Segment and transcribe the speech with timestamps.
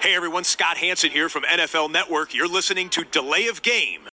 [0.00, 2.32] Hey everyone, Scott Hanson here from NFL Network.
[2.32, 4.02] You're listening to Delay of Game.
[4.04, 4.06] Delay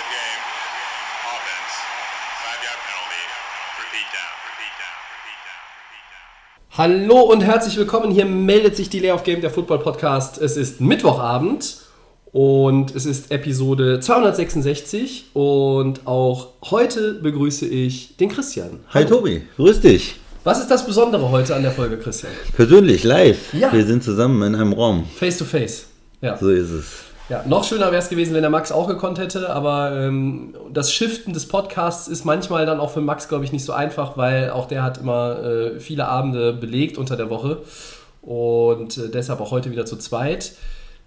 [0.00, 0.40] of game.
[1.28, 1.74] Offense.
[2.40, 3.24] Five yard penalty.
[3.76, 4.32] Repeat down.
[4.48, 4.96] Repeat down.
[5.12, 5.60] Repeat down.
[5.84, 7.12] Repeat down.
[7.12, 8.10] Hallo und herzlich willkommen.
[8.10, 10.38] Hier meldet sich die Lay of Game, der Football Podcast.
[10.38, 11.85] Es ist Mittwochabend
[12.36, 18.80] und es ist Episode 266 und auch heute begrüße ich den Christian.
[18.90, 20.16] Hi Tobi, grüß dich.
[20.44, 22.30] Was ist das Besondere heute an der Folge, Christian?
[22.54, 23.54] Persönlich, live.
[23.54, 23.72] Ja.
[23.72, 25.06] Wir sind zusammen in einem Raum.
[25.16, 25.86] Face to face.
[26.20, 26.36] Ja.
[26.36, 27.04] So ist es.
[27.30, 27.42] ja.
[27.46, 31.32] Noch schöner wäre es gewesen, wenn der Max auch gekonnt hätte, aber ähm, das Shiften
[31.32, 34.68] des Podcasts ist manchmal dann auch für Max, glaube ich, nicht so einfach, weil auch
[34.68, 37.62] der hat immer äh, viele Abende belegt unter der Woche
[38.20, 40.52] und äh, deshalb auch heute wieder zu zweit.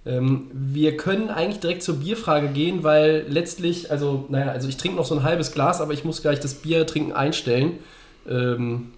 [0.06, 4.98] Ähm, wir können eigentlich direkt zur Bierfrage gehen, weil letztlich, also, naja, also ich trinke
[4.98, 7.80] noch so ein halbes Glas, aber ich muss gleich das Bier trinken einstellen.
[8.28, 8.92] Ähm,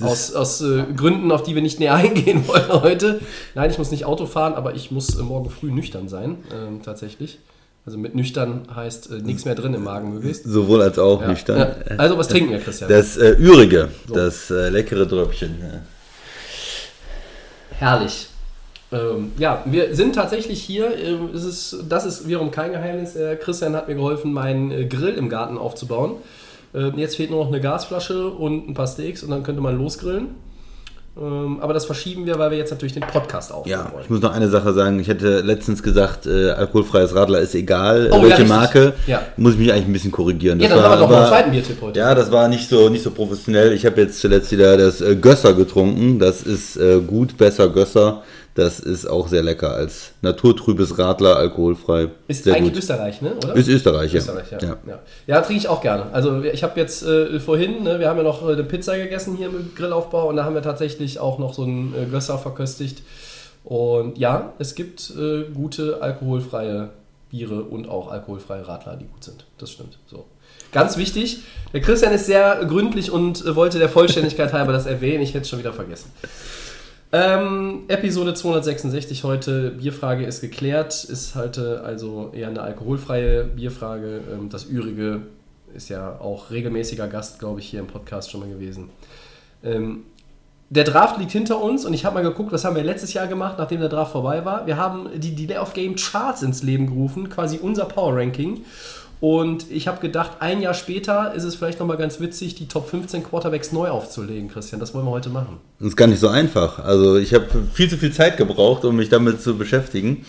[0.00, 3.20] aus aus äh, Gründen, auf die wir nicht näher eingehen wollen heute.
[3.54, 6.82] Nein, ich muss nicht Auto fahren, aber ich muss äh, morgen früh nüchtern sein, ähm,
[6.84, 7.38] tatsächlich.
[7.84, 10.44] Also mit nüchtern heißt äh, nichts mehr drin im Magen möglichst.
[10.44, 11.28] Sowohl als auch Ja.
[11.28, 11.58] nüchtern.
[11.58, 11.96] Ja.
[11.96, 12.88] Also was trinken wir, Christian?
[12.88, 15.56] Das äh, Ürige, das äh, leckere Dröppchen.
[15.60, 15.80] Ja.
[17.78, 18.28] Herrlich.
[18.92, 20.96] Ähm, ja, wir sind tatsächlich hier.
[20.96, 23.16] Ähm, es ist, das ist wiederum kein Geheimnis.
[23.16, 26.12] Äh, Christian hat mir geholfen, meinen äh, Grill im Garten aufzubauen.
[26.74, 29.76] Ähm, jetzt fehlt nur noch eine Gasflasche und ein paar Steaks und dann könnte man
[29.78, 30.28] losgrillen.
[31.14, 34.04] Ähm, aber das verschieben wir, weil wir jetzt natürlich den Podcast aufnehmen Ja, wollen.
[34.04, 34.98] ich muss noch eine Sache sagen.
[34.98, 38.48] Ich hätte letztens gesagt, äh, alkoholfreies Radler ist egal, Oh, ja, welche richtig.
[38.48, 38.92] Marke.
[39.06, 39.20] Ja.
[39.36, 40.58] Muss ich mich eigentlich ein bisschen korrigieren.
[40.58, 41.98] Ja, dann haben wir doch noch einen zweiten Biertipp heute.
[41.98, 43.72] Ja, das war nicht so, nicht so professionell.
[43.74, 46.18] Ich habe jetzt zuletzt wieder das Gösser getrunken.
[46.18, 48.22] Das ist gut, besser Gösser.
[48.54, 52.08] Das ist auch sehr lecker als naturtrübes Radler, alkoholfrei.
[52.28, 52.82] Ist sehr eigentlich gut.
[52.82, 53.34] Österreich, ne?
[53.34, 53.56] Oder?
[53.56, 54.18] Ist Österreich, ja.
[54.18, 54.58] Österreich, ja.
[54.60, 54.76] ja.
[54.86, 55.40] Ja, ja.
[55.40, 56.12] trinke ich auch gerne.
[56.12, 59.36] Also ich habe jetzt äh, vorhin, ne, wir haben ja noch äh, eine Pizza gegessen
[59.36, 63.02] hier im Grillaufbau und da haben wir tatsächlich auch noch so einen äh, Gösser verköstigt.
[63.64, 66.90] Und ja, es gibt äh, gute alkoholfreie
[67.30, 69.46] Biere und auch alkoholfreie Radler, die gut sind.
[69.56, 69.98] Das stimmt.
[70.06, 70.26] So.
[70.72, 71.40] Ganz wichtig,
[71.72, 75.22] der Christian ist sehr gründlich und äh, wollte der Vollständigkeit halber das erwähnen.
[75.22, 76.10] Ich hätte es schon wieder vergessen.
[77.14, 79.72] Ähm, Episode 266 heute.
[79.72, 81.04] Bierfrage ist geklärt.
[81.04, 84.22] Ist heute also eher eine alkoholfreie Bierfrage.
[84.32, 85.20] Ähm, das Ürige
[85.74, 88.88] ist ja auch regelmäßiger Gast, glaube ich, hier im Podcast schon mal gewesen.
[89.62, 90.04] Ähm,
[90.70, 93.26] der Draft liegt hinter uns und ich habe mal geguckt, was haben wir letztes Jahr
[93.26, 94.66] gemacht, nachdem der Draft vorbei war.
[94.66, 98.64] Wir haben die Delay of Game Charts ins Leben gerufen, quasi unser Power Ranking.
[99.22, 102.88] Und ich habe gedacht, ein Jahr später ist es vielleicht nochmal ganz witzig, die Top
[102.90, 104.80] 15 Quarterbacks neu aufzulegen, Christian.
[104.80, 105.58] Das wollen wir heute machen.
[105.78, 106.80] Das ist gar nicht so einfach.
[106.80, 110.26] Also ich habe viel zu viel Zeit gebraucht, um mich damit zu beschäftigen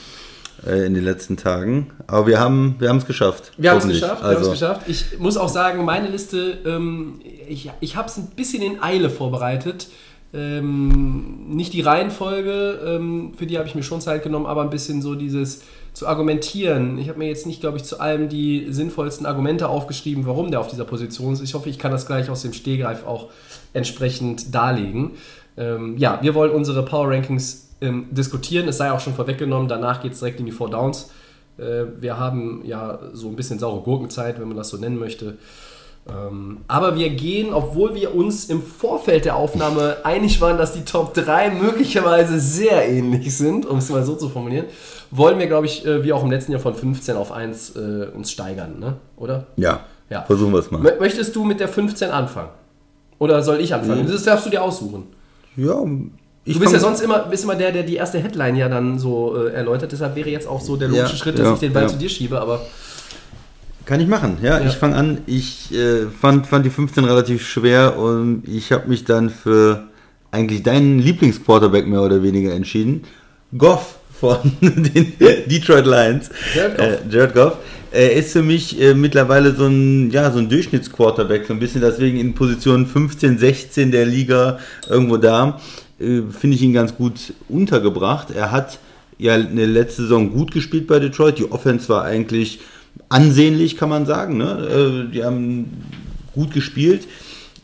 [0.63, 1.89] äh, in den letzten Tagen.
[2.05, 3.51] Aber wir haben wir es geschafft.
[3.57, 4.81] Wir haben es geschafft, wir haben es Also, geschafft.
[4.85, 9.09] Ich muss auch sagen, meine Liste, ähm, ich, ich habe es ein bisschen in Eile
[9.09, 9.87] vorbereitet.
[10.35, 14.69] Ähm, nicht die Reihenfolge, ähm, für die habe ich mir schon Zeit genommen, aber ein
[14.69, 15.61] bisschen so dieses
[15.93, 16.97] zu argumentieren.
[16.97, 20.59] Ich habe mir jetzt nicht, glaube ich, zu allem die sinnvollsten Argumente aufgeschrieben, warum der
[20.59, 21.41] auf dieser Position ist.
[21.41, 23.29] Ich hoffe, ich kann das gleich aus dem Stehgreif auch
[23.73, 25.11] entsprechend darlegen.
[25.55, 28.67] Ähm, ja, wir wollen unsere Power Rankings ähm, diskutieren.
[28.67, 31.11] Es sei auch schon vorweggenommen, danach geht es direkt in die Four Downs.
[31.57, 35.37] Äh, wir haben ja so ein bisschen saure Gurkenzeit, wenn man das so nennen möchte.
[36.09, 40.83] Ähm, aber wir gehen, obwohl wir uns im Vorfeld der Aufnahme einig waren, dass die
[40.83, 44.65] Top 3 möglicherweise sehr ähnlich sind, um es mal so zu formulieren,
[45.11, 48.07] wollen wir, glaube ich, äh, wie auch im letzten Jahr von 15 auf 1 äh,
[48.13, 48.95] uns steigern, ne?
[49.15, 49.45] oder?
[49.55, 50.23] ja, Ja.
[50.23, 50.81] versuchen wir es mal.
[50.81, 52.49] Mö- Möchtest du mit der 15 anfangen?
[53.19, 54.05] Oder soll ich anfangen?
[54.05, 55.03] Das darfst du dir aussuchen.
[55.55, 55.81] Ja,
[56.43, 58.99] ich Du bist ja sonst immer, bist immer der, der die erste Headline ja dann
[58.99, 59.93] so äh, erläutert.
[59.93, 61.87] Deshalb wäre jetzt auch so der logische Ja, Schritt, dass ja, ich den Ball ja.
[61.87, 62.41] zu dir schiebe.
[62.41, 62.59] Aber
[63.85, 64.59] Kann ich machen, ja.
[64.59, 64.67] Ja.
[64.67, 65.19] Ich fange an.
[65.25, 69.88] Ich äh, fand, fand die 15 relativ schwer und ich habe mich dann für
[70.31, 73.03] eigentlich deinen Lieblingsquarterback mehr oder weniger entschieden.
[73.57, 76.29] Goff von den Detroit Lions.
[76.55, 76.88] Jared Goff.
[76.88, 77.57] Äh, Jared Goff.
[77.91, 81.81] Er ist für mich äh, mittlerweile so ein, ja, so ein Durchschnittsquarterback, so ein bisschen
[81.81, 84.59] deswegen in Position 15, 16 der Liga
[84.89, 85.59] irgendwo da.
[86.00, 88.31] Äh, Finde ich ihn ganz gut untergebracht.
[88.31, 88.80] Er hat
[89.19, 91.38] ja eine letzte Saison gut gespielt bei Detroit.
[91.38, 92.62] Die Offense war eigentlich
[93.10, 94.38] ansehnlich, kann man sagen.
[94.38, 95.06] Ne?
[95.07, 95.84] Äh, Die haben
[96.34, 97.07] gut gespielt.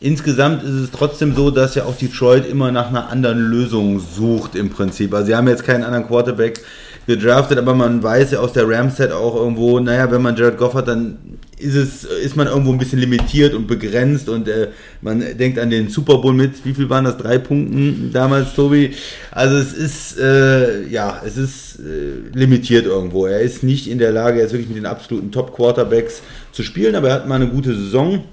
[0.00, 4.54] Insgesamt ist es trotzdem so, dass ja auch Detroit immer nach einer anderen Lösung sucht
[4.54, 5.12] im Prinzip.
[5.12, 6.60] Also sie haben jetzt keinen anderen Quarterback,
[7.06, 10.74] gedraftet, aber man weiß ja aus der Rams-Set auch irgendwo, naja, wenn man Jared Goff
[10.74, 11.16] hat, dann
[11.60, 14.68] ist es ist man irgendwo ein bisschen limitiert und begrenzt und äh,
[15.00, 17.18] man denkt an den Super Bowl mit, wie viel waren das?
[17.18, 18.92] Drei Punkten damals, Tobi?
[19.30, 23.26] Also es ist, äh, ja, es ist äh, limitiert irgendwo.
[23.26, 26.22] Er ist nicht in der Lage, jetzt wirklich mit den absoluten Top-Quarterbacks
[26.52, 28.24] zu spielen, aber er hat mal eine gute Saison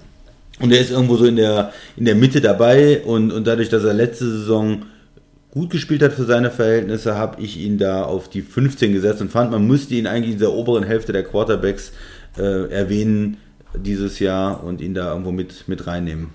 [0.60, 3.84] und er ist irgendwo so in der, in der Mitte dabei und, und dadurch, dass
[3.84, 4.84] er letzte Saison
[5.52, 9.32] gut gespielt hat für seine Verhältnisse, habe ich ihn da auf die 15 gesetzt und
[9.32, 11.92] fand, man müsste ihn eigentlich in der oberen Hälfte der Quarterbacks äh,
[12.44, 13.38] erwähnen
[13.76, 16.30] dieses Jahr und ihn da irgendwo mit, mit reinnehmen.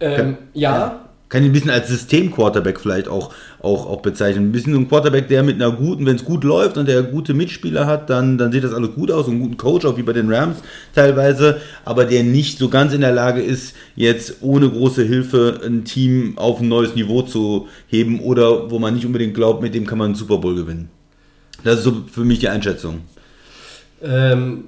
[0.00, 4.48] Ähm, ja, Kann ihn ein bisschen als System-Quarterback vielleicht auch, auch, auch bezeichnen.
[4.48, 7.02] Ein bisschen so ein Quarterback, der mit einer guten, wenn es gut läuft und der
[7.04, 9.26] gute Mitspieler hat, dann, dann sieht das alles gut aus.
[9.26, 10.56] Und einen guten Coach, auch wie bei den Rams
[10.94, 15.84] teilweise, aber der nicht so ganz in der Lage ist, jetzt ohne große Hilfe ein
[15.84, 19.86] Team auf ein neues Niveau zu heben oder wo man nicht unbedingt glaubt, mit dem
[19.86, 20.88] kann man einen Super Bowl gewinnen.
[21.62, 23.02] Das ist so für mich die Einschätzung.
[24.02, 24.64] Ähm,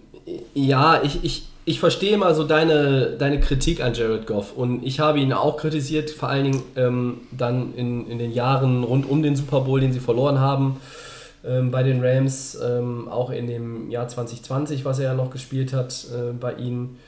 [0.54, 5.00] ja, ich, ich, ich verstehe mal so deine, deine Kritik an Jared Goff und ich
[5.00, 9.22] habe ihn auch kritisiert, vor allen Dingen ähm, dann in, in den Jahren rund um
[9.22, 10.80] den Super Bowl, den sie verloren haben
[11.44, 15.72] ähm, bei den Rams, ähm, auch in dem Jahr 2020, was er ja noch gespielt
[15.72, 16.98] hat äh, bei ihnen.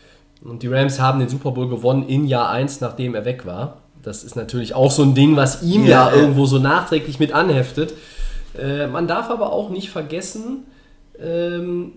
[0.43, 3.79] Und die Rams haben den Super Bowl gewonnen in Jahr 1, nachdem er weg war.
[4.03, 7.33] Das ist natürlich auch so ein Ding, was ihm ja, Ja, irgendwo so nachträglich mit
[7.33, 7.95] anheftet.
[8.59, 10.65] Äh, man darf aber auch nicht vergessen,
[11.21, 11.93] ähm,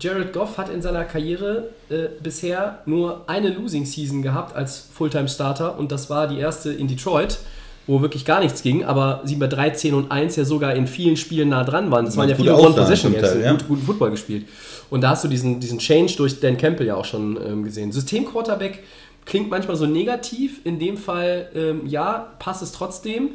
[0.00, 5.28] Jared Goff hat in seiner Karriere äh, bisher nur eine Losing Season gehabt als Fulltime
[5.28, 7.38] Starter und das war die erste in Detroit,
[7.86, 11.16] wo wirklich gar nichts ging, aber sie bei 13 und 1 ja sogar in vielen
[11.16, 12.04] Spielen nah dran waren.
[12.04, 13.52] Das waren ja viele One Aussagen Possession zum Games, Teil, ja.
[13.52, 14.46] gut, guten Football gespielt.
[14.90, 17.92] Und da hast du diesen, diesen Change durch Dan Campbell ja auch schon ähm, gesehen.
[17.92, 18.82] System-Quarterback
[19.24, 23.30] klingt manchmal so negativ, in dem Fall ähm, ja, passt es trotzdem.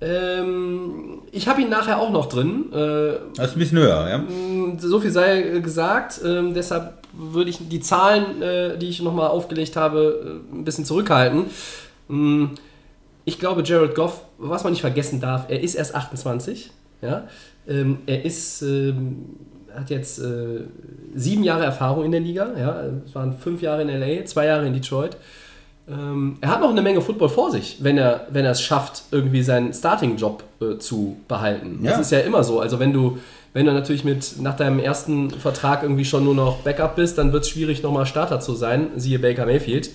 [0.00, 2.66] Ähm, ich habe ihn nachher auch noch drin.
[2.72, 4.78] Äh, Das ist ein bisschen höher, ja.
[4.78, 6.20] so viel sei gesagt.
[6.24, 10.84] Ähm, deshalb würde ich die Zahlen, äh, die ich nochmal aufgelegt habe, äh, ein bisschen
[10.84, 11.46] zurückhalten.
[12.08, 12.46] Mm,
[13.24, 16.70] Ich glaube, Jared Goff, was man nicht vergessen darf, er ist erst 28.
[17.02, 17.26] Ja?
[17.66, 19.24] Ähm, er ist, ähm,
[19.74, 20.60] hat jetzt äh,
[21.14, 22.50] sieben Jahre Erfahrung in der Liga.
[22.56, 22.84] Ja?
[23.04, 25.16] Es waren fünf Jahre in LA, zwei Jahre in Detroit.
[25.88, 29.04] Ähm, er hat noch eine Menge Football vor sich, wenn er, wenn er es schafft,
[29.12, 31.80] irgendwie seinen Starting-Job äh, zu behalten.
[31.82, 31.92] Ja.
[31.92, 32.60] Das ist ja immer so.
[32.60, 33.18] Also wenn du,
[33.52, 37.32] wenn du natürlich mit nach deinem ersten Vertrag irgendwie schon nur noch Backup bist, dann
[37.32, 39.90] wird es schwierig, nochmal Starter zu sein, siehe Baker Mayfield.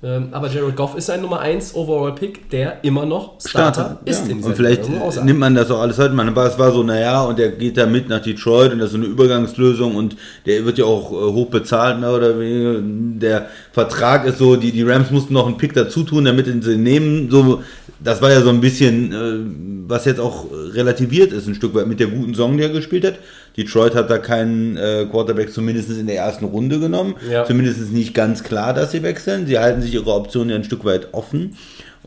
[0.00, 4.30] Ähm, aber Jared Goff ist ein Nummer 1 Overall-Pick, der immer noch Starter, ist ja.
[4.30, 5.26] in dieser Und vielleicht sagen.
[5.26, 6.14] nimmt man das auch alles heute.
[6.14, 8.86] Man war, es war so, naja, und der geht da mit nach Detroit und das
[8.86, 10.16] ist so eine Übergangslösung und
[10.46, 12.80] der wird ja auch äh, hoch bezahlt, mehr oder weniger.
[12.80, 16.62] Der Vertrag ist so, die, die Rams mussten noch einen Pick dazu tun, damit ihn
[16.62, 17.28] sie nehmen.
[17.28, 17.64] So,
[18.00, 21.86] das war ja so ein bisschen, äh, was jetzt auch relativiert ist, ein Stück weit
[21.86, 23.18] mit der guten Song, die er gespielt hat.
[23.56, 27.16] Detroit hat da keinen äh, Quarterback zumindest in der ersten Runde genommen.
[27.30, 27.44] Ja.
[27.44, 29.46] Zumindest nicht ganz klar, dass sie wechseln.
[29.46, 31.56] Sie halten sich ihre Optionen ja ein Stück weit offen.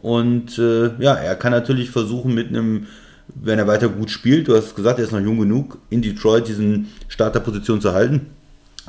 [0.02, 2.88] Und äh, ja, er kann natürlich versuchen mit einem,
[3.36, 6.48] wenn er weiter gut spielt, du hast gesagt, er ist noch jung genug, in Detroit
[6.48, 8.28] diesen Starterposition zu halten.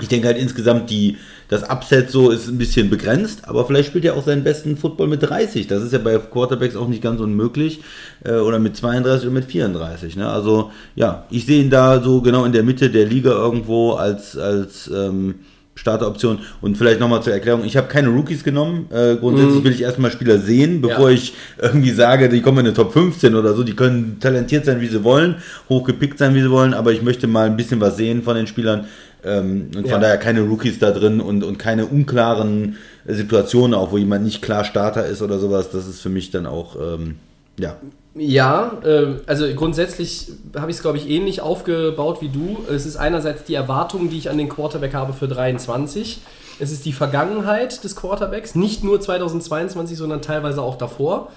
[0.00, 1.18] Ich denke halt insgesamt, die,
[1.48, 5.08] das Upset so ist ein bisschen begrenzt, aber vielleicht spielt er auch seinen besten Football
[5.08, 5.66] mit 30.
[5.66, 7.80] Das ist ja bei Quarterbacks auch nicht ganz unmöglich.
[8.24, 10.16] Äh, oder mit 32 oder mit 34.
[10.16, 10.28] Ne?
[10.28, 14.36] Also ja, ich sehe ihn da so genau in der Mitte der Liga irgendwo als,
[14.38, 15.34] als ähm,
[15.74, 16.38] Starteroption.
[16.60, 18.86] Und vielleicht nochmal zur Erklärung, ich habe keine Rookies genommen.
[18.90, 21.16] Äh, grundsätzlich will ich erstmal Spieler sehen, bevor Ja.
[21.16, 23.62] ich irgendwie sage, die kommen in eine Top 15 oder so.
[23.62, 25.36] Die können talentiert sein, wie sie wollen,
[25.68, 28.46] hochgepickt sein, wie sie wollen, aber ich möchte mal ein bisschen was sehen von den
[28.46, 28.86] Spielern.
[29.24, 29.98] Ähm, und von Ja.
[29.98, 32.76] daher keine Rookies da drin und, und keine unklaren
[33.06, 35.70] Situationen, auch wo jemand nicht klar Starter ist oder sowas.
[35.70, 37.16] Das ist für mich dann auch, ähm,
[37.58, 37.76] ja.
[38.14, 42.58] Ja, äh, also grundsätzlich habe ich es, glaube ich, ähnlich aufgebaut wie du.
[42.70, 46.20] Es ist einerseits die Erwartung, die ich an den Quarterback habe für 23.
[46.60, 51.30] Es ist die Vergangenheit des Quarterbacks, nicht nur 2022, sondern teilweise auch davor.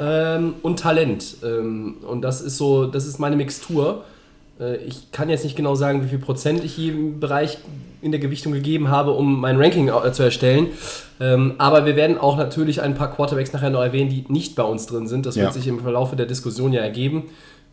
[0.00, 1.36] Ähm, und Talent.
[1.44, 4.04] Ähm, und das ist so, das ist meine Mixtur.
[4.60, 7.58] Äh, ich kann jetzt nicht genau sagen, wie viel Prozent ich jedem Bereich
[8.02, 10.68] in der Gewichtung gegeben habe, um mein Ranking äh, zu erstellen.
[11.20, 14.62] Ähm, aber wir werden auch natürlich ein paar Quarterbacks nachher noch erwähnen, die nicht bei
[14.62, 15.26] uns drin sind.
[15.26, 15.44] Das Ja.
[15.44, 17.24] wird sich im Verlaufe der Diskussion ja ergeben.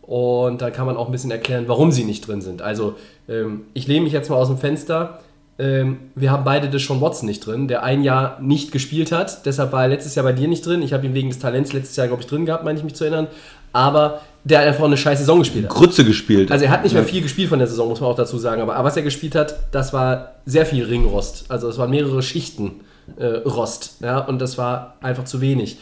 [0.02, 2.62] Und da kann man auch ein bisschen erklären, warum sie nicht drin sind.
[2.62, 2.96] Also,
[3.30, 5.20] ähm, ich lehne mich jetzt mal aus dem Fenster.
[5.60, 9.46] Ähm, wir haben beide Deshaun Watson nicht drin, der ein Jahr nicht gespielt hat.
[9.46, 10.82] Deshalb war er letztes Jahr bei dir nicht drin.
[10.82, 12.96] Ich habe ihn wegen des Talents letztes Jahr, glaube ich, drin gehabt, meine ich mich
[12.96, 13.28] zu erinnern.
[13.74, 15.72] Aber der hat einfach eine scheiß Saison gespielt hat.
[15.72, 16.52] Grütze gespielt.
[16.52, 18.62] Also er hat nicht mehr viel gespielt von der Saison, muss man auch dazu sagen.
[18.62, 21.46] Aber was er gespielt hat, das war sehr viel Ringrost.
[21.50, 22.82] Also es waren mehrere Schichten
[23.18, 23.98] äh, Rost.
[24.02, 25.78] Ja, und das war einfach zu wenig.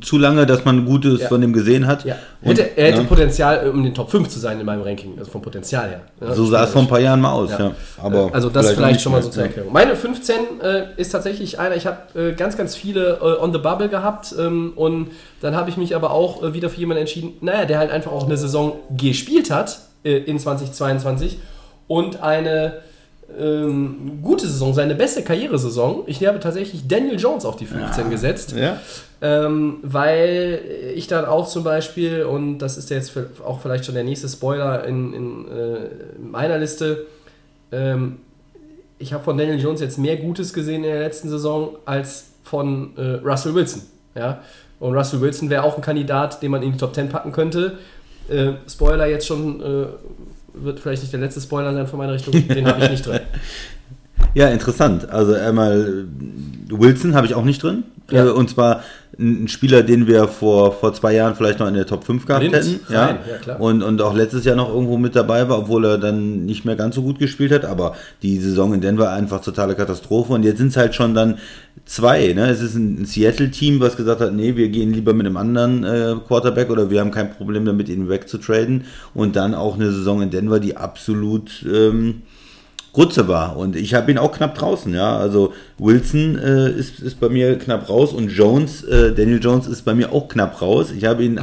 [0.00, 1.28] Zu lange, dass man Gutes Ja.
[1.28, 2.04] von dem gesehen hat.
[2.04, 2.16] Ja.
[2.42, 4.82] Und, Hätte, er hätte ne, Potenzial, um in den Top 5 zu sein in meinem
[4.82, 6.00] Ranking, also vom Potenzial her.
[6.20, 7.58] Ja, so sah es vor ein paar Jahren mal aus, ja.
[7.58, 7.72] Ja.
[8.02, 9.48] Aber also das vielleicht, nicht schon mal so zur ja.
[9.48, 9.72] Erklärung.
[9.72, 13.58] Meine 15 äh, ist tatsächlich einer, ich habe äh, ganz, ganz viele äh, on the
[13.58, 15.08] bubble gehabt ähm, und
[15.40, 18.12] dann habe ich mich aber auch äh, wieder für jemanden entschieden, naja, der halt einfach
[18.12, 21.38] auch eine Saison gespielt hat äh, in 2022
[21.88, 22.80] und eine
[23.38, 26.04] ähm, gute Saison, seine beste Karrieresaison.
[26.06, 28.52] Ich habe tatsächlich Daniel Jones auf die 15 gesetzt.
[28.56, 28.80] Ja.
[29.22, 30.60] Ähm, weil
[30.94, 34.28] ich dann auch zum Beispiel, und das ist jetzt für- auch vielleicht schon der nächste
[34.28, 35.78] Spoiler in, in äh,
[36.20, 37.06] meiner Liste,
[37.72, 38.18] ähm,
[38.98, 42.96] ich habe von Daniel Jones jetzt mehr Gutes gesehen in der letzten Saison als von
[42.96, 43.82] äh, Russell Wilson.
[44.14, 44.40] Ja?
[44.80, 47.78] Und Russell Wilson wäre auch ein Kandidat, den man in die Top 10 packen könnte.
[48.28, 49.86] Äh, Spoiler jetzt schon, äh,
[50.56, 53.20] wird vielleicht nicht der letzte Spoiler sein von meiner Richtung, den habe ich nicht drin.
[54.34, 55.08] Ja, interessant.
[55.08, 56.06] Also einmal
[56.68, 57.84] äh, Wilson habe ich auch nicht drin.
[58.10, 58.26] Ja.
[58.26, 58.82] Äh, Und zwar
[59.18, 62.40] ein Spieler, den wir vor, vor zwei Jahren vielleicht noch in der Top 5 gehabt
[62.40, 62.80] Blind hätten.
[62.88, 63.60] rein, ja, klar.
[63.60, 66.76] Und, und auch letztes Jahr noch irgendwo mit dabei war, obwohl er dann nicht mehr
[66.76, 67.64] ganz so gut gespielt hat.
[67.64, 70.34] Aber die Saison in Denver einfach totale Katastrophe.
[70.34, 71.38] Und jetzt sind es halt schon dann
[71.86, 72.32] zwei.
[72.34, 72.50] Ne?
[72.50, 75.84] Es ist ein ein Seattle-Team, was gesagt hat, nee, wir gehen lieber mit einem anderen
[75.84, 78.84] äh, Quarterback oder wir haben kein Problem damit, ihn wegzutraden.
[79.14, 81.64] Und dann auch eine Saison in Denver, die absolut...
[81.72, 82.22] Ähm,
[82.96, 83.58] Grütze war.
[83.58, 85.18] Und ich habe ihn auch knapp draußen, ja.
[85.18, 89.82] Also Wilson äh, ist, ist bei mir knapp raus und Jones, äh, Daniel Jones ist
[89.82, 90.92] bei mir auch knapp raus.
[90.96, 91.38] Ich habe ihn Mhm.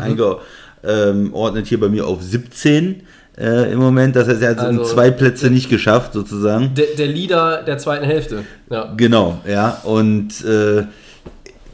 [0.82, 3.04] eingeordnet hier bei mir auf 17
[3.38, 4.16] äh, im Moment.
[4.16, 6.74] Das heißt, er hat es um Also, zwei Plätze nicht geschafft, sozusagen.
[6.76, 8.44] Der, der Leader der zweiten Hälfte.
[8.70, 8.94] Ja.
[8.96, 9.82] Genau, ja.
[9.84, 10.84] Und äh,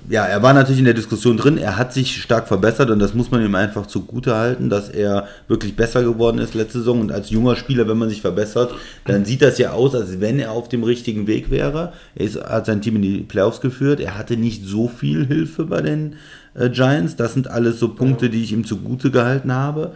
[0.10, 1.60] ja, er war natürlich in der Diskussion drin.
[1.60, 5.28] Er hat sich stark verbessert und das muss man ihm einfach zugute halten, dass er
[5.48, 7.02] wirklich besser geworden ist letzte Saison.
[7.02, 8.74] Und als junger Spieler, wenn man sich verbessert,
[9.06, 11.94] dann sieht das ja aus, als wenn er auf dem richtigen Weg wäre.
[12.16, 14.00] Er ist, hat sein Team in die Playoffs geführt.
[14.00, 16.16] Er hatte nicht so viel Hilfe bei den
[16.56, 17.16] äh, Giants.
[17.16, 19.92] Das sind alles so Punkte, die ich ihm zugute gehalten habe.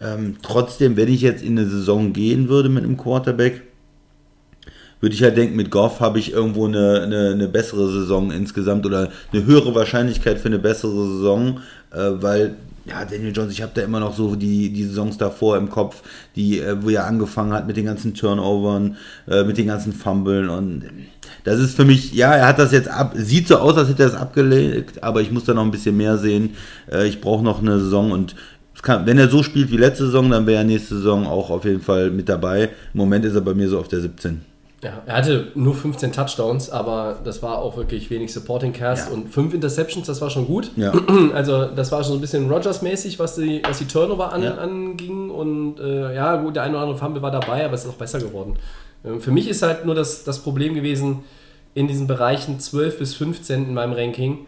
[0.00, 3.62] Ähm, trotzdem, wenn ich jetzt in eine Saison gehen würde mit einem Quarterback,
[5.00, 8.86] würde ich halt denken, mit Goff habe ich irgendwo eine, eine, eine bessere Saison insgesamt
[8.86, 11.60] oder eine höhere Wahrscheinlichkeit für eine bessere Saison,
[11.92, 15.56] äh, weil ja, Daniel Jones, ich habe da immer noch so die, die Saisons davor
[15.56, 16.02] im Kopf,
[16.36, 18.96] die, äh, wo er angefangen hat mit den ganzen Turnovern,
[19.28, 20.84] äh, mit den ganzen Fumbeln und
[21.42, 24.04] das ist für mich, ja, er hat das jetzt ab, sieht so aus, als hätte
[24.04, 26.54] er es abgelegt, aber ich muss da noch ein bisschen mehr sehen.
[26.90, 28.34] Äh, ich brauche noch eine Saison und
[28.82, 31.64] kann, wenn er so spielt wie letzte Saison, dann wäre er nächste Saison auch auf
[31.64, 32.64] jeden Fall mit dabei.
[32.92, 34.42] Im Moment ist er bei mir so auf der 17.
[34.82, 39.14] Ja, er hatte nur 15 Touchdowns, aber das war auch wirklich wenig Supporting Cast Ja.
[39.14, 40.70] und 5 Interceptions, das war schon gut.
[40.76, 40.92] Ja.
[41.34, 44.54] Also das war schon so ein bisschen Rogers-mäßig, was die, was die Turnover an, Ja.
[44.56, 47.90] anging und äh, ja gut, der eine oder andere Fumble war dabei, aber es ist
[47.90, 48.56] auch besser geworden.
[49.04, 51.20] Ähm, für mich ist halt nur das, das Problem gewesen,
[51.74, 54.46] in diesen Bereichen 12 bis 15 in meinem Ranking,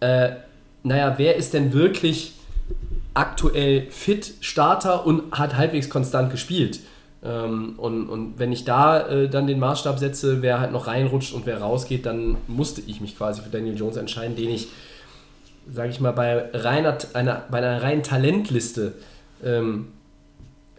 [0.00, 0.30] äh,
[0.82, 2.34] naja, wer ist denn wirklich
[3.14, 6.80] aktuell fit, Starter und hat halbwegs konstant gespielt?
[7.24, 11.32] Ähm, und, und wenn ich da äh, dann den Maßstab setze, wer halt noch reinrutscht
[11.34, 14.68] und wer rausgeht, dann musste ich mich quasi für Daniel Jones entscheiden, den ich,
[15.70, 18.94] sage ich mal, bei, reiner, einer, bei einer reinen Talentliste
[19.44, 19.88] ähm,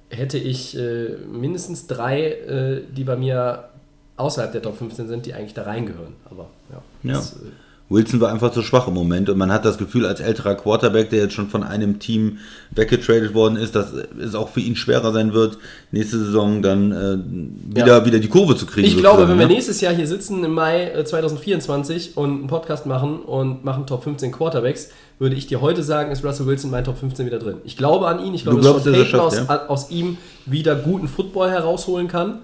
[0.09, 3.69] hätte ich äh, mindestens drei, äh, die bei mir
[4.17, 6.13] außerhalb der Top 15 sind, die eigentlich da reingehören.
[6.29, 7.13] Aber ja, Ja.
[7.15, 7.45] das, äh,
[7.89, 11.09] Wilson war einfach zu schwach im Moment und man hat das Gefühl, als älterer Quarterback,
[11.09, 12.39] der jetzt schon von einem Team
[12.71, 15.57] weggetradet worden ist, dass es auch für ihn schwerer sein wird,
[15.91, 18.05] nächste Saison dann äh, wieder, Ja.
[18.05, 18.87] wieder die Kurve zu kriegen.
[18.87, 19.53] Ich glaube, wenn wir ne?
[19.53, 24.03] nächstes Jahr hier sitzen im Mai äh, 2024 und einen Podcast machen und machen Top
[24.03, 27.57] 15 Quarterbacks, würde ich dir heute sagen, ist Russell Wilson mein Top 15 wieder drin.
[27.63, 29.37] Ich glaube an ihn, ich glaube, glaubst, dass er Sean aus,
[29.67, 32.39] aus ihm wieder guten Football herausholen kann.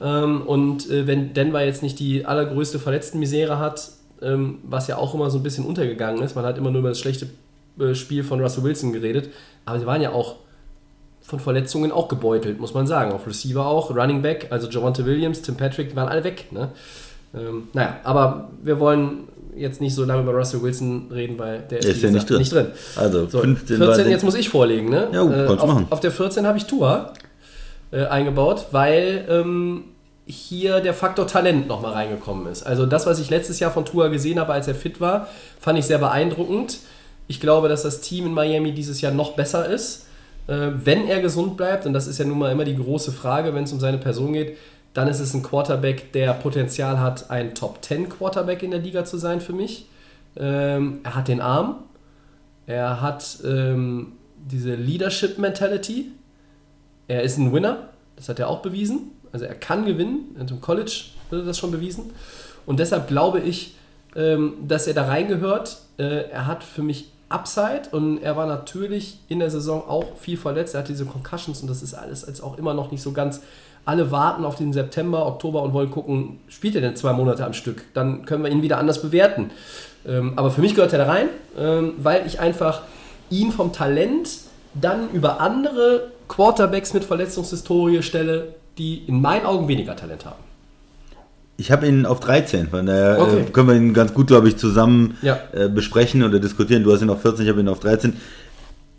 [0.00, 3.90] Ähm, und äh, wenn Denver jetzt nicht die allergrößte Verletztenmisere hat,
[4.22, 6.88] ähm, was ja auch immer so ein bisschen untergegangen ist, man hat immer nur über
[6.90, 7.28] das schlechte
[7.80, 9.30] äh, Spiel von Russell Wilson geredet,
[9.64, 10.36] aber sie waren ja auch
[11.22, 13.12] von Verletzungen auch gebeutelt, muss man sagen.
[13.12, 16.46] Auf Receiver auch, Running Back, also Javante Williams, Tim Patrick, die waren alle weg.
[16.50, 16.70] Ne?
[17.34, 21.78] Ähm, naja, aber wir wollen jetzt nicht so lange über Russell Wilson reden, weil der
[21.78, 22.38] ist, ja nicht drin.
[22.38, 22.66] nicht drin.
[22.96, 24.88] Also So, 15 14, war den- jetzt muss ich vorlegen.
[24.90, 25.08] Ne?
[25.12, 25.86] Ja, gut, du auf, machen.
[25.90, 27.12] auf der 14 habe ich Tua
[27.92, 29.84] äh, eingebaut, weil ähm,
[30.26, 32.62] hier der Faktor Talent nochmal reingekommen ist.
[32.62, 35.78] Also das, was ich letztes Jahr von Tua gesehen habe, als er fit war, fand
[35.78, 36.78] ich sehr beeindruckend.
[37.26, 40.06] Ich glaube, dass das Team in Miami dieses Jahr noch besser ist,
[40.46, 41.86] äh, wenn er gesund bleibt.
[41.86, 44.32] Und das ist ja nun mal immer die große Frage, wenn es um seine Person
[44.32, 44.56] geht.
[44.94, 49.04] Dann ist es ein Quarterback, der Potenzial hat, ein Top 10 Quarterback in der Liga
[49.04, 49.86] zu sein für mich.
[50.36, 51.76] Ähm, er hat den Arm,
[52.66, 56.12] er hat ähm, diese Leadership Mentality.
[57.08, 59.12] Er ist ein Winner, das hat er auch bewiesen.
[59.32, 60.36] Also er kann gewinnen.
[60.38, 62.12] Im College wurde das schon bewiesen.
[62.66, 63.74] Und deshalb glaube ich,
[64.14, 65.78] ähm, dass er da reingehört.
[65.98, 70.36] Äh, er hat für mich Upside und er war natürlich in der Saison auch viel
[70.36, 70.74] verletzt.
[70.74, 73.40] Er hat diese Concussions und das ist alles als auch immer noch nicht so ganz.
[73.84, 77.52] Alle warten auf den September, Oktober und wollen gucken, spielt er denn zwei Monate am
[77.52, 77.84] Stück?
[77.94, 79.50] Dann können wir ihn wieder anders bewerten.
[80.06, 82.82] Ähm, aber für mich gehört er da rein, ähm, weil ich einfach
[83.30, 84.28] ihn vom Talent
[84.74, 90.42] dann über andere Quarterbacks mit Verletzungshistorie stelle, die in meinen Augen weniger Talent haben.
[91.58, 93.40] Ich habe ihn auf 13, von daher Okay.
[93.40, 95.38] äh, können wir ihn ganz gut, glaube ich, zusammen Ja.
[95.52, 96.82] äh, besprechen oder diskutieren.
[96.82, 98.14] Du hast ihn auf 14, ich habe ihn auf 13.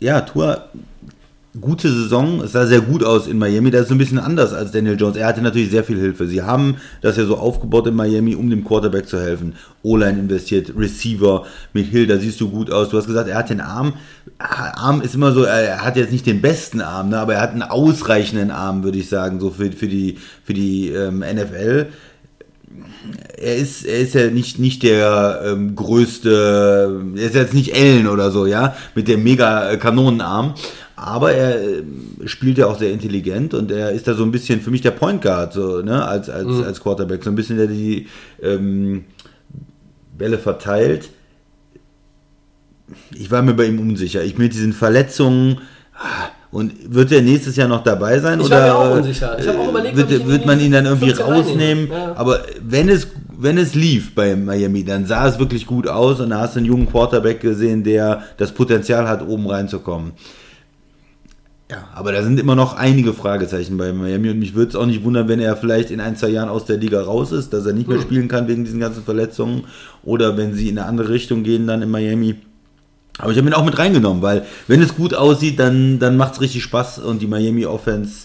[0.00, 0.68] Ja, Tour,
[1.60, 2.40] gute Saison.
[2.40, 3.70] Es sah sehr gut aus in Miami.
[3.70, 5.16] Das ist so ein bisschen anders als Daniel Jones.
[5.16, 6.26] Er hatte natürlich sehr viel Hilfe.
[6.26, 9.54] Sie haben das ja so aufgebaut in Miami, um dem Quarterback zu helfen.
[9.82, 12.88] O-Line investiert, Receiver mit Hill, da siehst du gut aus.
[12.88, 13.94] Du hast gesagt, er hat den Arm.
[14.38, 17.52] Arm ist immer so, er hat jetzt nicht den besten Arm, ne, aber er hat
[17.52, 21.88] einen ausreichenden Arm, würde ich sagen, so für, für die, für die ähm, NFL
[23.36, 28.08] er ist, er ist ja nicht, nicht der ähm, größte, er ist jetzt nicht Ellen
[28.08, 30.54] oder so, ja, mit dem mega Kanonenarm.
[31.06, 31.82] Aber er äh,
[32.24, 34.92] spielt ja auch sehr intelligent und er ist da so ein bisschen für mich der
[34.92, 37.22] Point Guard, so, ne, als, als, als Quarterback.
[37.22, 38.06] So ein bisschen, der die
[38.42, 39.04] ähm,
[40.16, 41.10] Bälle verteilt.
[43.14, 44.24] Ich war mir bei ihm unsicher.
[44.24, 45.58] Ich mit diesen Verletzungen.
[45.94, 48.40] ah, Und wird er nächstes Jahr noch dabei sein?
[48.40, 49.38] Ich oder war mir auch äh, unsicher.
[49.38, 51.44] Ich habe auch überlegt, wird, ihn wird man ihn dann irgendwie 15 reinnehmen.
[51.44, 51.88] rausnehmen?
[51.90, 52.16] Ja.
[52.16, 56.30] Aber wenn es, wenn es lief bei Miami, dann sah es wirklich gut aus und
[56.30, 60.12] da hast du einen jungen Quarterback gesehen, der das Potenzial hat, oben reinzukommen.
[61.70, 64.84] Ja, aber da sind immer noch einige Fragezeichen bei Miami und mich würde es auch
[64.84, 67.64] nicht wundern, wenn er vielleicht in ein, zwei Jahren aus der Liga raus ist, dass
[67.64, 69.64] er nicht mehr spielen kann wegen diesen ganzen Verletzungen
[70.02, 72.36] oder wenn sie in eine andere Richtung gehen dann in Miami.
[73.18, 76.34] Aber ich habe ihn auch mit reingenommen, weil wenn es gut aussieht, dann, dann macht
[76.34, 78.23] es richtig Spaß und die Miami Offense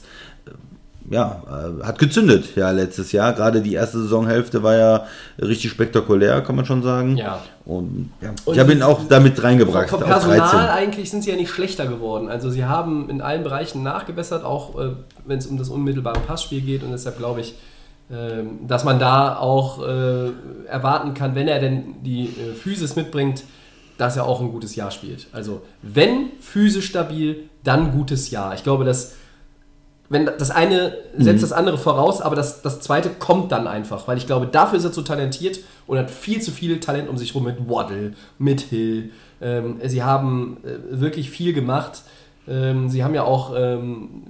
[1.10, 3.34] ja, äh, hat gezündet ja letztes Jahr.
[3.34, 5.06] Gerade die erste Saisonhälfte war ja
[5.42, 7.18] richtig spektakulär, kann man schon sagen.
[7.18, 7.42] Ja.
[7.66, 8.30] Und, ja.
[8.46, 10.60] Und ich habe ihn auch damit reingebracht Vom Personal 13.
[10.60, 12.30] eigentlich sind sie ja nicht schlechter geworden.
[12.30, 14.92] Also sie haben in allen Bereichen nachgebessert, auch äh,
[15.26, 16.84] wenn es um das unmittelbare Passspiel geht.
[16.84, 17.56] Und deshalb glaube ich,
[18.12, 20.32] ähm, dass man da auch äh,
[20.68, 23.44] erwarten kann, wenn er denn die äh, Physis mitbringt,
[23.98, 25.28] dass er auch ein gutes Jahr spielt.
[25.32, 28.54] Also wenn physisch stabil, dann gutes Jahr.
[28.54, 29.16] Ich glaube, dass
[30.10, 34.18] wenn das eine setzt das andere voraus, aber das, das zweite kommt dann einfach, weil
[34.18, 37.36] ich glaube, dafür ist er zu talentiert und hat viel zu viel Talent um sich
[37.36, 39.12] rum mit Waddle, mit Hill.
[39.40, 42.04] Ähm, sie haben äh, wirklich viel gemacht.
[42.48, 44.24] Ähm, sie haben ja auch ähm,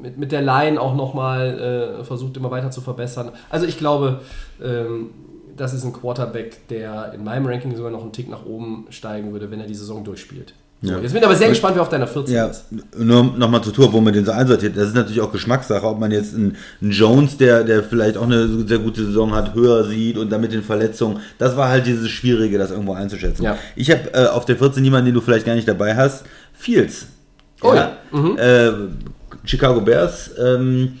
[0.00, 3.32] mit, mit der Line auch nochmal äh, versucht, immer weiter zu verbessern.
[3.50, 4.20] Also ich glaube,
[4.62, 5.10] ähm,
[5.56, 9.32] das ist ein Quarterback, der in meinem Ranking sogar noch einen Tick nach oben steigen
[9.32, 10.54] würde, wenn er die Saison durchspielt.
[10.82, 10.98] Ja.
[10.98, 12.64] Jetzt bin ich aber sehr gespannt, wer auf deiner 14 Ja, ist.
[12.98, 14.76] nur nochmal zur Tour, wo man den so einsortiert.
[14.76, 18.24] Das ist natürlich auch Geschmackssache, ob man jetzt einen, einen Jones, der, der vielleicht auch
[18.24, 21.20] eine sehr gute Saison hat, höher sieht und dann mit den Verletzungen.
[21.38, 23.42] Das war halt dieses Schwierige, das irgendwo einzuschätzen.
[23.42, 23.56] Ja.
[23.74, 27.06] Ich habe äh, auf der 14 jemanden, den du vielleicht gar nicht dabei hast, Fields.
[27.62, 27.96] Oh ja.
[28.36, 28.72] Äh,
[29.44, 30.30] Chicago Bears.
[30.38, 30.98] Ähm,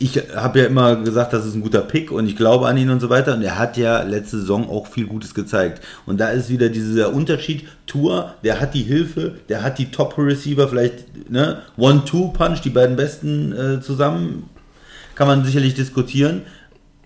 [0.00, 2.90] ich habe ja immer gesagt, das ist ein guter Pick und ich glaube an ihn
[2.90, 3.34] und so weiter.
[3.34, 5.82] Und er hat ja letzte Saison auch viel Gutes gezeigt.
[6.06, 7.66] Und da ist wieder dieser Unterschied.
[7.86, 13.52] Tour, der hat die Hilfe, der hat die Top-Receiver, vielleicht ne, One-Two-Punch, die beiden besten
[13.52, 14.50] äh, zusammen.
[15.14, 16.42] Kann man sicherlich diskutieren.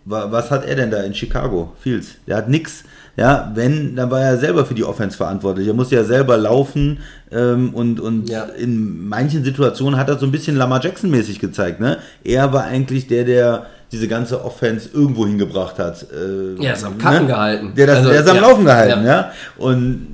[0.05, 1.73] Wa- Was hat er denn da in Chicago?
[1.81, 2.17] Fields.
[2.27, 2.85] Der hat nix.
[3.17, 5.69] Ja, wenn, dann war er selber für die Offense verantwortlich.
[5.69, 6.99] Er musste ja selber laufen
[7.31, 8.45] ähm, und, und Ja.
[8.45, 11.79] in manchen Situationen hat er so ein bisschen Lamar Jackson-mäßig gezeigt.
[11.79, 11.99] Ne?
[12.25, 16.07] Er war eigentlich der, der diese ganze Offense irgendwo hingebracht hat.
[16.11, 17.73] Äh, Ja, ist am Kacken gehalten.
[17.77, 18.43] Der, das, Also, der ist am ja.
[18.43, 19.13] Laufen gehalten, Ja.
[19.13, 19.33] ja.
[19.59, 20.07] Und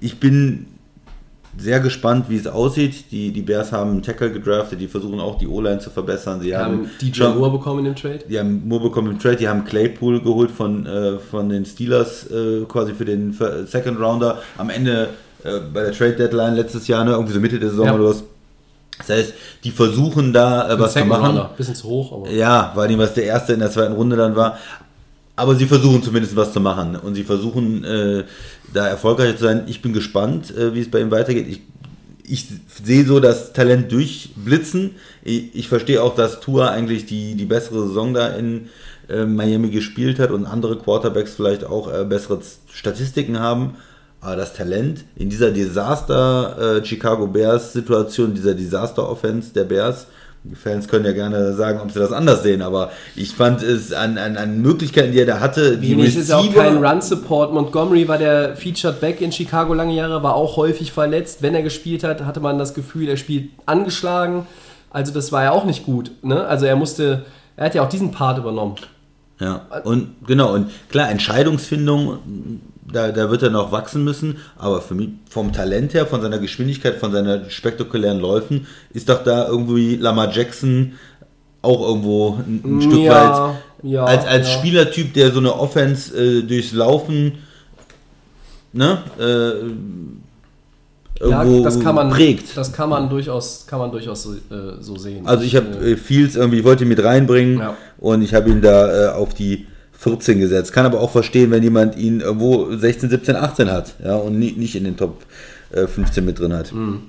[0.00, 0.66] ich bin
[1.58, 3.10] sehr gespannt, wie es aussieht.
[3.10, 6.40] Die, die Bears haben einen Tackle gedraftet, die versuchen auch die O-Line zu verbessern.
[6.40, 8.20] Sie haben haben DJ Moore bekommen in dem Trade.
[8.28, 12.26] die haben Moore bekommen im Trade, die haben Claypool geholt von, äh, von den Steelers
[12.30, 14.38] äh, quasi für den für Second Rounder.
[14.58, 15.08] Am Ende
[15.44, 17.94] äh, bei der Trade Deadline letztes Jahr, ne, irgendwie so Mitte der Saison Ja.
[17.94, 18.22] oder was.
[18.98, 21.24] Das heißt, die versuchen da äh, was zu Second machen.
[21.26, 22.30] Rounder, Bisschen zu hoch, aber.
[22.30, 24.58] Ja, weil ihm was der erste in der zweiten Runde dann war.
[25.36, 28.24] Aber sie versuchen zumindest was zu machen und sie versuchen äh,
[28.72, 29.64] da erfolgreich zu sein.
[29.66, 31.46] Ich bin gespannt, äh, wie es bei ihm weitergeht.
[31.46, 31.60] Ich,
[32.24, 32.46] ich
[32.82, 34.92] sehe so das Talent durchblitzen.
[35.22, 38.70] Ich, ich verstehe auch, dass Tua eigentlich die, die bessere Saison da in
[39.10, 42.40] äh, Miami gespielt hat und andere Quarterbacks vielleicht auch äh, bessere
[42.72, 43.76] Statistiken haben.
[44.22, 50.06] Aber das Talent in dieser Desaster äh, Chicago Bears Situation, dieser Desaster Offense der Bears,
[50.54, 54.18] Fans können ja gerne sagen, ob sie das anders sehen, aber ich fand es an,
[54.18, 57.52] an, an Möglichkeiten, die er da hatte, die Wenig ist ja auch kein Run-Support.
[57.52, 61.42] Montgomery war der Featured Back in Chicago lange Jahre, war auch häufig verletzt.
[61.42, 64.46] Wenn er gespielt hat, hatte man das Gefühl, er spielt angeschlagen.
[64.90, 66.10] Also das war ja auch nicht gut.
[66.22, 66.46] Ne?
[66.46, 67.24] Also er musste,
[67.56, 68.76] er hat ja auch diesen Part übernommen.
[69.38, 72.60] Ja, und genau, und klar, Entscheidungsfindung
[72.92, 76.38] da, da wird er noch wachsen müssen, aber für mich vom Talent her, von seiner
[76.38, 80.92] Geschwindigkeit, von seinen spektakulären Läufen, ist doch da irgendwie Lamar Jackson
[81.62, 84.58] auch irgendwo ein, ein Stück Ja, weit ja, als, als ja.
[84.58, 87.38] Spielertyp, der so eine Offense äh, durchs Laufen
[88.72, 89.24] ne, äh,
[91.28, 92.56] Ja, irgendwo das kann man, prägt.
[92.56, 95.26] Das kann man durchaus, kann man durchaus so, äh, so sehen.
[95.26, 97.62] Also ich habe äh, Fields irgendwie, ich wollte ihn mit reinbringen
[97.98, 99.66] und ich habe ihn da äh, auf die
[99.98, 100.72] 14 gesetzt.
[100.72, 104.52] Kann aber auch verstehen, wenn jemand ihn irgendwo 16, 17, 18 hat ja, und nie,
[104.52, 105.24] nicht in den Top
[105.72, 106.72] äh, 15 mit drin hat.
[106.72, 107.02] Mhm.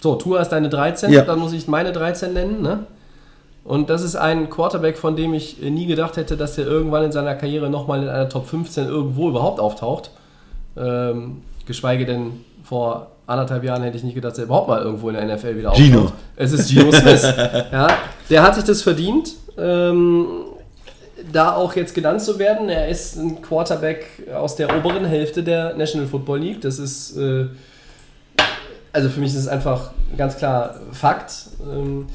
[0.00, 1.22] So, Tua ist deine 13, Ja.
[1.22, 2.80] dann muss ich meine 13 nennen, ne?
[3.64, 7.04] Und das ist ein Quarterback, von dem ich äh, nie gedacht hätte, dass er irgendwann
[7.04, 10.10] in seiner Karriere nochmal in einer Top 15 irgendwo überhaupt auftaucht.
[10.76, 15.08] Ähm, geschweige denn vor anderthalb Jahren hätte ich nicht gedacht, dass er überhaupt mal irgendwo
[15.08, 16.00] in der NFL wieder Gino.
[16.00, 16.14] auftaucht.
[16.36, 17.22] Es ist Gino Smith.
[17.72, 17.86] ja,
[18.28, 20.26] der hat sich das verdient, ähm,
[21.32, 22.68] da auch jetzt genannt zu werden.
[22.68, 26.60] Er ist ein Quarterback aus der oberen Hälfte der National Football League.
[26.60, 27.46] Das ist äh,
[28.94, 31.48] also für mich ist es einfach ganz klar Fakt.
[31.68, 32.06] Ähm,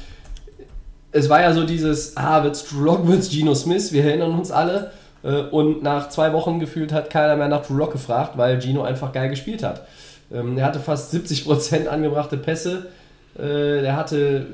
[1.11, 4.49] es war ja so dieses, ah, wird's Drew Lock, wird's Geno Smith, wir erinnern uns
[4.49, 4.91] alle.
[5.21, 8.83] Äh, und nach zwei Wochen gefühlt hat keiner mehr nach Drew Lock gefragt, weil Gino
[8.83, 9.85] einfach geil gespielt hat.
[10.31, 12.87] Ähm, er hatte fast 70% angebrachte Pässe,
[13.37, 14.47] äh, er hatte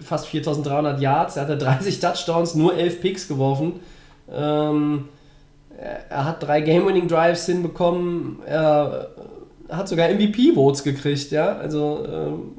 [0.00, 3.80] fast 4300 Yards, er hatte 30 Touchdowns, nur 11 Picks geworfen.
[4.32, 5.08] Ähm,
[6.08, 9.08] er, hat drei Game-Winning-Drives hinbekommen, er
[9.68, 11.56] hat sogar MVP-Votes gekriegt, ja.
[11.56, 12.52] Also ähm,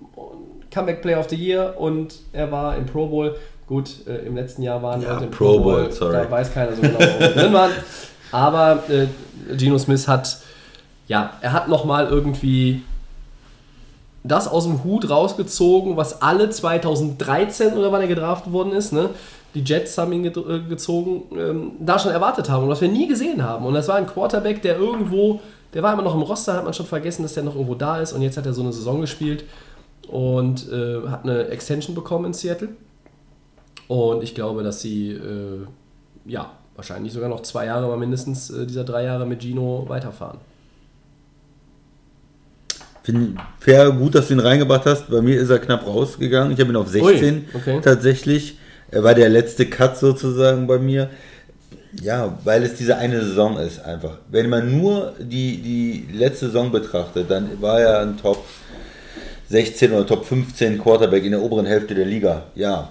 [0.72, 3.36] Comeback Player of the Year und er war im Pro Bowl.
[3.68, 6.14] Gut, äh, im letzten Jahr waren Ja, Leute im Pro Bowl, sorry.
[6.14, 7.72] Da weiß keiner so genau, wo drin waren.
[8.32, 9.08] Aber äh,
[9.56, 10.40] Geno Smith hat,
[11.08, 12.82] ja, er hat nochmal irgendwie
[14.24, 19.10] das aus dem Hut rausgezogen, was alle 2013 oder wann er gedraftet worden ist, ne?
[19.54, 23.08] Die Jets haben ihn äh, gezogen, ähm, da schon erwartet haben und was wir nie
[23.08, 23.66] gesehen haben.
[23.66, 25.42] Und das war ein Quarterback, der irgendwo,
[25.74, 28.00] der war immer noch im Roster, hat man schon vergessen, dass der noch irgendwo da
[28.00, 28.13] ist.
[28.13, 29.44] Und jetzt hat er so eine Saison gespielt
[30.08, 32.70] und äh, hat eine Extension bekommen in Seattle.
[33.88, 35.66] Und ich glaube, dass sie, äh,
[36.26, 40.39] ja, wahrscheinlich sogar noch zwei Jahre, aber mindestens äh, dieser drei Jahre mit Gino weiterfahren.
[43.04, 45.10] Finde ich fair, gut, dass du ihn reingebracht hast.
[45.10, 46.54] Bei mir ist er knapp rausgegangen.
[46.54, 47.82] Ich habe ihn auf 16 Ui, okay.
[47.84, 48.58] tatsächlich.
[48.94, 51.10] Er war der letzte Cut sozusagen bei mir.
[52.02, 54.18] Ja, weil es diese eine Saison ist einfach.
[54.30, 58.46] Wenn man nur die, die letzte Saison betrachtet, dann war er ein Top
[59.50, 62.44] 16 oder Top 15 Quarterback in der oberen Hälfte der Liga.
[62.54, 62.90] Ja.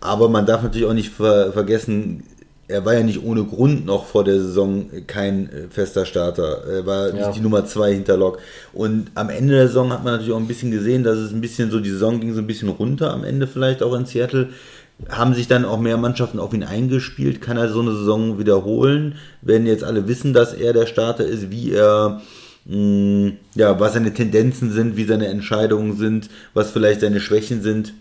[0.00, 2.24] Aber man darf natürlich auch nicht ver vergessen,
[2.68, 6.64] er war ja nicht ohne Grund noch vor der Saison kein äh, fester Starter.
[6.66, 7.26] Er war Ja.
[7.26, 8.38] nicht die Nummer 2 hinter Lock.
[8.72, 11.40] Und am Ende der Saison hat man natürlich auch ein bisschen gesehen, dass es ein
[11.40, 14.48] bisschen so, die Saison ging so ein bisschen runter am Ende vielleicht auch in Seattle.
[15.08, 17.40] Haben sich dann auch mehr Mannschaften auf ihn eingespielt?
[17.42, 19.16] Kann er so eine Saison wiederholen?
[19.42, 22.22] Wenn jetzt alle wissen, dass er der Starter ist, wie er,
[22.64, 27.92] mh, ja, was seine Tendenzen sind, wie seine Entscheidungen sind, was vielleicht seine Schwächen sind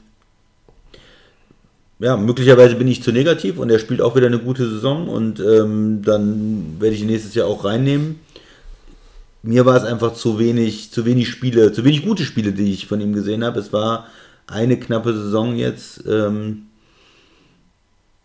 [2.04, 5.40] ja, möglicherweise bin ich zu negativ und er spielt auch wieder eine gute Saison und
[5.40, 8.20] ähm, dann werde ich ihn nächstes Jahr auch reinnehmen.
[9.42, 12.88] Mir war es einfach zu wenig, zu wenig Spiele, zu wenig gute Spiele, die ich
[12.88, 13.60] von ihm gesehen habe.
[13.60, 14.08] Es war
[14.48, 16.04] eine knappe Saison jetzt.
[16.08, 16.64] Ähm,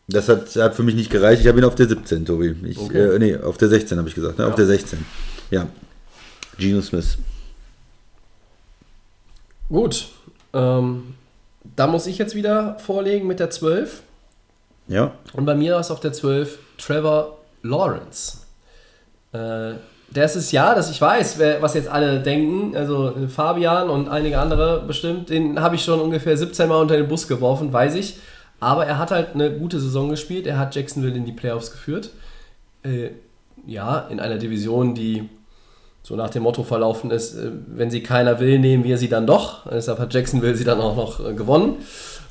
[0.08, 1.42] das hat, hat für mich nicht gereicht.
[1.42, 2.54] Ich habe ihn auf der 17, Tobi.
[2.64, 3.14] Ich, Okay.
[3.14, 4.38] äh, nee, auf der 16 habe ich gesagt.
[4.38, 4.44] Ne?
[4.46, 4.56] Auf Ja.
[4.56, 4.98] der 16.
[5.50, 5.66] Ja.
[6.58, 7.18] Geno Smith.
[9.68, 10.08] Gut,
[10.54, 11.02] ähm,
[11.78, 14.02] da muss ich jetzt wieder vorlegen mit der 12.
[14.88, 15.12] Ja.
[15.34, 18.38] Und bei mir ist auf der 12 Trevor Lawrence.
[19.32, 19.74] Äh,
[20.10, 22.76] das ist ja, dass ich weiß, wer, was jetzt alle denken.
[22.76, 26.96] Also äh, Fabian und einige andere bestimmt, den habe ich schon ungefähr 17 Mal unter
[26.96, 28.18] den Bus geworfen, weiß ich.
[28.58, 30.48] Aber er hat halt eine gute Saison gespielt.
[30.48, 32.10] Er hat Jacksonville in die Playoffs geführt.
[32.82, 33.10] Äh,
[33.66, 35.28] ja, in einer Division, die
[36.08, 39.26] so nach dem Motto verlaufen ist, äh, wenn sie keiner will, nehmen wir sie dann
[39.26, 39.70] doch.
[39.70, 41.76] Deshalb hat Jacksonville sie dann auch noch äh, gewonnen.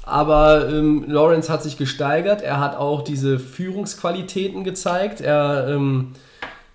[0.03, 2.41] Aber ähm, Lawrence hat sich gesteigert.
[2.41, 5.21] Er hat auch diese Führungsqualitäten gezeigt.
[5.21, 6.13] Er, ähm,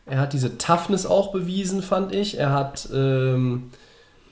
[0.07, 2.39] er hat diese Toughness auch bewiesen, fand ich.
[2.39, 3.71] Er hat ähm,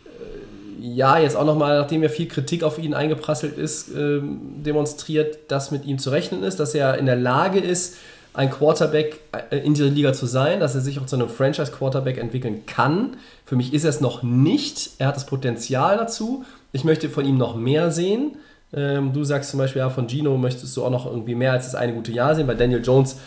[0.04, 5.50] äh, ja jetzt auch nochmal, nachdem ja viel Kritik auf ihn eingeprasselt ist, ähm, demonstriert,
[5.50, 7.96] dass mit ihm zu rechnen ist, dass er in der Lage ist,
[8.40, 12.16] ein Quarterback äh, in dieser Liga zu sein, dass er sich auch zu einem Franchise-Quarterback
[12.16, 13.18] entwickeln kann.
[13.44, 14.92] Für mich ist er es noch nicht.
[14.96, 16.46] Er hat das Potenzial dazu.
[16.72, 18.38] Ich möchte von ihm noch mehr sehen.
[18.72, 21.66] Ähm, du sagst zum Beispiel, ja, von Gino möchtest du auch noch irgendwie mehr als
[21.66, 22.46] das eine gute Jahr sehen.
[22.46, 23.18] Bei Daniel Jones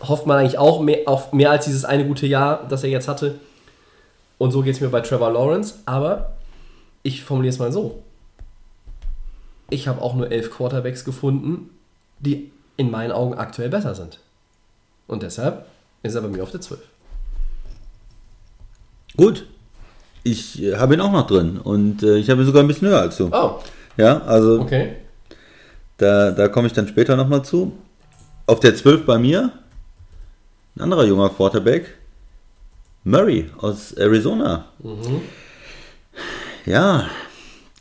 [0.00, 3.08] hofft man eigentlich auch mehr, auf mehr als dieses eine gute Jahr, das er jetzt
[3.08, 3.40] hatte.
[4.38, 5.74] Und so geht es mir bei Trevor Lawrence.
[5.86, 6.36] Aber
[7.02, 8.00] ich formuliere es mal so.
[9.70, 11.70] Ich habe auch nur elf Quarterbacks gefunden,
[12.20, 14.20] die in meinen Augen aktuell besser sind.
[15.06, 15.66] Und deshalb
[16.02, 16.80] ist er bei mir auf der 12.
[19.16, 19.46] Gut.
[20.22, 22.88] Ich äh, habe ihn auch noch drin und äh, ich habe ihn sogar ein bisschen
[22.88, 23.28] höher als du.
[23.32, 23.60] Oh,
[23.96, 24.96] Ja, also okay.
[25.98, 27.72] da, da komme ich dann später nochmal zu.
[28.46, 29.52] Auf der 12 bei mir
[30.76, 31.94] ein anderer junger Quarterback,
[33.04, 34.66] Murray aus Arizona.
[36.66, 37.06] Ja,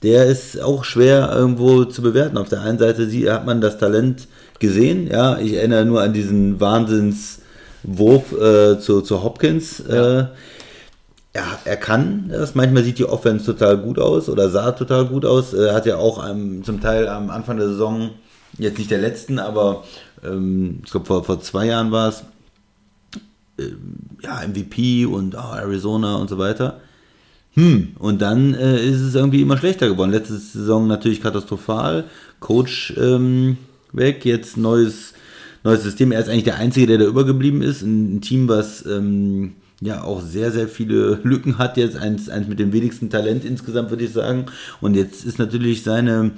[0.01, 2.38] der ist auch schwer irgendwo zu bewerten.
[2.38, 4.27] Auf der einen Seite hat man das Talent
[4.59, 5.07] gesehen.
[5.07, 9.79] Ja, ich erinnere nur an diesen Wahnsinnswurf äh, zu, zu Hopkins.
[9.81, 10.25] Äh,
[11.35, 12.55] ja, er kann das.
[12.55, 15.53] Manchmal sieht die Offense total gut aus oder sah total gut aus.
[15.53, 18.11] Er hat ja auch am, zum Teil am Anfang der Saison,
[18.57, 19.83] jetzt nicht der letzten, aber
[20.23, 22.23] ähm, ich glaube vor, vor zwei Jahren war es,
[23.59, 26.79] ähm, ja, MVP und ah, Arizona und so weiter.
[27.55, 30.11] Hm, und dann äh, ist es irgendwie immer schlechter geworden.
[30.11, 32.05] Letzte Saison natürlich katastrophal.
[32.39, 33.57] Coach ähm,
[33.95, 35.13] weg, jetzt neues,
[35.63, 36.12] neues System.
[36.12, 37.81] Er ist eigentlich der Einzige, der da übergeblieben ist.
[37.81, 41.77] Ein, Team, was ähm, ja auch sehr, sehr viele Lücken hat.
[41.77, 44.45] Jetzt eins, eins mit dem wenigsten Talent insgesamt, würde ich sagen.
[44.81, 46.31] Und jetzt ist natürlich seine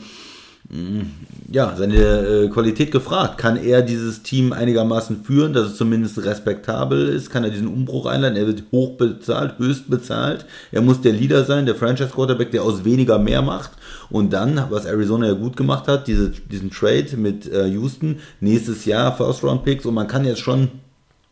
[1.49, 3.37] ja, seine äh, Qualität gefragt.
[3.37, 7.29] Kann er dieses Team einigermaßen führen, dass es zumindest respektabel ist?
[7.29, 8.35] Kann er diesen Umbruch einleiten?
[8.37, 10.45] Er wird hoch bezahlt, höchst bezahlt.
[10.73, 13.71] Er muss der Leader sein, der Franchise Quarterback, der aus weniger mehr macht.
[14.09, 18.85] Und dann, was Arizona ja gut gemacht hat, diese, diesen Trade mit äh, Houston, nächstes
[18.85, 20.69] Jahr First Round Picks und man kann jetzt schon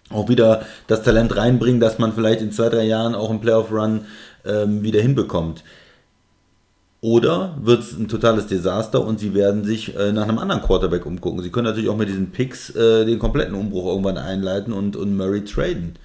[0.10, 3.72] auch wieder das Talent reinbringen, dass man vielleicht in zwei, drei Jahren auch einen Playoff
[3.72, 4.02] Run
[4.46, 5.64] ähm, wieder hinbekommt.
[7.02, 11.06] Oder wird es ein totales Desaster und sie werden sich äh, nach einem anderen Quarterback
[11.06, 11.44] umgucken.
[11.44, 15.16] Sie können natürlich auch mit diesen Picks äh, den kompletten Umbruch irgendwann einleiten und, und
[15.16, 15.98] Murray traden.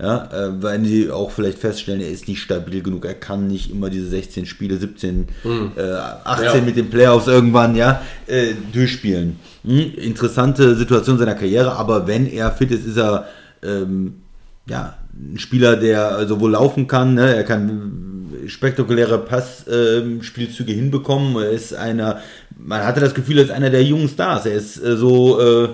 [0.00, 3.70] Ja, äh, wenn sie auch vielleicht feststellen, er ist nicht stabil genug, er kann nicht
[3.70, 5.28] immer diese 16 Spiele, 17,
[5.76, 5.82] äh,
[6.24, 6.60] 18 Ja.
[6.62, 9.38] mit den Playoffs irgendwann ja äh, durchspielen.
[9.62, 13.26] Hm, interessante Situation seiner Karriere, aber wenn er fit ist, ist er
[13.62, 14.22] ähm,
[14.66, 18.10] ja, ein Spieler, der sowohl laufen kann, ne, er kann
[18.46, 21.36] spektakuläre Passspielzüge hinbekommen.
[21.36, 22.20] Er ist einer,
[22.56, 24.46] man hatte das Gefühl, er ist einer der jungen Stars.
[24.46, 25.68] Er ist äh, so, äh,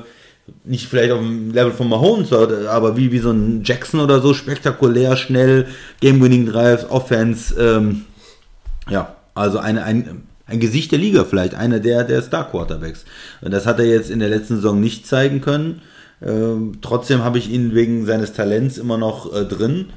[0.65, 4.35] nicht vielleicht auf dem Level von Mahomes, aber wie, wie so ein Jackson oder so,
[4.35, 5.67] spektakulär, schnell,
[6.01, 7.55] Game-Winning Drives, Offense.
[7.61, 8.05] Ähm,
[8.89, 13.05] ja, also eine, ein, ein Gesicht der Liga vielleicht, einer der, der Star-Quarterbacks.
[13.43, 15.83] Das hat er jetzt in der letzten Saison nicht zeigen können.
[16.23, 19.91] Ähm, trotzdem habe ich ihn wegen seines Talents immer noch äh, drin.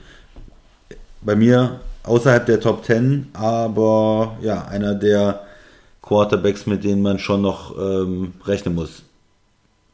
[1.21, 5.41] Bei mir außerhalb der Top 10, aber ja, einer der
[6.01, 9.03] Quarterbacks, mit denen man schon noch ähm, rechnen muss.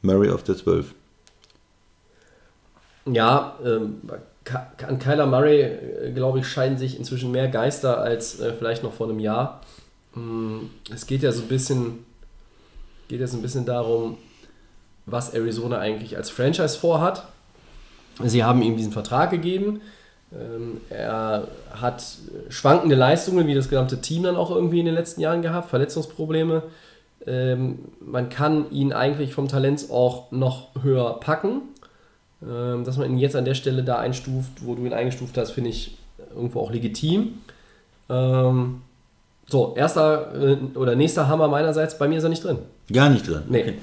[0.05, 0.93] Murray auf der 12.
[3.07, 4.01] Ja, ähm,
[4.87, 8.93] an Kyler Murray, äh, glaube ich, scheiden sich inzwischen mehr Geister als äh, vielleicht noch
[8.93, 9.61] vor einem Jahr.
[10.13, 12.05] Mm, Es geht ja so ein bisschen,
[13.07, 14.17] geht ja so ein bisschen darum,
[15.05, 17.27] was Arizona eigentlich als Franchise vorhat.
[18.23, 19.81] Sie haben ihm diesen Vertrag gegeben.
[20.33, 22.03] Ähm, Er hat
[22.49, 26.63] schwankende Leistungen, wie das gesamte Team dann auch irgendwie in den letzten Jahren gehabt, Verletzungsprobleme.
[27.27, 31.61] Ähm, Man kann ihn eigentlich vom Talent auch noch höher packen.
[32.47, 35.51] Ähm, Dass man ihn jetzt an der Stelle da einstuft, wo du ihn eingestuft hast,
[35.51, 35.97] finde ich
[36.35, 37.39] irgendwo auch legitim.
[38.09, 38.81] Ähm,
[39.47, 42.57] So, erster äh, oder nächster Hammer meinerseits, bei mir ist er nicht drin.
[42.91, 43.43] Gar nicht drin.
[43.47, 43.61] Nee.
[43.61, 43.73] Okay.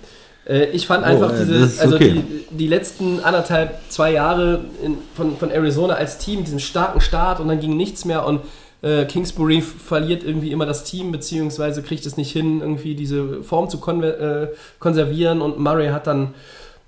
[0.48, 2.20] Äh, ich fand einfach äh, diese, also okay.
[2.50, 7.38] die, die letzten anderthalb, zwei Jahre in, von, von Arizona als Team, diesen starken Start
[7.38, 8.40] und dann ging nichts mehr und
[8.82, 13.70] äh, Kingsbury verliert irgendwie immer das Team, beziehungsweise kriegt es nicht hin, irgendwie diese Form
[13.70, 14.48] zu äh,
[14.80, 15.40] konservieren.
[15.40, 16.34] Und Murray hat dann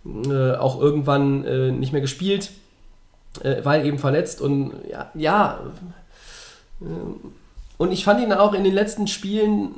[0.05, 2.51] äh, auch irgendwann äh, nicht mehr gespielt,
[3.43, 4.41] äh, weil eben verletzt.
[4.41, 5.61] Und ja, ja
[7.79, 9.71] und ich fand ihn auch in den letzten Spielen,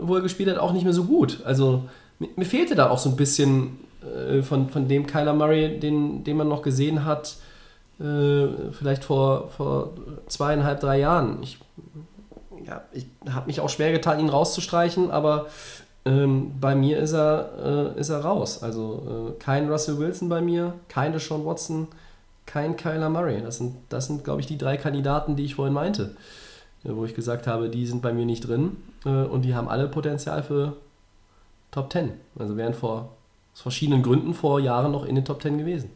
[0.00, 1.40] wo er gespielt hat, auch nicht mehr so gut.
[1.44, 1.84] Also
[2.18, 3.78] mir, mir fehlte da auch so ein bisschen
[4.42, 7.36] von, von dem Kyler Murray, den, den man noch gesehen hat,
[8.00, 9.92] äh, vielleicht vor, vor
[10.28, 11.42] zweieinhalb, drei Jahren.
[11.42, 11.58] Ich,
[12.64, 15.46] ja, ich habe mich auch schwer getan, ihn rauszustreichen, aber
[16.04, 18.62] ähm, bei mir ist er, äh, ist er raus.
[18.62, 21.88] Also äh, kein Russell Wilson bei mir, kein Deshaun Watson,
[22.46, 23.42] kein Kyler Murray.
[23.42, 26.16] Das sind, das sind glaube ich, die drei Kandidaten, die ich vorhin meinte.
[26.84, 29.68] Äh, wo ich gesagt habe, die sind bei mir nicht drin äh, und die haben
[29.68, 30.74] alle Potenzial für
[31.70, 32.12] Top 10.
[32.38, 33.10] Also wären vor
[33.52, 35.90] aus verschiedenen Gründen vor Jahren noch in den Top 10 gewesen.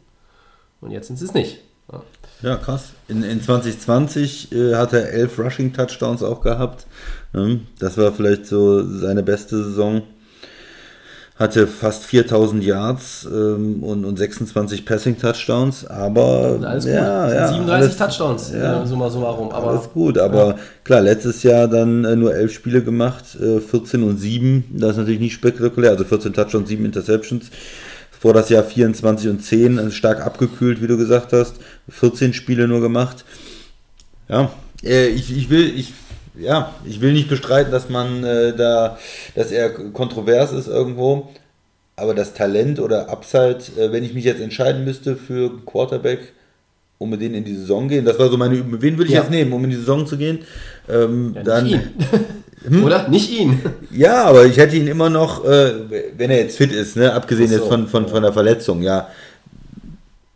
[0.81, 1.61] Und jetzt sind sie es nicht.
[1.93, 2.49] Ja.
[2.49, 2.87] Ja, krass.
[3.07, 6.85] In, in 2020 äh, hat er elf Rushing-Touchdowns auch gehabt.
[7.33, 10.01] Ähm, das war vielleicht so seine beste Saison.
[11.37, 16.93] Hatte fast 4000 Yards ähm, und, und 26 Passing-Touchdowns, aber Alles gut.
[16.93, 18.83] ja, ja, 37 alles- Touchdowns, ja.
[18.83, 19.49] äh, summa summarum.
[19.51, 24.03] Aber Alles gut, aber klar, letztes Jahr dann äh, nur elf Spiele gemacht, äh, 14
[24.03, 27.45] und 7, das ist natürlich nicht spektakulär, also 14 Touchdowns, 7 Interceptions.
[28.23, 31.55] Vor das Jahr 24 und 10, also stark abgekühlt, wie du gesagt hast.
[31.89, 33.25] 14 Spiele nur gemacht.
[34.29, 34.49] Ja,
[34.81, 35.91] äh, ich, ich will, ich,
[36.39, 38.97] ja, ich will nicht bestreiten, dass man äh, da,
[39.35, 41.33] dass er kontrovers ist irgendwo.
[41.97, 46.31] Aber das Talent oder Upside, äh, wenn ich mich jetzt entscheiden müsste für Quarterback,
[46.99, 48.81] um mit denen in die Saison gehen, das war so meine Übung.
[48.81, 49.19] Wen würde ich Ja.
[49.23, 50.39] jetzt nehmen, um in die Saison zu gehen?
[50.87, 51.67] Ähm, Ja, dann,
[52.69, 52.83] ihn.
[52.83, 53.07] Oder?
[53.09, 53.61] Nicht ihn.
[53.91, 55.73] ja, aber ich hätte ihn immer noch, äh,
[56.17, 57.55] wenn er jetzt fit ist, ne, abgesehen so.
[57.55, 59.07] jetzt von, von, von der Verletzung, ja,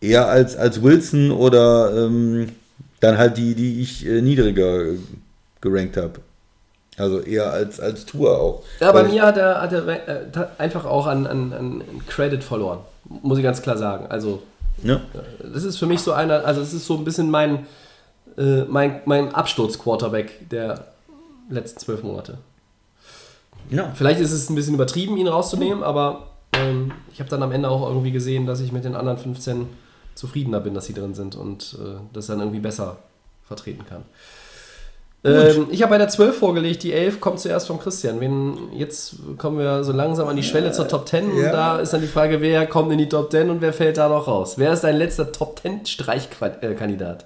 [0.01, 2.49] eher als, als Wilson oder ähm,
[2.99, 4.97] dann halt die, die ich äh, niedriger äh,
[5.61, 6.19] gerankt habe.
[6.97, 8.63] Also eher als, als Tour auch.
[8.79, 12.79] Ja, bei mir hat er, hat er äh, einfach auch an, an, an Credit verloren.
[13.21, 14.07] Muss ich ganz klar sagen.
[14.09, 14.41] Also,
[14.83, 15.01] Ja,
[15.53, 17.67] das ist für mich so einer, also es ist so ein bisschen mein,
[18.37, 20.85] äh, mein, mein Absturz-Quarterback der
[21.49, 22.38] letzten zwölf Monate.
[23.69, 23.91] ja.
[23.95, 27.69] Vielleicht ist es ein bisschen übertrieben, ihn rauszunehmen, aber ähm, ich habe dann am Ende
[27.69, 29.67] auch irgendwie gesehen, dass ich mit den anderen 15
[30.15, 32.97] zufriedener bin, dass sie drin sind und äh, das dann irgendwie besser
[33.47, 34.03] vertreten kann.
[35.23, 38.19] Ähm, ich habe bei der 12 vorgelegt, die 11 kommt zuerst von Christian.
[38.19, 41.51] Wen, jetzt kommen wir so langsam an die Schwelle zur Top 10 und Ja.
[41.51, 44.10] da ist dann die Frage, wer kommt in die Top 10 und wer fällt da
[44.10, 44.53] noch raus?
[44.57, 47.25] Wer ist dein letzter Top 10 Streichkandidat?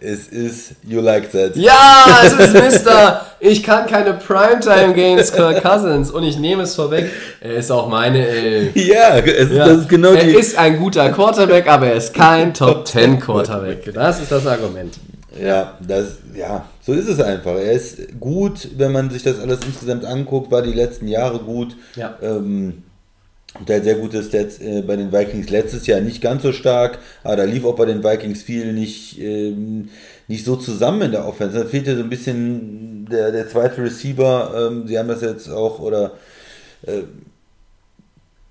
[0.00, 1.56] Es ist You Like That.
[1.56, 3.26] Ja, es ist Mister.
[3.40, 7.10] Ich kann keine Primetime Games Kirk Cousins und ich nehme es vorweg.
[7.40, 8.74] Er ist auch meine Elf.
[8.76, 9.66] Ja, es, Ja.
[9.68, 10.34] das ist genau er die.
[10.34, 13.92] ist ein guter Quarterback, aber er ist kein Top 10 Quarterback.
[13.94, 14.94] Das ist das Argument.
[15.40, 17.52] Ja, das, ja, so ist es einfach.
[17.56, 21.76] Er ist gut, wenn man sich das alles insgesamt anguckt, war die letzten Jahre gut.
[21.94, 22.14] Ja.
[22.22, 22.82] Ähm,
[23.66, 26.98] der hat sehr gute Stats äh, bei den Vikings letztes Jahr nicht ganz so stark,
[27.22, 29.88] aber da lief auch bei den Vikings viel nicht, ähm,
[30.28, 31.58] nicht so zusammen in der Offense.
[31.58, 34.68] Da fehlte so ein bisschen der, der zweite Receiver.
[34.70, 36.12] Ähm, sie haben das jetzt auch, oder
[36.86, 37.02] äh,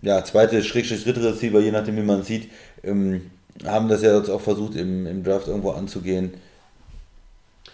[0.01, 2.49] ja, zweite, Schrägstrich, dritte Receiver, je nachdem, wie man sieht,
[2.83, 3.29] ähm,
[3.65, 6.33] haben das ja jetzt auch versucht, im, im Draft irgendwo anzugehen.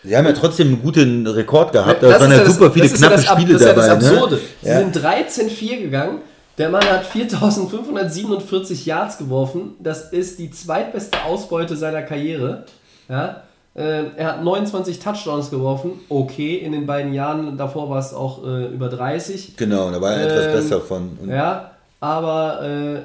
[0.04, 2.02] Sie haben ja trotzdem einen guten Rekord gehabt.
[2.02, 3.88] Da waren ja das- super viele ja knappe das Spiele das ist ja dabei.
[3.88, 4.36] das Absurde.
[4.36, 4.42] Ne?
[4.62, 6.20] Sie sind 13-4 gegangen.
[6.58, 9.76] Der Mann hat 4547 Yards geworfen.
[9.80, 12.66] Das ist die zweitbeste Ausbeute seiner Karriere.
[13.10, 13.44] Ja?
[13.74, 15.94] Äh, er hat 29 Touchdowns geworfen.
[16.10, 19.56] Okay, in den beiden Jahren davor war es auch äh, über 30.
[19.56, 21.18] Genau, da war er etwas Ähm, besser von.
[21.22, 23.00] Und Ja, aber äh, äh,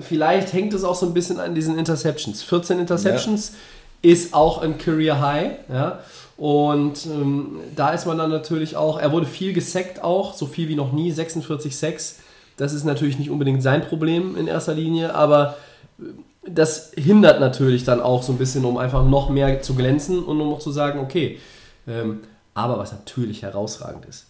[0.00, 2.42] vielleicht hängt es auch so ein bisschen an diesen Interceptions.
[2.44, 3.54] 14 Interceptions
[4.02, 5.52] ist auch ein Career High.
[5.72, 5.98] Ja?
[6.36, 10.68] Und ähm, da ist man dann natürlich auch, er wurde viel gesackt auch, so viel
[10.68, 12.18] wie noch nie, 46 Sacks.
[12.56, 15.56] Das ist natürlich nicht unbedingt sein Problem in erster Linie, aber
[15.98, 16.04] äh,
[16.46, 20.40] das hindert natürlich dann auch so ein bisschen, um einfach noch mehr zu glänzen und
[20.40, 21.38] um auch zu sagen, okay.
[21.86, 22.20] Ähm,
[22.52, 24.26] aber was natürlich herausragend ist,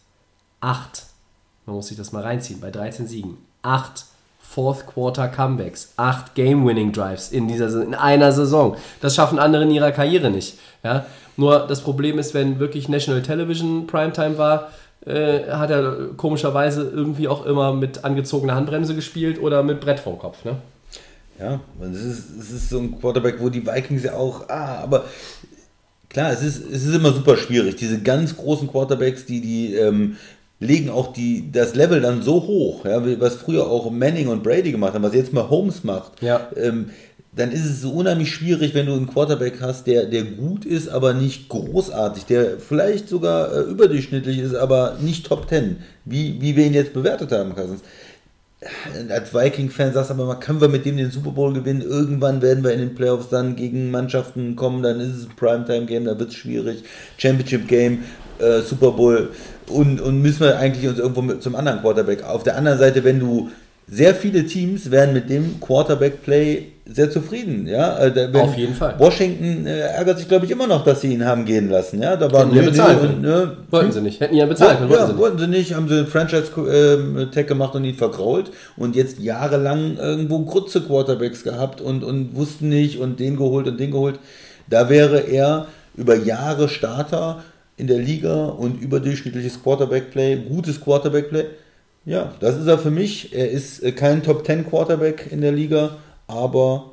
[0.61, 1.07] 8
[1.67, 3.39] man muss sich das mal reinziehen, bei 13 Siegen.
[3.63, 4.05] 8
[4.41, 8.77] Fourth Quarter Comebacks, 8 Game-Winning Drives in, dieser, in einer Saison.
[9.01, 10.59] Das schaffen andere in ihrer Karriere nicht.
[10.83, 11.07] Ja?
[11.37, 14.71] Nur das Problem ist, wenn wirklich National Television Primetime war,
[15.07, 20.19] äh, hat er komischerweise irgendwie auch immer mit angezogener Handbremse gespielt oder mit Brett vorm
[20.19, 20.45] Kopf.
[20.45, 20.57] Ne?
[21.39, 25.05] Ja, es ist, es ist so ein Quarterback, wo die Vikings ja auch, ah, aber
[26.09, 27.77] klar, es ist, es ist immer super schwierig.
[27.77, 30.17] Diese ganz großen Quarterbacks, die, die ähm,
[30.61, 34.71] legen auch die, das Level dann so hoch, ja, was früher auch Manning und Brady
[34.71, 36.23] gemacht haben, was jetzt mal Holmes macht.
[36.23, 36.49] Ja.
[36.57, 36.91] Ähm,
[37.37, 40.89] dann ist es so unheimlich schwierig, wenn du einen Quarterback hast, der, der gut ist,
[40.89, 46.57] aber nicht großartig, der vielleicht sogar äh, überdurchschnittlich ist, aber nicht Top Ten, wie, wie
[46.57, 47.83] wir ihn jetzt bewertet haben, Cousins
[49.11, 51.83] als Viking-Fan sagst du aber mal, können wir mit dem den Super Bowl gewinnen?
[51.83, 56.05] Irgendwann werden wir in den Playoffs dann gegen Mannschaften kommen, dann ist es ein Primetime-Game,
[56.05, 56.83] da wird es schwierig.
[57.19, 58.05] Championship-Game,
[58.39, 59.31] äh, Super Bowl
[59.69, 62.25] und, und müssen wir eigentlich uns irgendwo mit, zum anderen Quarterback.
[62.25, 63.51] Auf der anderen Seite, wenn du
[63.87, 67.99] sehr viele Teams werden mit dem Quarterback-Play sehr zufrieden, ja.
[67.99, 68.95] Äh, wenn- Auf jeden Fall.
[68.99, 72.17] Washington äh, ärgert sich, glaube ich, immer noch, dass sie ihn haben gehen lassen, ja.
[72.17, 73.21] Da war Hätten nö, können.
[73.23, 74.21] nö, Wollten sie nicht.
[74.21, 75.21] Hätten ja bezahlt können, wollten ja, sie nicht.
[75.23, 80.41] wollten sie nicht, haben sie einen Franchise-Tag gemacht und ihn vergrault und jetzt jahrelang irgendwo
[80.45, 84.19] Grütze Quarterbacks gehabt und, und wussten nicht und den geholt und den geholt.
[84.69, 85.67] Da wäre er
[85.97, 87.43] über Jahre Starter
[87.77, 91.45] in der Liga und überdurchschnittliches Quarterback-Play, gutes Quarterback-Play.
[92.07, 93.35] Ja, das ist er für mich.
[93.35, 96.91] Er ist äh, kein Top-10 Quarterback in der Liga, aber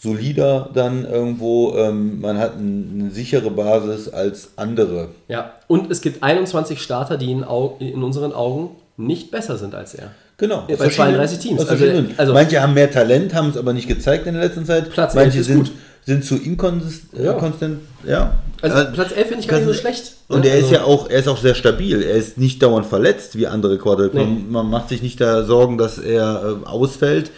[0.00, 1.74] solider dann irgendwo.
[1.76, 5.08] Ähm, man hat ein, eine sichere Basis als andere.
[5.28, 9.74] Ja, und es gibt 21 Starter, die in, Au in unseren Augen nicht besser sind
[9.74, 10.10] als er.
[10.36, 10.58] Genau.
[10.68, 11.68] Ja, bei verschiedenen- 32 Teams.
[11.68, 11.84] Also,
[12.16, 14.88] also- Manche haben mehr Talent, haben es aber nicht gezeigt in der letzten Zeit.
[14.90, 15.72] Platz Manche ist sind, gut.
[16.06, 17.20] sind zu inkonsistent.
[17.24, 17.32] Ja.
[17.36, 18.38] Äh, konstant, ja.
[18.62, 20.12] Also Äh, Platz 11 finde ich gar nicht so schlecht.
[20.28, 20.50] Und ne?
[20.50, 22.02] er ist Also- ja auch, er ist auch sehr stabil.
[22.02, 24.14] Er ist nicht dauernd verletzt wie andere Quarterbacks.
[24.14, 24.24] Nee.
[24.24, 27.32] Man, man macht sich nicht da Sorgen, dass er äh, ausfällt.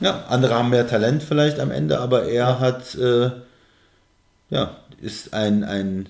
[0.00, 3.30] Ja, andere haben mehr Talent vielleicht am Ende, aber er hat, äh,
[4.48, 6.08] ja, ist ein, ein,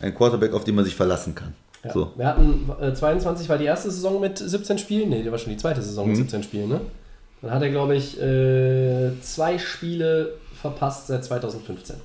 [0.00, 1.54] ein Quarterback, auf den man sich verlassen kann.
[1.84, 1.92] Ja.
[1.92, 2.12] So.
[2.16, 5.10] Wir hatten äh, 22 war die erste Saison mit 17 Spielen.
[5.10, 6.80] Nee, die war schon die zweite Saison mit 17 Spielen, ne?
[7.42, 11.96] Dann hat er, glaube ich, äh, zwei Spiele verpasst seit 2015.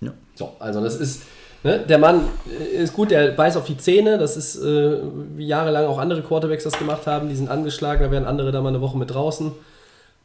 [0.00, 0.12] Ja.
[0.34, 1.22] So, also das ist,
[1.62, 4.98] ne, der Mann äh, ist gut, der beißt auf die Zähne, das ist, äh,
[5.36, 8.60] wie jahrelang auch andere Quarterbacks das gemacht haben, die sind angeschlagen, da werden andere da
[8.60, 9.52] mal eine Woche mit draußen,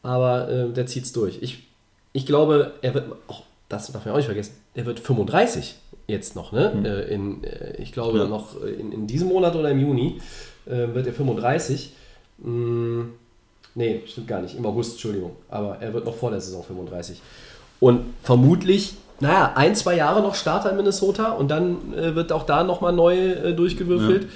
[0.04, 1.40] aber äh, der zieht's durch.
[1.42, 1.64] Ich,
[2.14, 5.76] ich glaube, er wird, auch das darf man auch nicht vergessen, der wird 35
[6.08, 6.72] jetzt noch, ne?
[6.86, 8.26] Äh, in, äh, ich glaube Ja.
[8.26, 10.22] noch in, in diesem Monat oder im Juni
[10.66, 11.92] äh, wird er 35.
[12.40, 13.02] Mm,
[13.76, 17.22] nee, stimmt gar nicht, im August, Entschuldigung, aber er wird noch vor der Saison 35.
[17.80, 22.44] Und vermutlich, naja, ein, zwei Jahre noch Starter in Minnesota und dann äh, wird auch
[22.46, 24.24] da nochmal neu äh, durchgewürfelt.
[24.24, 24.28] Äh,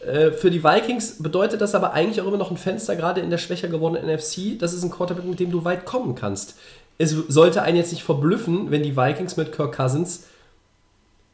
[0.00, 3.38] für die Vikings bedeutet das aber eigentlich auch immer noch ein Fenster, gerade in der
[3.38, 4.58] schwächer gewordenen NFC.
[4.58, 6.56] Das ist ein Quarterback, mit dem du weit kommen kannst.
[6.96, 10.24] Es sollte einen jetzt nicht verblüffen, wenn die Vikings mit Kirk Cousins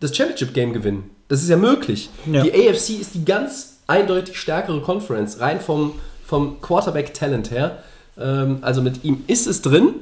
[0.01, 1.11] das Championship-Game gewinnen.
[1.29, 2.11] Das ist ja möglich.
[2.31, 2.43] Ja.
[2.43, 5.95] Die AFC ist die ganz eindeutig stärkere Conference, rein vom,
[6.25, 7.79] vom Quarterback-Talent her.
[8.19, 9.95] Ähm, also mit ihm ist es drin,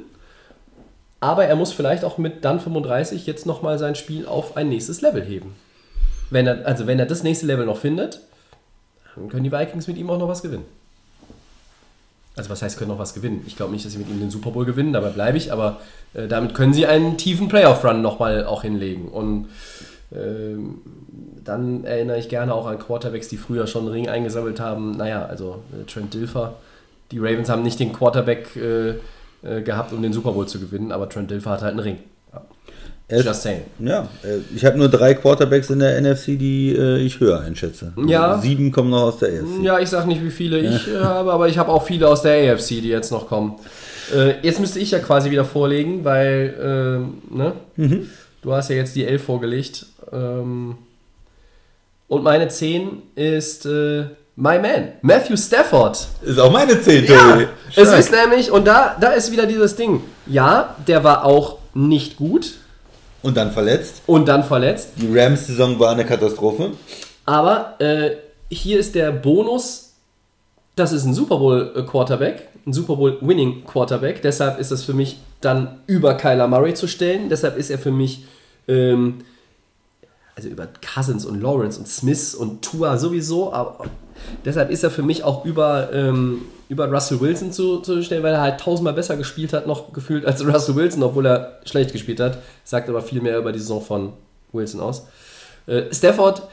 [1.19, 5.01] aber er muss vielleicht auch mit dann 35 jetzt nochmal sein Spiel auf ein nächstes
[5.01, 5.55] Level heben.
[6.29, 8.21] Wenn er, also wenn er das nächste Level noch findet,
[9.15, 10.65] dann können die Vikings mit ihm auch noch was gewinnen.
[12.35, 13.43] Also was heißt, können noch was gewinnen?
[13.47, 15.79] Ich glaube nicht, dass sie mit ihm den Super Bowl gewinnen, dabei bleibe ich, aber
[16.13, 19.07] äh, damit können sie einen tiefen Playoff-Run nochmal auch hinlegen.
[19.07, 19.47] Und
[20.13, 20.81] ähm,
[21.43, 24.91] dann erinnere ich gerne auch an Quarterbacks, die früher schon einen Ring eingesammelt haben.
[24.91, 26.55] Naja, also äh, Trent Dilfer.
[27.11, 28.95] Die Ravens haben nicht den Quarterback äh,
[29.43, 31.99] äh, gehabt, um den Super Bowl zu gewinnen, aber Trent Dilfer hat halt einen Ring.
[33.07, 33.61] Ist- Just saying.
[33.77, 37.93] Ja, äh, ich habe nur drei Quarterbacks in der NFC, die äh, ich höher einschätze.
[38.07, 38.39] Ja.
[38.39, 39.63] Sieben kommen noch aus der AFC.
[39.63, 42.23] Ja, ich sag nicht, wie viele ich äh, habe, aber ich habe auch viele aus
[42.23, 43.59] der AFC, die jetzt noch kommen.
[44.15, 47.53] Äh, jetzt müsste ich ja quasi wieder vorlegen, weil ähm, ne?
[48.41, 49.85] du hast ja jetzt die 11 vorgelegt.
[50.11, 50.75] Ähm,
[52.07, 56.07] und meine 10 ist äh, My Man, Matthew Stafford.
[56.23, 57.39] Ist auch meine 10, Ja,
[57.75, 60.01] es ist nämlich, und da, da ist wieder dieses Ding.
[60.25, 62.55] Ja, der war auch nicht gut
[63.25, 64.01] Und dann verletzt.
[64.05, 64.89] und dann verletzt.
[64.97, 66.71] Die Rams-Saison war eine Katastrophe.
[67.25, 68.11] Aber äh,
[68.49, 69.93] hier ist der Bonus,
[70.75, 74.21] das ist ein Super Bowl äh, Quarterback, ein Super Bowl Winning Quarterback.
[74.21, 77.29] Deshalb ist es für mich dann über Kyler Murray zu stellen.
[77.29, 78.25] Deshalb ist er für mich
[78.67, 79.19] ähm,
[80.35, 83.85] also über Cousins und Lawrence und Smith und Tua sowieso, aber
[84.43, 88.33] deshalb ist er für mich auch über, ähm, über Russell Wilson zu, zu stellen, weil
[88.33, 92.19] er halt tausendmal besser gespielt hat, noch gefühlt als Russell Wilson, obwohl er schlecht gespielt
[92.19, 92.39] hat.
[92.63, 94.13] Sagt aber viel mehr über die Saison von
[94.51, 95.07] Wilson aus.
[95.67, 96.43] Äh, Stafford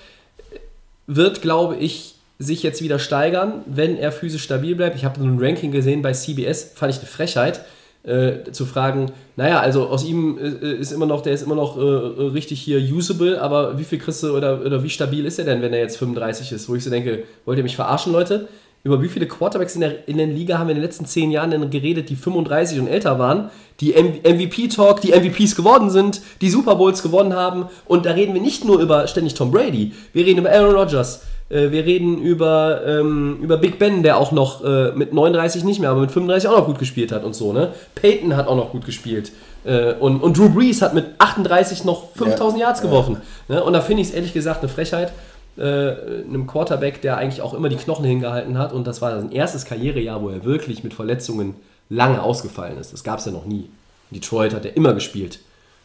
[1.07, 4.97] wird, glaube ich, sich jetzt wieder steigern, wenn er physisch stabil bleibt.
[4.97, 7.65] Ich habe so ein Ranking gesehen bei CBS, fand ich eine Frechheit,
[8.05, 11.79] äh, zu fragen, naja, also aus ihm äh, ist immer noch, der ist immer noch
[11.79, 15.39] äh, äh, richtig hier usable, aber wie viel kriegst du oder, oder wie stabil ist
[15.39, 16.69] er denn, wenn er jetzt 35 ist?
[16.69, 18.49] Wo ich so denke, wollt ihr mich verarschen, Leute?
[18.85, 21.31] Über wie viele Quarterbacks in der, in der Liga haben wir in den letzten 10
[21.31, 26.51] Jahren denn geredet, die 35 und älter waren, die MVP-Talk, die MVPs geworden sind, die
[26.51, 27.67] Super Bowls gewonnen haben.
[27.87, 31.23] Und da reden wir nicht nur über ständig Tom Brady, wir reden über Aaron Rodgers,
[31.49, 35.79] äh, wir reden über, ähm, über Big Ben, der auch noch äh, mit 39 nicht
[35.79, 37.53] mehr, aber mit 35 auch noch gut gespielt hat und so.
[37.53, 37.73] Ne?
[37.95, 39.31] Peyton hat auch noch gut gespielt.
[39.65, 42.87] Äh, und, und Drew Brees hat mit 38 noch 5000 Ja, Yards ja.
[42.87, 43.19] geworfen.
[43.47, 43.63] Ne?
[43.63, 45.13] Und da finde ich es ehrlich gesagt eine Frechheit,
[45.57, 48.73] äh, einem Quarterback, der eigentlich auch immer die Knochen hingehalten hat.
[48.73, 51.55] Und das war sein erstes Karrierejahr, wo er wirklich mit Verletzungen
[51.89, 52.93] lange ausgefallen ist.
[52.93, 53.69] Das gab es ja noch nie.
[54.11, 55.41] In Detroit hat er immer gespielt.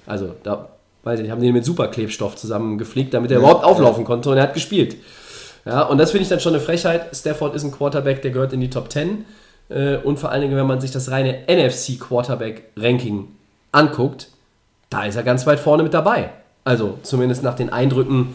[0.05, 0.69] Also da,
[1.03, 4.43] weiß ich nicht, haben den mit Superklebstoff zusammengeflickt, damit er überhaupt auflaufen konnte und er
[4.43, 4.95] hat gespielt.
[5.65, 7.13] Ja, und das finde ich dann schon eine Frechheit.
[7.13, 9.25] Stafford ist ein Quarterback, der gehört in die Top 10.
[9.69, 13.27] Äh, und vor allen Dingen, wenn man sich das reine NFC Quarterback Ranking
[13.73, 14.29] anguckt,
[14.89, 16.29] da ist er ganz weit vorne mit dabei.
[16.63, 18.33] Also zumindest nach den Eindrücken,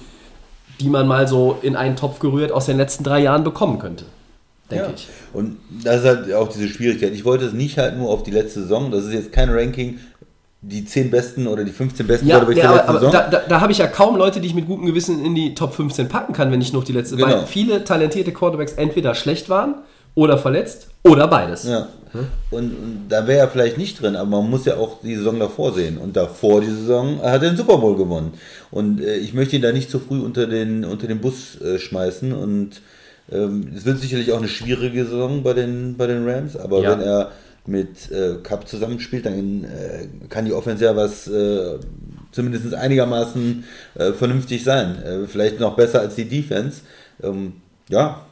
[0.83, 4.05] die man mal so in einen Topf gerührt aus den letzten drei Jahren bekommen könnte.
[4.71, 4.91] Denke Ja.
[4.95, 5.09] ich.
[5.33, 7.13] Und das ist halt auch diese Schwierigkeit.
[7.15, 8.91] Ich wollte es nicht halt nur auf die letzte Saison.
[8.91, 9.99] Das ist jetzt kein Ranking,
[10.61, 13.13] die 10 besten oder die 15 besten Ja, Quarterbacks ja der letzten aber Saison.
[13.13, 15.55] da, da, da habe ich ja kaum Leute, die ich mit gutem Gewissen in die
[15.55, 17.17] Top 15 packen kann, wenn ich nur auf die letzte.
[17.17, 17.29] Genau.
[17.29, 19.77] Weil viele talentierte Quarterbacks entweder schlecht waren
[20.15, 21.65] oder verletzt oder beides.
[21.65, 21.89] Ja.
[22.51, 25.39] Und, und da wäre er vielleicht nicht drin, aber man muss ja auch die Saison
[25.39, 25.97] davor sehen.
[25.99, 28.35] Und davor die Saison hat er den Super Bowl gewonnen.
[28.71, 31.79] Und äh, ich möchte ihn da nicht zu früh unter den, unter den Bus äh,
[31.79, 32.33] schmeißen.
[32.33, 32.83] Und
[33.31, 36.91] ähm, es wird sicherlich auch eine schwierige Saison bei den, bei den Rams, aber Ja.
[36.93, 37.31] wenn er
[37.65, 41.79] mit äh, Cup zusammenspielt, dann äh, kann die Offense ja was äh,
[42.33, 45.27] zumindest einigermaßen äh, vernünftig sein.
[45.29, 46.81] Vielleicht noch besser als die Defense.
[47.23, 47.53] Ähm,
[47.89, 48.27] ja,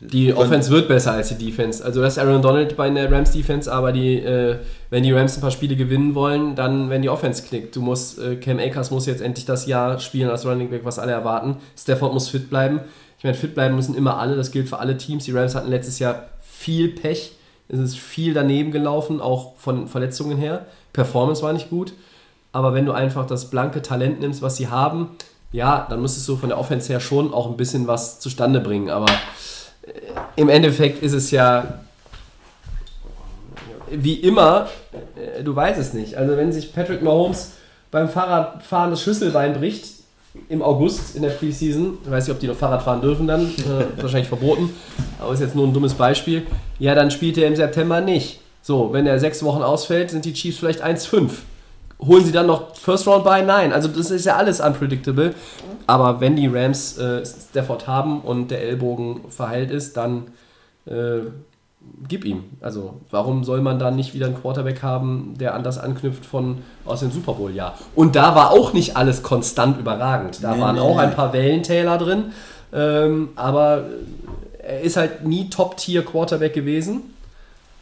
[0.00, 1.84] Die Offense wird besser als die Defense.
[1.84, 4.58] Also das ist Aaron Donald bei der Rams Defense, aber die, äh,
[4.90, 7.74] wenn die Rams ein paar Spiele gewinnen wollen, dann wenn die Offense knickt.
[7.74, 11.00] Du musst, äh, Cam Akers muss jetzt endlich das Jahr spielen als Running Back, was
[11.00, 11.56] alle erwarten.
[11.76, 12.80] Stafford muss fit bleiben.
[13.18, 15.24] Ich meine, fit bleiben müssen immer alle, das gilt für alle Teams.
[15.24, 17.32] Die Rams hatten letztes Jahr viel Pech.
[17.68, 20.66] Es ist viel daneben gelaufen, auch von Verletzungen her.
[20.92, 21.92] Performance war nicht gut.
[22.52, 25.10] Aber wenn du einfach das blanke Talent nimmst, was sie haben,
[25.50, 28.90] ja, dann müsstest du von der Offense her schon auch ein bisschen was zustande bringen.
[28.90, 29.06] Aber
[30.36, 31.80] im Endeffekt ist es ja
[33.90, 34.68] wie immer,
[35.16, 36.16] äh, du weißt es nicht.
[36.16, 37.52] Also wenn sich Patrick Mahomes
[37.90, 39.98] beim Fahrradfahren das Schlüsselbein bricht,
[40.48, 43.46] im August in der Preseason, ich weiß nicht, ob die noch Fahrrad fahren dürfen dann,
[43.46, 44.70] äh, wahrscheinlich verboten,
[45.18, 46.46] aber ist jetzt nur ein dummes Beispiel,
[46.78, 48.40] ja, dann spielt er im September nicht.
[48.62, 51.30] So, wenn er sechs Wochen ausfällt, sind die Chiefs vielleicht 1-5.
[52.00, 53.42] Holen sie dann noch First Round bei?
[53.42, 55.34] Nein, also das ist ja alles unpredictable.
[55.86, 60.28] Aber wenn die Rams äh, Stafford haben und der Ellbogen verheilt ist, dann
[60.86, 61.22] äh,
[62.06, 62.44] gib ihm.
[62.60, 67.00] Also warum soll man dann nicht wieder einen Quarterback haben, der anders anknüpft von aus
[67.00, 67.74] dem Super Bowl Jahr?
[67.96, 70.42] Und da war auch nicht alles konstant überragend.
[70.42, 71.02] Da Nee, waren nee, auch nee.
[71.02, 72.26] ein paar Wellentäler drin,
[72.72, 73.84] ähm, aber
[74.62, 77.14] er ist halt nie Top-Tier Quarterback gewesen.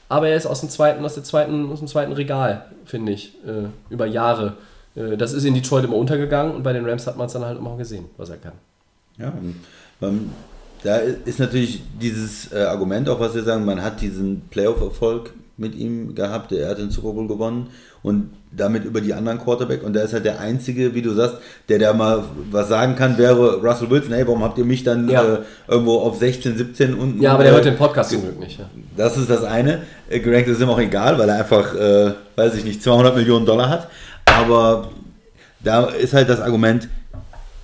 [0.09, 3.34] Aber er ist aus dem zweiten, aus der zweiten, aus dem zweiten Regal, finde ich,
[3.46, 4.54] äh, über Jahre.
[4.94, 7.44] Äh, das ist in Detroit immer untergegangen und bei den Rams hat man es dann
[7.44, 8.52] halt immer gesehen, was er kann.
[9.18, 9.32] Ja,
[10.00, 10.30] man,
[10.82, 15.74] da ist natürlich dieses äh, Argument auch, was wir sagen, man hat diesen Playoff-Erfolg mit
[15.74, 17.68] ihm gehabt, er hat den Super Bowl gewonnen
[18.02, 21.36] und damit über die anderen Quarterback und der ist halt der Einzige, wie du sagst,
[21.68, 25.09] der da mal was sagen kann, wäre Russell Wilson, hey, warum habt ihr mich dann
[25.09, 25.22] Ja.
[25.24, 27.22] äh, irgendwo auf 16, 17 unten?
[27.22, 28.59] Ja, aber der äh, hört den Podcast zum Glück nicht.
[28.59, 28.68] Ja.
[28.96, 29.82] Das ist das eine.
[30.11, 33.46] Äh, Greg ist ihm auch egal, weil er einfach, äh, weiß ich nicht, 200 Millionen
[33.46, 33.88] Dollar hat.
[34.26, 34.90] Aber
[35.64, 36.88] da ist halt das Argument,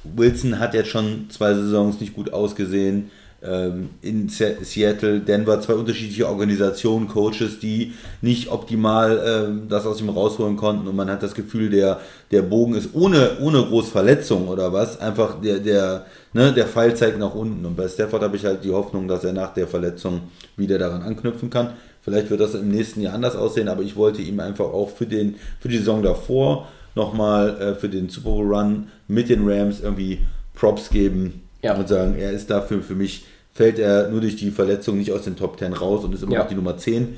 [0.04, 3.10] Wilson hat jetzt schon zwei Saisons nicht gut ausgesehen.
[3.44, 10.00] Ähm, in Se Seattle, Denver, zwei unterschiedliche Organisationen, Coaches, die nicht optimal ähm, das aus
[10.00, 10.86] ihm rausholen konnten.
[10.86, 15.00] Und man hat das Gefühl, der, der Bogen ist ohne, ohne groß Verletzung oder was,
[15.00, 17.64] einfach der, der, ne, der Pfeil zeigt nach unten.
[17.66, 20.20] Und bei Stafford habe ich halt die Hoffnung, dass er nach der Verletzung
[20.56, 21.70] wieder daran anknüpfen kann.
[22.02, 25.06] Vielleicht wird das im nächsten Jahr anders aussehen, aber ich wollte ihm einfach auch für,
[25.06, 29.80] den, für die Saison davor nochmal äh, für den Super Bowl Run mit den Rams
[29.80, 30.18] irgendwie
[30.54, 31.74] Props geben Ja.
[31.74, 33.24] und sagen, er ist dafür für mich,
[33.54, 36.32] fällt er nur durch die Verletzung nicht aus den Top 10 raus und ist immer
[36.32, 36.38] Ja.
[36.40, 37.16] noch die Nummer 10.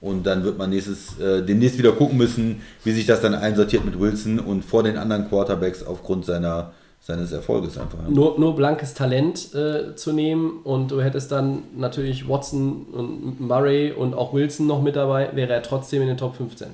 [0.00, 3.84] Und dann wird man nächstes, äh, demnächst wieder gucken müssen, wie sich das dann einsortiert
[3.84, 6.70] mit Wilson und vor den anderen Quarterbacks aufgrund seiner,
[7.00, 7.98] seines Erfolges einfach.
[8.08, 13.90] Nur, nur blankes Talent äh, zu nehmen und du hättest dann natürlich Watson und Murray
[13.90, 16.68] und auch Wilson noch mit dabei, wäre er trotzdem in den Top 15.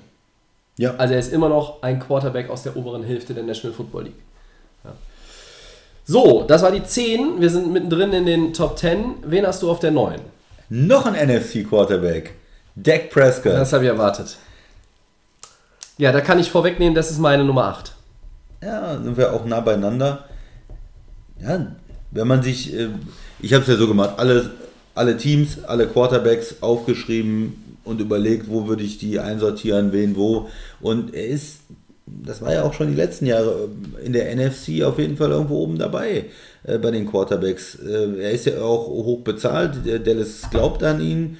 [0.76, 4.02] Ja, Also er ist immer noch ein Quarterback aus der oberen Hälfte der National Football
[4.04, 4.14] League.
[4.84, 4.92] Ja.
[6.04, 7.40] So, das war die 10.
[7.40, 9.16] Wir sind mittendrin in den Top 10.
[9.24, 10.20] Wen hast du auf der 9?
[10.68, 12.34] noch ein NFC-Quarterback.
[12.74, 13.52] Dak Prescott.
[13.52, 14.36] Das habe ich erwartet.
[15.96, 17.94] Ja, da kann ich vorwegnehmen, das ist meine Nummer 8.
[18.62, 20.24] Ja, sind wir auch nah beieinander.
[21.40, 21.66] Ja,
[22.10, 22.88] wenn man sich, äh,
[23.40, 24.50] ich habe es ja so gemacht, alle,
[24.94, 30.48] alle Teams, alle Quarterbacks aufgeschrieben und überlegt, wo würde ich die einsortieren, wen wo.
[30.80, 31.58] Und er ist,
[32.06, 33.68] das war ja auch schon die letzten Jahre
[34.04, 36.26] in der NFC auf jeden Fall irgendwo oben dabei
[36.64, 37.76] äh, bei den Quarterbacks.
[37.76, 41.38] Äh, er ist ja auch hoch bezahlt, Dallas glaubt an ihn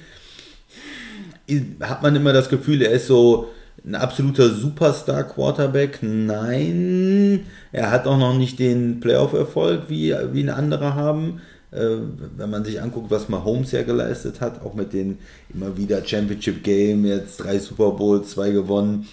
[1.81, 3.49] hat man immer das Gefühl, er ist so
[3.85, 5.99] ein absoluter Superstar-Quarterback.
[6.01, 11.41] Nein, er hat auch noch nicht den Playoff-Erfolg, wie, wie ein anderer haben.
[11.71, 11.97] Äh,
[12.37, 15.19] wenn man sich anguckt, was Mahomes ja geleistet hat, auch mit den
[15.53, 19.07] immer wieder Championship-Game, jetzt drei Super Bowls, zwei gewonnen.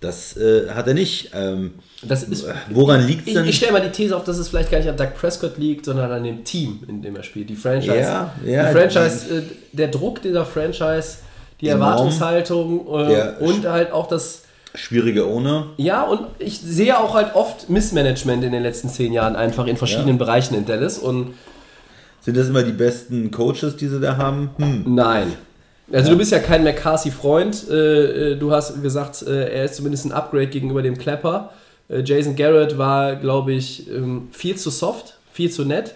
[0.00, 1.30] Das äh, hat er nicht.
[1.34, 1.72] Ähm,
[2.08, 3.44] ist, woran liegt es ich, denn?
[3.44, 5.84] ich stelle mal die These auf, dass es vielleicht gar nicht an Doug Prescott liegt,
[5.84, 7.50] sondern an dem Team, in dem er spielt.
[7.50, 7.98] Die Franchise.
[7.98, 9.42] Ja, ja, die Franchise, äh,
[9.72, 11.18] der Druck dieser Franchise,
[11.60, 11.82] die Enorm.
[11.82, 14.44] Erwartungshaltung äh, und halt auch das.
[14.74, 15.66] Schwierige Owner.
[15.76, 19.76] Ja, und ich sehe auch halt oft Missmanagement in den letzten zehn Jahren einfach in
[19.76, 20.16] verschiedenen.
[20.16, 21.34] Bereichen in Dallas und
[22.20, 24.50] Sind das immer die besten Coaches, die sie da haben?
[24.56, 24.94] Hm.
[24.94, 25.32] nein.
[25.92, 27.68] Also du bist ja kein McCarthy-Freund.
[27.68, 31.50] Äh, äh, du hast gesagt, äh, er ist zumindest ein Upgrade gegenüber dem Klepper.
[31.88, 35.94] Äh, Jason Garrett war, glaube ich, ähm, viel zu soft, viel zu nett.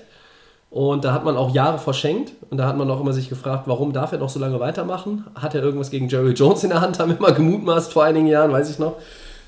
[0.71, 2.33] Und da hat man auch Jahre verschenkt.
[2.51, 5.25] Und da hat man auch immer sich gefragt, warum darf er noch so lange weitermachen?
[5.37, 6.99] Hat er irgendwas gegen Jerry Jones in der Hand?
[6.99, 8.97] Haben wir mal gemutmaßt vor einigen Jahren, weiß ich noch.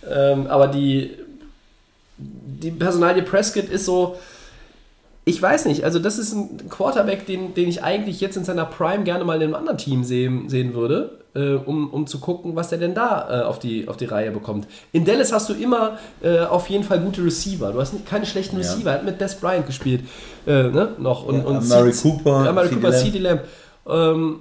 [0.08, 1.10] Ähm, aber die,
[2.18, 4.16] die Personalie Prescott ist so,
[5.28, 8.64] ich weiß nicht, also das ist ein Quarterback, den, den ich eigentlich jetzt in seiner
[8.64, 11.18] Prime gerne mal in einem anderen Team sehen, sehen würde.
[11.34, 14.30] äh, um, um zu gucken, was der denn da äh, auf, die, auf die Reihe
[14.30, 14.66] bekommt.
[14.92, 17.72] In Dallas hast du immer äh, auf jeden Fall gute Receiver.
[17.72, 18.56] Du hast nicht- keine schlechten.
[18.56, 18.88] Receiver.
[18.90, 20.02] Er hat mit Des Bryant gespielt
[20.46, 20.90] äh, ne?
[20.98, 21.26] noch.
[21.26, 22.92] Und, Ja, und Amari C- Cooper, Amari Cooper.
[22.92, 23.40] CeeDee Lamb.
[23.86, 24.40] Ähm,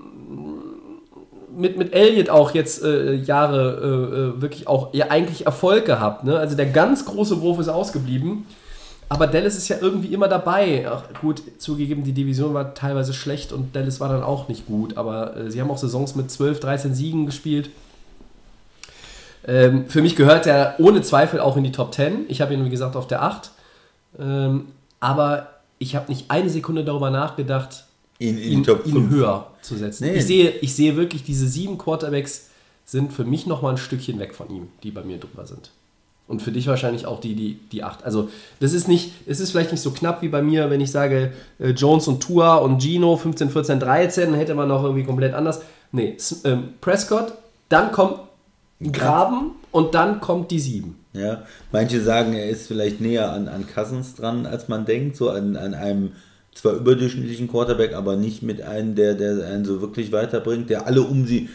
[1.57, 6.23] mit, mit Elliott auch jetzt äh, Jahre äh, äh, wirklich auch ja, eigentlich Erfolg gehabt.
[6.23, 6.37] Ne?
[6.37, 8.45] Also der ganz große Wurf ist ausgeblieben.
[9.07, 10.87] Aber Dallas ist ja irgendwie immer dabei.
[10.89, 14.97] Ach, gut, zugegeben, die Division war teilweise schlecht und Dallas war dann auch nicht gut.
[14.97, 17.69] Aber äh, sie haben auch Saisons mit 12, 13 Siegen gespielt.
[19.47, 22.25] Ähm, für mich gehört er ohne Zweifel auch in die Top 10.
[22.29, 23.51] Ich habe ihn, wie gesagt, auf der 8.
[24.19, 24.67] Ähm,
[24.99, 27.85] aber ich habe nicht eine Sekunde darüber nachgedacht,
[28.17, 29.11] In, in ihn, Top ihn 5.
[29.11, 30.05] höher zu setzen.
[30.05, 30.15] Nee.
[30.15, 32.49] Ich, sehe, ich sehe wirklich, diese sieben Quarterbacks
[32.85, 35.69] sind für mich nochmal ein Stückchen weg von ihm, die bei mir drüber sind.
[36.27, 38.03] Und für dich wahrscheinlich auch die, die, die acht.
[38.03, 40.89] Also, das ist nicht, es ist vielleicht nicht so knapp wie bei mir, wenn ich
[40.91, 45.03] sage, äh, Jones und Tua und Gino 15, 14, 13, dann hätte man noch irgendwie
[45.03, 45.61] komplett anders.
[45.91, 47.33] Nee, ähm, Prescott,
[47.69, 48.19] dann kommt
[48.91, 50.97] Graben und dann kommt die sieben.
[51.13, 55.29] Ja, manche sagen, er ist vielleicht näher an, an Cousins dran, als man denkt, so
[55.29, 56.11] an, an einem
[56.53, 61.01] zwar überdurchschnittlichen Quarterback, aber nicht mit einem, der, der einen so wirklich weiterbringt, der alle
[61.01, 61.49] um sie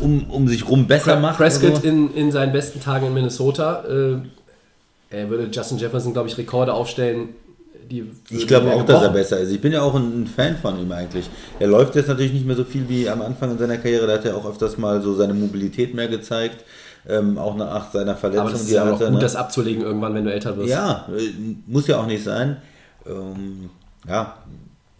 [0.00, 1.38] um, um sich rum besser macht.
[1.38, 1.88] Prescott also.
[1.88, 3.84] in, in seinen besten Tagen in Minnesota.
[3.84, 4.16] Äh,
[5.10, 7.30] er würde Justin Jefferson, glaube ich, Rekorde aufstellen.
[7.90, 9.50] Die Ich glaube auch, dass er besser ist.
[9.50, 11.28] Ich bin ja auch ein, Fan von ihm eigentlich.
[11.58, 14.06] Er läuft jetzt natürlich nicht mehr so viel wie am Anfang in seiner Karriere.
[14.06, 16.64] Da hat er auch öfters mal so seine Mobilität mehr gezeigt.
[17.06, 19.18] Ähm, auch nach seiner Verletzung, Aber das ist ja auch gut, ne?
[19.18, 20.70] das abzulegen irgendwann, wenn du älter wirst.
[20.70, 21.32] Ja, äh,
[21.66, 22.58] muss ja auch nicht sein.
[23.04, 23.70] Ähm,
[24.08, 24.36] ja,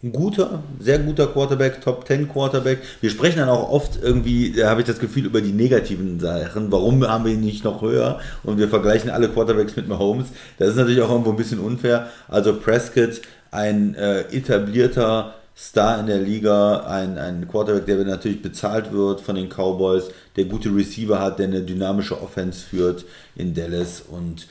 [0.03, 2.79] ein guter, sehr guter Quarterback, Top 10 Quarterback.
[2.99, 6.71] Wir sprechen dann auch oft irgendwie, da habe ich das Gefühl, über die negativen Sachen.
[6.73, 8.19] Warum haben wir ihn nicht noch höher?
[8.43, 10.27] Und wir vergleichen alle Quarterbacks mit Mahomes.
[10.57, 12.09] Das ist natürlich auch irgendwo ein bisschen unfair.
[12.27, 18.91] Also Prescott, ein äh, etablierter Star in der Liga, ein, ein Quarterback, der natürlich bezahlt
[18.91, 24.01] wird von den Cowboys, der gute Receiver hat, der eine dynamische Offense führt in Dallas
[24.01, 24.47] und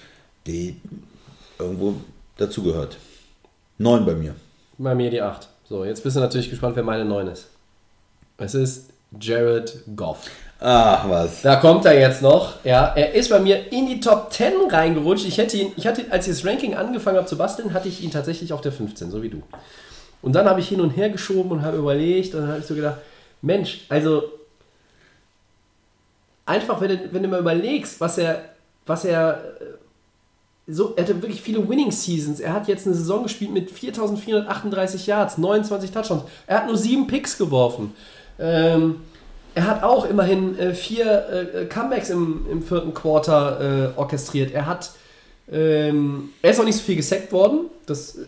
[0.47, 0.77] die
[1.59, 1.97] irgendwo
[2.39, 2.97] dazugehört.
[3.77, 4.35] Neun bei mir.
[4.83, 5.47] Bei mir die 8.
[5.69, 7.47] So, jetzt bist du natürlich gespannt, wer meine 9 ist.
[8.39, 10.29] Es ist Jared Goff.
[10.59, 11.43] Ach was.
[11.43, 12.65] Da kommt er jetzt noch.
[12.65, 15.25] Ja, er ist bei mir in die Top 10 reingerutscht.
[15.25, 18.03] Ich hätte ihn, ich hatte, als ich das Ranking angefangen habe zu basteln, hatte ich
[18.03, 19.41] ihn tatsächlich auf der 15, so wie du.
[20.21, 22.67] Und dann habe ich hin und her geschoben und habe überlegt und dann habe ich
[22.67, 22.99] so gedacht,
[23.41, 24.25] Mensch, also
[26.45, 28.47] einfach, wenn du, wenn du mal überlegst, was er,
[28.87, 29.43] was er
[30.67, 32.39] so, er hatte wirklich viele Winning Seasons.
[32.39, 36.23] Er hat jetzt eine Saison gespielt mit 4438 Yards, 29 Touchdowns.
[36.47, 37.93] Er hat nur sieben Picks geworfen.
[38.39, 39.01] Ähm,
[39.55, 44.53] er hat auch immerhin äh, vier äh, Comebacks im, im vierten Quarter äh, orchestriert.
[44.53, 44.93] Er hat,
[45.51, 47.67] ähm, er ist auch nicht so viel gesackt worden.
[47.87, 48.19] Das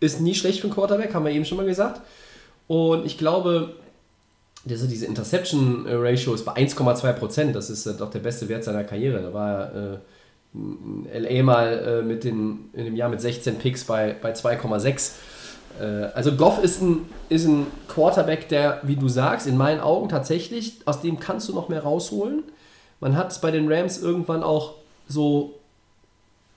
[0.00, 2.00] ist nie schlecht für einen Quarterback, haben wir eben schon mal gesagt.
[2.66, 3.74] Und ich glaube,
[4.68, 7.56] also diese Interception äh, Ratio ist bei 1,2 Prozent.
[7.56, 9.22] Das ist äh, doch der beste Wert seiner Karriere.
[9.22, 9.98] Da war er äh,
[10.54, 15.12] LA mal äh, mit den, in dem Jahr mit 16 Picks bei, bei 2,6.
[15.80, 15.84] Äh,
[16.14, 20.78] also Goff ist ein, ist ein Quarterback, der, wie du sagst, in meinen Augen tatsächlich,
[20.84, 22.44] aus dem kannst du noch mehr rausholen.
[23.00, 24.74] Man hat es bei den Rams irgendwann auch
[25.08, 25.54] so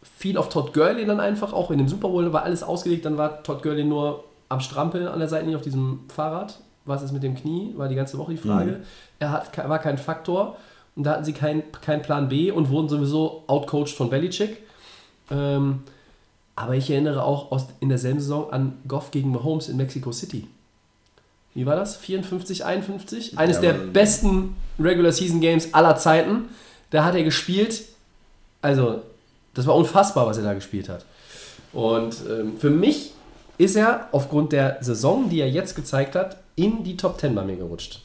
[0.03, 3.17] viel auf Todd Gurley dann einfach, auch in dem Super Bowl war alles ausgelegt, dann
[3.17, 6.59] war Todd Gurley nur am Strampeln an der Seite, nicht auf diesem Fahrrad.
[6.85, 7.73] Was ist mit dem Knie?
[7.75, 8.79] War die ganze Woche die Frage.
[9.19, 10.55] Er hat, war kein Faktor
[10.97, 14.57] und da hatten sie keinen kein Plan B und wurden sowieso outcoached von Belichick.
[15.29, 15.83] Ähm,
[16.55, 20.47] aber ich erinnere auch aus, in derselben Saison an Goff gegen Mahomes in Mexico City.
[21.53, 21.95] Wie war das?
[21.97, 23.37] 54, 51?
[23.37, 26.49] Eines Ja, der besten Regular Season Games aller Zeiten.
[26.89, 27.83] Da hat er gespielt.
[28.63, 29.01] Also,
[29.53, 31.05] das war unfassbar, was er da gespielt hat.
[31.73, 33.11] Und ähm, für mich
[33.59, 37.43] ist er aufgrund der Saison, die er jetzt gezeigt hat, in die Top 10 bei
[37.43, 38.01] mir gerutscht.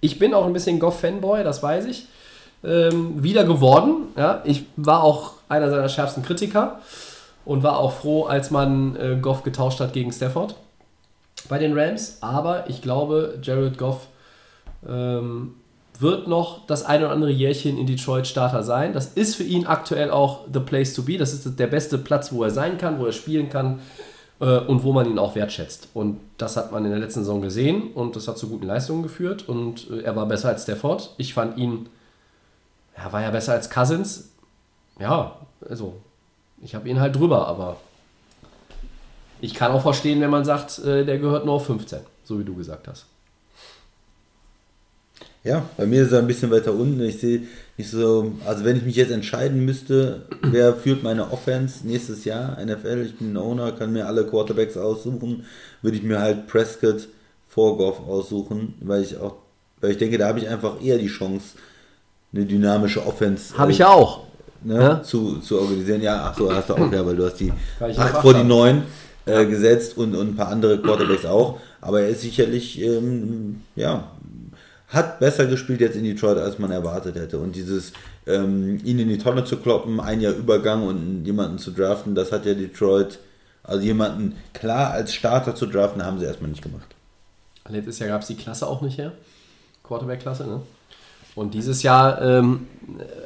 [0.00, 2.06] Ich bin auch ein bisschen Goff-Fanboy, das weiß ich.
[2.64, 4.08] Ähm, wieder geworden.
[4.16, 4.42] Ja?
[4.44, 6.80] Ich war auch einer seiner schärfsten Kritiker
[7.44, 10.56] und war auch froh, als man äh, Goff getauscht hat gegen Stafford
[11.48, 12.18] bei den Rams.
[12.20, 14.08] Aber ich glaube, Jared Goff
[14.88, 15.54] ähm,
[15.98, 18.92] wird noch das ein oder andere Jährchen in Detroit Starter sein.
[18.92, 21.18] Das ist für ihn aktuell auch the place to be.
[21.18, 23.80] Das ist der beste Platz, wo er sein kann, wo er spielen kann
[24.40, 25.88] äh, und wo man ihn auch wertschätzt.
[25.94, 29.02] Und das hat man in der letzten Saison gesehen und das hat zu guten Leistungen
[29.02, 31.14] geführt und äh, er war besser als Stafford.
[31.16, 31.88] Ich fand ihn,
[32.96, 34.30] er war ja besser als Cousins.
[34.98, 35.36] Ja,
[35.68, 36.00] also
[36.62, 37.76] ich habe ihn halt drüber, aber
[39.40, 42.44] ich kann auch verstehen, wenn man sagt, äh, der gehört nur auf 15, so wie
[42.44, 43.06] du gesagt hast.
[45.44, 47.00] Ja, bei mir ist er ein bisschen weiter unten.
[47.02, 51.86] Ich sehe nicht so, also wenn ich mich jetzt entscheiden müsste, wer führt meine Offense
[51.86, 55.44] nächstes Jahr, NFL, ich bin ein Owner, kann mir alle Quarterbacks aussuchen,
[55.82, 57.06] würde ich mir halt Prescott
[57.48, 59.36] vor Goff aussuchen, weil ich auch
[59.80, 61.58] Weil ich denke, da habe ich einfach eher die Chance,
[62.36, 64.20] eine dynamische Offense Habe ich äh, ja auch.
[64.62, 65.02] ne, Ja.
[65.02, 66.02] zu, zu organisieren.
[66.02, 68.22] Ja, ach so, hast du auch, ja, weil du hast die Weil ich 8 auf
[68.22, 68.46] vor die hab.
[68.46, 68.82] 9
[69.26, 71.58] äh, gesetzt und, und ein paar andere Quarterbacks auch.
[71.80, 74.04] Aber er ist sicherlich, ähm, ja,
[74.88, 77.38] hat besser gespielt jetzt in Detroit, als man erwartet hätte.
[77.38, 77.92] Und dieses,
[78.26, 82.30] ähm, ihn in die Tonne zu kloppen, ein Jahr Übergang und jemanden zu draften, das
[82.32, 83.18] hat ja Detroit,
[83.64, 86.86] also jemanden klar als Starter zu draften, haben sie erstmal nicht gemacht.
[87.68, 89.10] Letztes Jahr gab es die Klasse auch nicht her.
[89.82, 90.60] Quarterback-Klasse, ne?
[91.36, 92.66] Und dieses Jahr ähm,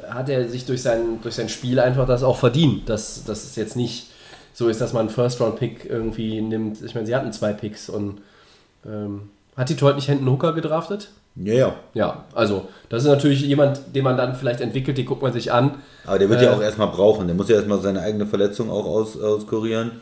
[0.09, 2.87] hat er sich durch sein, durch sein Spiel einfach das auch verdient.
[2.89, 4.07] Dass, dass es jetzt nicht
[4.53, 6.81] so ist, dass man einen First-Round-Pick irgendwie nimmt.
[6.83, 8.21] Ich meine, sie hatten zwei Picks und
[8.85, 11.09] ähm, hat Detroit nicht Hendon Hooker gedraftet?
[11.35, 11.75] Ja, ja.
[11.93, 15.53] Ja, also das ist natürlich jemand, den man dann vielleicht entwickelt, den guckt man sich
[15.53, 15.75] an.
[16.05, 17.27] Aber der wird ja Äh, auch erstmal brauchen.
[17.27, 20.01] Der muss ja erstmal seine eigene Verletzung auch aus, auskurieren.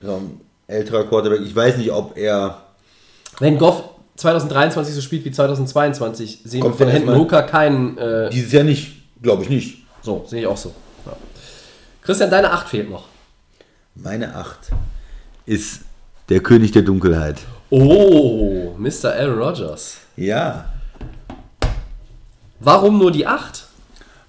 [0.00, 1.42] So ein älterer Quarterback.
[1.42, 2.62] Ich weiß nicht, ob er.
[3.38, 3.84] Wenn Goff
[4.16, 7.96] 2023 so spielt wie 2022, sehen Kommt wir von Hendon Hooker keinen.
[7.98, 8.92] Äh, Dieses Jahr nicht,
[9.22, 9.78] glaube ich nicht.
[10.02, 10.72] so, sehe ich auch so.
[11.06, 11.12] Ja.
[12.02, 13.04] Christian, deine 8 fehlt noch.
[13.94, 14.58] Meine 8
[15.46, 15.80] ist
[16.28, 17.36] der König der Dunkelheit.
[17.70, 19.12] Oh, Mr.
[19.14, 19.96] Aaron Rodgers.
[20.16, 20.66] Ja.
[22.60, 23.66] Warum nur die 8?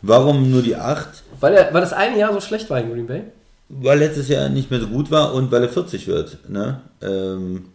[0.02, 1.08] Warum nur die 8?
[1.40, 3.24] Weil, er, weil das eine Jahr so schlecht war in Green Bay?
[3.70, 6.50] Weil letztes Jahr nicht mehr so gut war und weil er 40 wird.
[6.50, 6.82] Ne?
[7.02, 7.66] Ähm,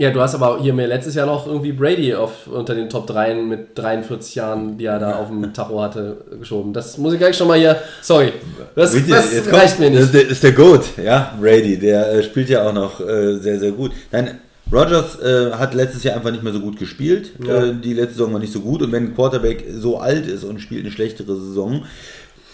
[0.00, 3.06] Ja, du hast aber hier mir letztes Jahr noch irgendwie Brady auf, unter den Top
[3.06, 6.72] 3 mit 43 Jahren, die er da auf dem Tacho hatte, geschoben.
[6.72, 7.76] Das muss ich gleich schon mal hier.
[8.00, 8.32] Sorry.
[8.74, 10.24] Das, Bitte, das reicht kommt- mir Das ist nicht.
[10.24, 11.78] der, ist der Goat, ja, Brady.
[11.78, 13.92] Der äh, spielt ja auch noch äh, sehr, sehr gut.
[14.10, 14.38] Nein,
[14.72, 17.32] Rogers äh, hat letztes Jahr einfach nicht mehr so gut gespielt.
[17.46, 17.64] Ja.
[17.66, 18.80] Äh, die letzte Saison war nicht so gut.
[18.80, 21.84] Und wenn ein Quarterback so alt ist und spielt eine schlechtere Saison,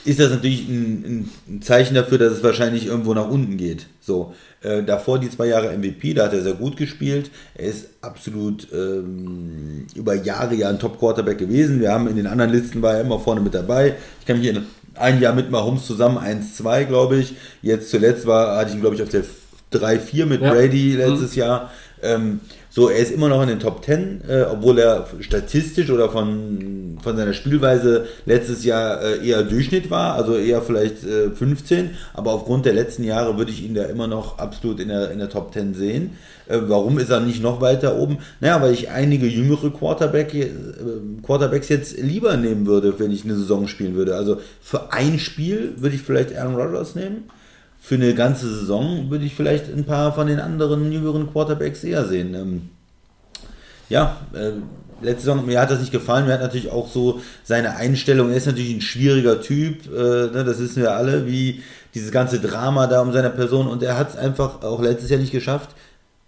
[0.04, 3.86] ist das natürlich ein, ein Zeichen dafür, dass es wahrscheinlich irgendwo nach unten geht.
[4.00, 4.34] So,
[4.66, 7.30] äh, davor die zwei Jahre MVP, da hat er sehr gut gespielt.
[7.54, 11.80] Er ist absolut ähm, über Jahre ja ein Top-Quarterback gewesen.
[11.80, 13.94] Wir haben in den anderen Listen war er immer vorne mit dabei.
[14.20, 17.34] Ich kann mich erinnern, ein Jahr mit Mahomes zusammen, 1-2, glaube ich.
[17.62, 19.24] Jetzt zuletzt war, hatte ich ihn, glaube ich, auf der
[19.76, 20.52] 3-4 mit Ja.
[20.52, 21.70] Brady letztes Jahr.
[22.02, 22.40] Ähm,
[22.76, 26.98] so, er ist immer noch in den Top 10, äh, obwohl er statistisch oder von,
[27.02, 32.32] von seiner Spielweise letztes Jahr äh, eher Durchschnitt war, also eher vielleicht äh, 15, aber
[32.32, 35.30] aufgrund der letzten Jahre würde ich ihn da immer noch absolut in der, in der
[35.30, 36.18] Top 10 sehen.
[36.48, 38.18] Äh, warum ist er nicht noch weiter oben?
[38.40, 40.50] Naja, weil ich einige jüngere Quarterback, äh,
[41.22, 44.16] Quarterbacks jetzt lieber nehmen würde, wenn ich eine Saison spielen würde.
[44.16, 47.24] Also für ein Spiel würde ich vielleicht Aaron Rodgers nehmen
[47.86, 52.04] für eine ganze Saison würde ich vielleicht ein paar von den anderen jüngeren Quarterbacks eher
[52.04, 52.34] sehen.
[52.34, 52.70] Ähm,
[53.88, 54.54] ja, äh,
[55.00, 56.26] letzte Saison, mir hat das nicht gefallen.
[56.26, 58.30] Mir hat natürlich auch so seine Einstellung.
[58.30, 61.62] Er ist natürlich ein schwieriger Typ, äh, ne, das wissen wir alle, wie
[61.94, 63.68] dieses ganze Drama da um seine Person.
[63.68, 65.70] Und er hat es einfach auch letztes Jahr nicht geschafft.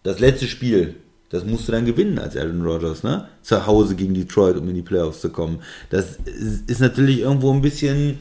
[0.04, 0.94] Das letzte Spiel,
[1.28, 3.26] das musste dann gewinnen als Aaron Rodgers, ne?
[3.42, 5.58] Zu Hause gegen Detroit, um in die Playoffs zu kommen.
[5.90, 6.18] Das
[6.68, 8.18] ist natürlich irgendwo ein bisschen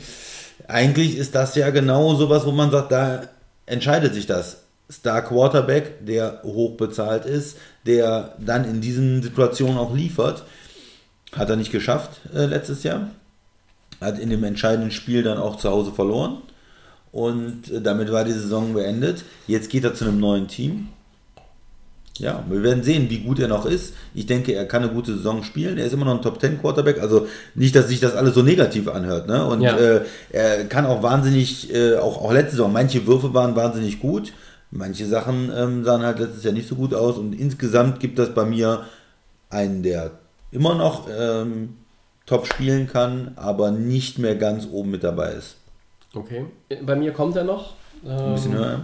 [0.67, 3.23] eigentlich ist das ja genau sowas, wo man sagt, da
[3.65, 4.63] entscheidet sich das.
[4.91, 10.43] Star Quarterback, der hoch bezahlt ist, der dann in diesen Situationen auch liefert,
[11.33, 13.09] hat er nicht geschafft äh, letztes Jahr.
[13.99, 16.37] Hat in dem entscheidenden Spiel dann auch zu Hause verloren.
[17.11, 19.23] Und äh, damit war die Saison beendet.
[19.47, 20.89] Jetzt geht er zu einem neuen Team.
[22.19, 23.93] Ja, wir werden sehen, wie gut er noch ist.
[24.15, 25.77] Ich denke, er kann eine gute Saison spielen.
[25.77, 26.99] Er ist immer noch ein Top 10 Quarterback.
[27.01, 29.27] Also nicht, dass sich das alles so negativ anhört.
[29.27, 29.45] Ne?
[29.45, 29.77] Und Ja.
[29.77, 30.01] äh,
[30.31, 34.33] er kann auch wahnsinnig, äh, auch, auch letzte Saison, manche Würfe waren wahnsinnig gut.
[34.71, 37.17] Manche Sachen ähm, sahen halt letztes Jahr nicht so gut aus.
[37.17, 38.83] Und insgesamt gibt das bei mir
[39.49, 40.11] einen, der
[40.51, 41.75] immer noch ähm,
[42.25, 45.55] top spielen kann, aber nicht mehr ganz oben mit dabei ist.
[46.13, 46.45] Okay.
[46.81, 47.73] Bei mir kommt er noch.
[48.05, 48.83] Ein bisschen Ähm, höher.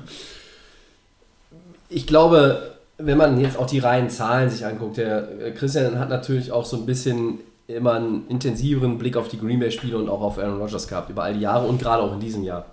[1.89, 6.09] ich glaube, wenn man jetzt auch die reinen Zahlen sich anguckt, der äh, Christian hat
[6.09, 10.09] natürlich auch so ein bisschen immer einen intensiveren Blick auf die Green Bay Spiele und
[10.09, 12.65] auch auf Aaron Rodgers gehabt über all die Jahre und gerade auch in diesem Jahr.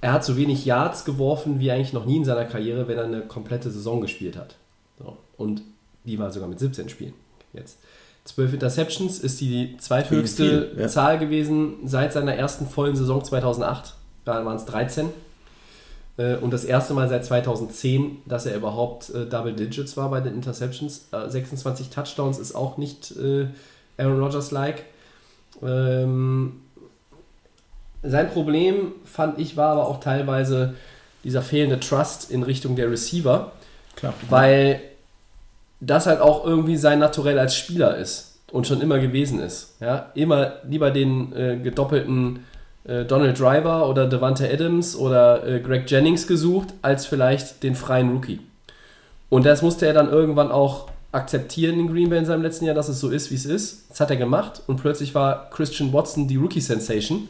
[0.00, 3.04] Er hat so wenig Yards geworfen wie eigentlich noch nie in seiner Karriere, wenn er
[3.04, 4.56] eine komplette Saison gespielt hat.
[4.98, 5.16] So.
[5.36, 5.62] Und
[6.04, 7.14] die war sogar mit 17 Spielen
[7.52, 7.78] jetzt.
[8.24, 10.88] 12 Interceptions ist die zweithöchste Viel, ja.
[10.88, 13.94] Zahl gewesen seit seiner ersten vollen Saison 2008.
[14.24, 15.08] Da waren es 13.
[16.16, 20.20] Äh, Und das erste Mal seit 2010, dass er überhaupt äh, Double Digits war bei
[20.20, 21.08] den Interceptions.
[21.12, 23.46] Äh, 26 Touchdowns ist auch nicht äh,
[23.96, 24.84] Aaron Rodgers-like.
[25.62, 26.60] Ähm,
[28.02, 30.74] sein Problem, fand ich, war aber auch teilweise
[31.24, 33.52] dieser fehlende Trust in Richtung der Receiver,
[33.94, 34.14] Klar.
[34.28, 34.80] weil
[35.80, 39.76] das halt auch irgendwie sein Naturell als Spieler ist und schon immer gewesen ist.
[39.80, 40.10] Ja?
[40.14, 42.44] Immer lieber den äh, gedoppelten
[42.84, 48.10] äh, Donald Driver oder Devante Adams oder äh, Greg Jennings gesucht, als vielleicht den freien
[48.10, 48.40] Rookie.
[49.28, 52.74] Und das musste er dann irgendwann auch akzeptieren in Green Bay in seinem letzten Jahr,
[52.74, 53.90] dass es so ist, wie es ist.
[53.90, 57.28] Das hat er gemacht und plötzlich war Christian Watson die Rookie-Sensation.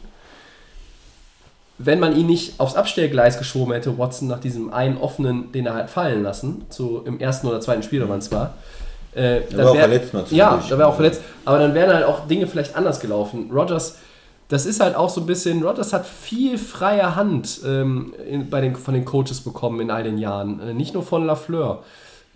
[1.77, 5.73] Wenn man ihn nicht aufs Abstellgleis geschoben hätte, Watson nach diesem einen offenen, den er
[5.73, 8.53] halt fallen lassen, so im ersten oder zweiten Spiel, wann es war,
[9.15, 11.21] äh, dann war auch verletzt mal Ja, da wäre auch verletzt.
[11.45, 13.49] Aber dann wären halt auch Dinge vielleicht anders gelaufen.
[13.51, 13.97] Rogers,
[14.53, 18.61] das ist halt auch so ein bisschen, Rogers hat viel freie Hand ähm, in, bei
[18.61, 20.59] den, von den Coaches bekommen in all den Jahren.
[20.59, 21.83] Äh, nicht nur von Lafleur.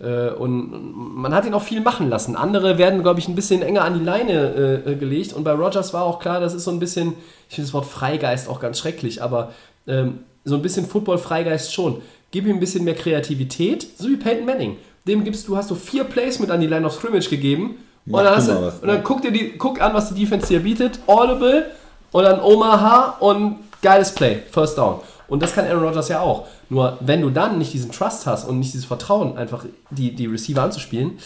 [0.00, 2.34] Äh, und man hat ihn auch viel machen lassen.
[2.34, 5.32] Andere werden, glaube ich, ein bisschen enger an die Leine äh, gelegt.
[5.32, 7.14] Und bei Rogers war auch klar, das ist so ein bisschen,
[7.48, 9.52] ich finde das Wort Freigeist auch ganz schrecklich, aber
[9.86, 12.02] ähm, so ein bisschen Football-Freigeist schon.
[12.32, 14.76] Gib ihm ein bisschen mehr Kreativität, so wie Peyton Manning.
[15.06, 17.76] Dem gibst du, hast du vier Plays mit an die Line of Scrimmage gegeben.
[18.10, 20.60] Und dann, du was, und dann guck dir die, guck an, was die Defense dir
[20.60, 20.98] bietet.
[21.06, 21.66] Audible
[22.12, 25.00] und dann Omaha und geiles Play, First Down.
[25.28, 26.46] Und das kann Aaron Rodgers ja auch.
[26.70, 30.26] Nur wenn du dann nicht diesen Trust hast und nicht dieses Vertrauen, einfach die, die
[30.26, 31.18] Receiver anzuspielen,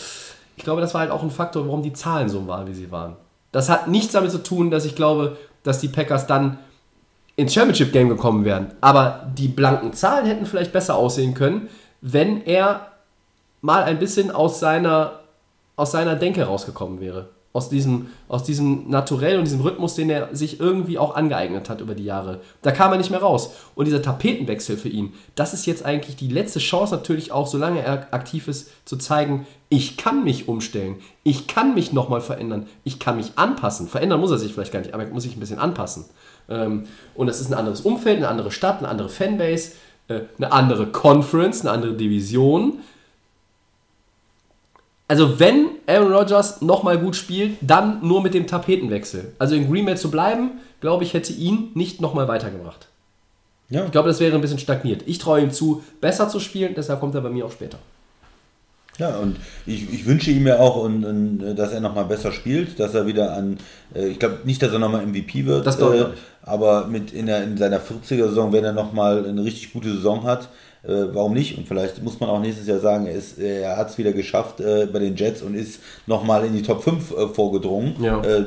[0.56, 2.90] ich glaube, das war halt auch ein Faktor, warum die Zahlen so waren, wie sie
[2.90, 3.16] waren.
[3.52, 6.58] Das hat nichts damit zu tun, dass ich glaube, dass die Packers dann
[7.36, 8.72] ins Championship Game gekommen wären.
[8.80, 11.68] Aber die blanken Zahlen hätten vielleicht besser aussehen können,
[12.00, 12.88] wenn er
[13.60, 15.20] mal ein bisschen aus seiner,
[15.76, 17.28] aus seiner Denke rausgekommen wäre.
[17.54, 21.82] Aus diesem, aus diesem Naturell und diesem Rhythmus, den er sich irgendwie auch angeeignet hat
[21.82, 22.40] über die Jahre.
[22.62, 23.54] Da kam er nicht mehr raus.
[23.74, 27.80] Und dieser Tapetenwechsel für ihn, das ist jetzt eigentlich die letzte Chance natürlich auch, solange
[27.80, 30.96] er aktiv ist, zu zeigen, ich kann mich umstellen.
[31.24, 32.66] Ich kann mich nochmal verändern.
[32.84, 33.88] Ich kann mich anpassen.
[33.88, 36.04] Verändern muss er sich vielleicht gar nicht, aber er muss sich ein bisschen anpassen.
[36.48, 36.84] Ähm,
[37.14, 39.72] und es ist ein anderes Umfeld, eine andere Stadt, eine andere Fanbase,
[40.08, 42.80] äh, eine andere Conference, eine andere Division.
[45.12, 49.34] Also wenn Aaron Rodgers nochmal gut spielt, dann nur mit dem Tapetenwechsel.
[49.38, 52.88] Also in Green Bay zu bleiben, glaube ich, hätte ihn nicht nochmal weitergebracht.
[53.68, 53.84] Ja.
[53.84, 55.02] Ich glaube, das wäre ein bisschen stagniert.
[55.04, 57.76] Ich traue ihm zu, besser zu spielen, deshalb kommt er bei mir auch später.
[58.96, 59.36] Ja, und
[59.66, 63.06] ich, ich wünsche ihm ja auch, und, und, dass er nochmal besser spielt, dass er
[63.06, 63.58] wieder an,
[63.94, 66.06] äh, ich glaube nicht, dass er nochmal MVP wird, Das ich äh,
[66.42, 70.48] aber mit in, der, in seiner 40er-Saison, wenn er nochmal eine richtig gute Saison hat,
[70.84, 71.56] äh, warum nicht?
[71.58, 74.60] Und vielleicht muss man auch nächstes Jahr sagen, er, ist- er hat es wieder geschafft
[74.60, 77.94] äh, bei den Jets und ist nochmal in die Top 5 äh, vorgedrungen.
[78.02, 78.20] Ja.
[78.22, 78.44] Äh,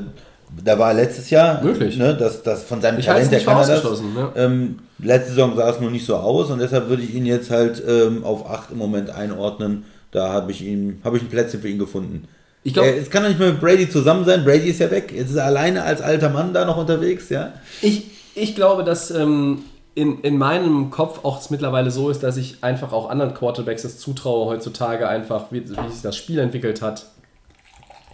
[0.63, 1.97] da war er letztes Jahr, Wirklich?
[1.97, 4.01] ne, das, das von seinem Ich es Talent für kann er das.
[4.01, 4.29] Ne?
[4.35, 7.49] Ähm, letzte Saison sah es noch nicht so aus und deshalb würde ich ihn jetzt
[7.49, 9.85] halt ähm, auf 8 im Moment einordnen.
[10.11, 12.27] Da habe ich ihm, habe ich ein Plätzchen für ihn gefunden.
[12.63, 14.43] Ich glaub- er, jetzt kann er nicht mehr mit Brady zusammen sein.
[14.45, 15.11] Brady ist ja weg.
[15.15, 17.53] Jetzt ist er alleine als alter Mann da noch unterwegs, ja.
[17.81, 18.03] Ich,
[18.35, 19.59] ich glaube, dass ähm,
[19.95, 23.85] in, in meinem Kopf auch es mittlerweile so ist, dass ich einfach auch anderen Quarterbacks
[23.85, 27.05] es zutraue heutzutage einfach, wie, wie sich das Spiel entwickelt hat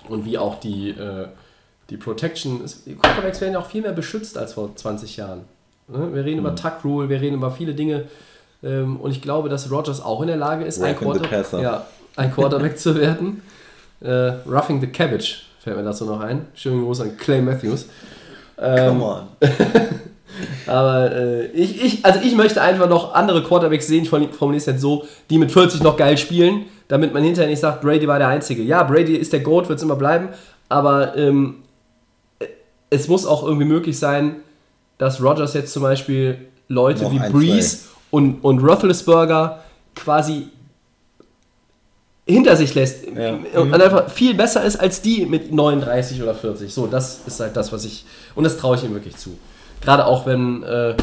[0.08, 1.28] und wie auch die, äh,
[1.90, 2.86] die Protection ist.
[2.86, 5.42] Die Quarterbacks werden ja auch viel mehr beschützt als vor 20 Jahren.
[5.88, 6.14] Ne?
[6.14, 8.06] Wir reden über Tuck Rule, wir reden über viele Dinge
[8.64, 12.32] ähm, und ich glaube, dass Rogers auch in der Lage ist, ein, Quarter ja, ein
[12.32, 13.42] Quarterback zu werden.
[14.02, 16.46] Äh, roughing the Cabbage fällt mir dazu noch ein.
[16.54, 17.88] Schönen Gruß an Clay Matthews.
[18.60, 19.28] Ähm, Come on.
[20.68, 24.66] aber äh, ich, ich, also ich möchte einfach noch andere Quarterbacks sehen, ich formuliere es
[24.66, 28.20] jetzt so, die mit 40 noch geil spielen, damit man hinterher nicht sagt, Brady war
[28.20, 28.64] der Einzige.
[28.64, 30.30] Ja, Brady ist der GOAT, wird es immer bleiben,
[30.70, 31.64] aber ähm,
[32.90, 34.38] es muss auch irgendwie möglich sein,
[34.98, 37.80] dass Rogers jetzt zum Beispiel Leute Noch wie ein, Breeze
[38.12, 39.64] und, und Roethlisberger
[39.96, 40.48] quasi
[42.28, 43.38] hinter sich lässt Ja.
[43.60, 46.74] und einfach viel besser ist als die mit 39 oder 40.
[46.74, 48.06] So, das ist halt das, was ich
[48.36, 49.38] und das traue ich ihm wirklich zu.
[49.82, 50.96] Gerade auch wenn äh,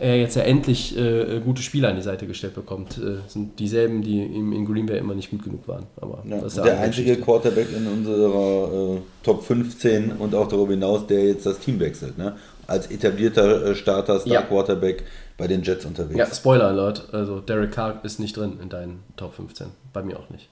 [0.00, 4.02] er jetzt ja endlich äh, gute Spieler an die Seite gestellt bekommt, äh, sind dieselben,
[4.02, 5.86] die ihm in Green Bay immer nicht gut genug waren.
[6.00, 7.22] Aber Ja, der eine einzige Geschichte.
[7.24, 12.16] Quarterback in unserer äh, Top 15 und auch darüber hinaus, der jetzt das Team wechselt.
[12.18, 12.36] Ne?
[12.66, 14.42] Als etablierter äh, Starter, Star Ja.
[14.42, 15.04] Quarterback
[15.36, 16.18] bei den Jets unterwegs.
[16.18, 19.68] Ja, Spoiler Alert, also Derek Carr ist nicht drin in deinen Top 15.
[19.92, 20.48] Bei mir auch nicht.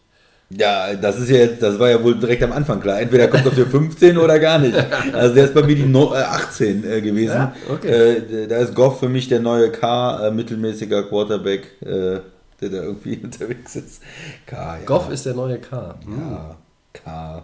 [0.48, 3.00] Ja, das ist ja jetzt, das war ja wohl direkt am Anfang klar.
[3.00, 4.76] Entweder kommt er für 15 oder gar nicht.
[5.12, 7.34] Also der ist bei mir die no äh, 18 äh, gewesen.
[7.34, 7.88] Ja, okay.
[7.88, 12.20] äh, da ist Goff für mich der neue K, äh, mittelmäßiger Quarterback, äh,
[12.60, 14.02] der da irgendwie unterwegs ist.
[14.46, 14.84] K, ja.
[14.84, 15.96] Goff ist der neue K.
[16.04, 16.18] Hm.
[16.30, 16.56] Ja,
[16.92, 17.42] K.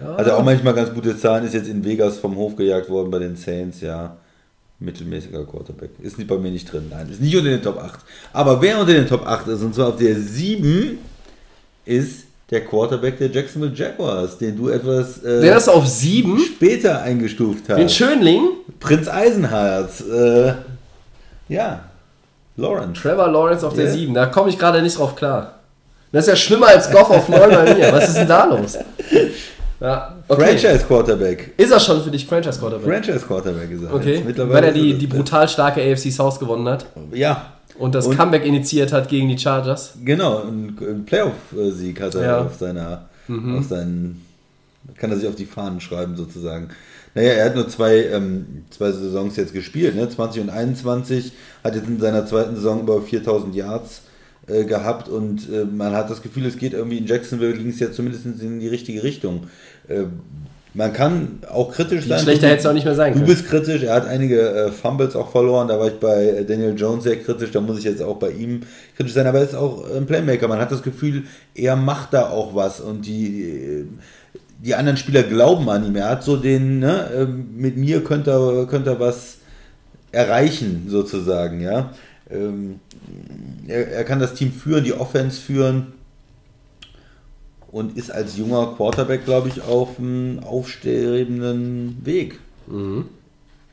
[0.00, 0.16] Ja.
[0.16, 3.18] Er auch manchmal ganz gute Zahlen, ist jetzt in Vegas vom Hof gejagt worden bei
[3.18, 4.16] den Saints, ja.
[4.80, 5.90] Mittelmäßiger Quarterback.
[6.00, 7.10] Ist nicht bei mir nicht drin, nein.
[7.10, 7.98] Ist nicht unter den Top 8.
[8.32, 10.98] Aber wer unter den Top 8 ist, und zwar auf der 7,
[11.84, 16.38] ist der Quarterback der Jacksonville Jaguars, den du etwas äh, Der ist auf 7.
[16.38, 17.94] später eingestuft Den hast.
[17.94, 18.40] Schönling.
[18.80, 19.90] Prinz Eisenhardt.
[20.10, 20.52] Äh,
[21.48, 21.80] ja,
[22.56, 23.00] Lawrence.
[23.00, 23.90] Trevor Lawrence auf der Ja.
[23.92, 24.14] 7.
[24.14, 25.54] Da komme ich gerade nicht drauf klar.
[26.10, 27.92] Das ist ja schlimmer als Goff auf 9 bei mir.
[27.92, 28.78] Was ist denn da los?
[29.80, 30.42] Ja, okay.
[30.58, 31.52] Franchise Quarterback.
[31.56, 32.88] Ist er schon für dich Franchise Quarterback?
[33.04, 33.94] Franchise Quarterback ist er.
[33.94, 34.24] Okay.
[34.36, 38.44] Weil er die, die brutal starke AFC South gewonnen hat Ja, und das Und- Comeback
[38.44, 39.94] initiiert hat gegen die Chargers.
[40.04, 42.40] Genau, ein, ein Playoff-Sieg hat er Ja.
[42.44, 43.08] auf seiner
[43.58, 44.22] auf seinen,
[44.96, 46.68] kann er sich auf die Fahnen schreiben sozusagen.
[47.14, 50.08] Naja, er hat nur zwei, ähm, zwei Saisons jetzt gespielt, ne?
[50.08, 54.00] 20 und 21, hat jetzt in seiner zweiten Saison über 4000 Yards
[54.46, 57.78] äh, gehabt und äh, man hat das Gefühl, es geht irgendwie in Jacksonville, ging es
[57.80, 59.48] ja zumindest in die richtige Richtung.
[59.88, 60.04] Äh,
[60.78, 62.20] man kann auch kritisch sein.
[62.20, 63.26] schlechter Du- hätte es auch nicht mehr sein Du können.
[63.28, 66.74] bist kritisch, er hat einige äh, Fumbles auch verloren, da war ich bei äh, Daniel
[66.78, 68.60] Jones sehr kritisch, da muss ich jetzt auch bei ihm
[68.96, 71.24] kritisch sein, aber er ist auch ein Playmaker, man hat das Gefühl,
[71.54, 72.80] er macht da auch was.
[72.80, 73.84] Und die, äh,
[74.64, 78.30] die anderen Spieler glauben an ihm, er hat so den, ne, äh, mit mir könnte
[78.30, 79.38] er, könnte er was
[80.12, 81.90] erreichen sozusagen, ja.
[82.30, 82.78] Ähm,
[83.66, 85.88] er, er kann das Team führen, die Offense führen
[87.70, 92.38] und ist als junger Quarterback, glaube ich, auf einem aufstrebenden Weg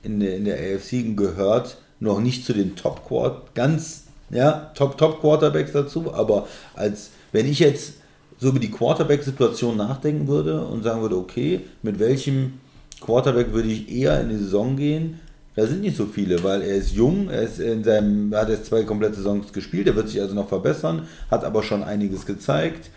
[0.05, 4.97] in der, in der AFC gehört noch nicht zu den Top Quart ganz ja Top
[4.97, 7.95] Top Quarterbacks dazu, aber als wenn ich jetzt
[8.39, 12.53] so über die Quarterback Situation nachdenken würde und sagen würde, okay, mit welchem
[13.01, 15.19] Quarterback würde ich eher in die Saison gehen?
[15.55, 18.49] Da sind nicht so viele, weil er ist jung, er ist in seinem, er hat
[18.49, 22.25] jetzt zwei komplette Saisons gespielt, er wird sich also noch verbessern, hat aber schon einiges
[22.25, 22.89] gezeigt.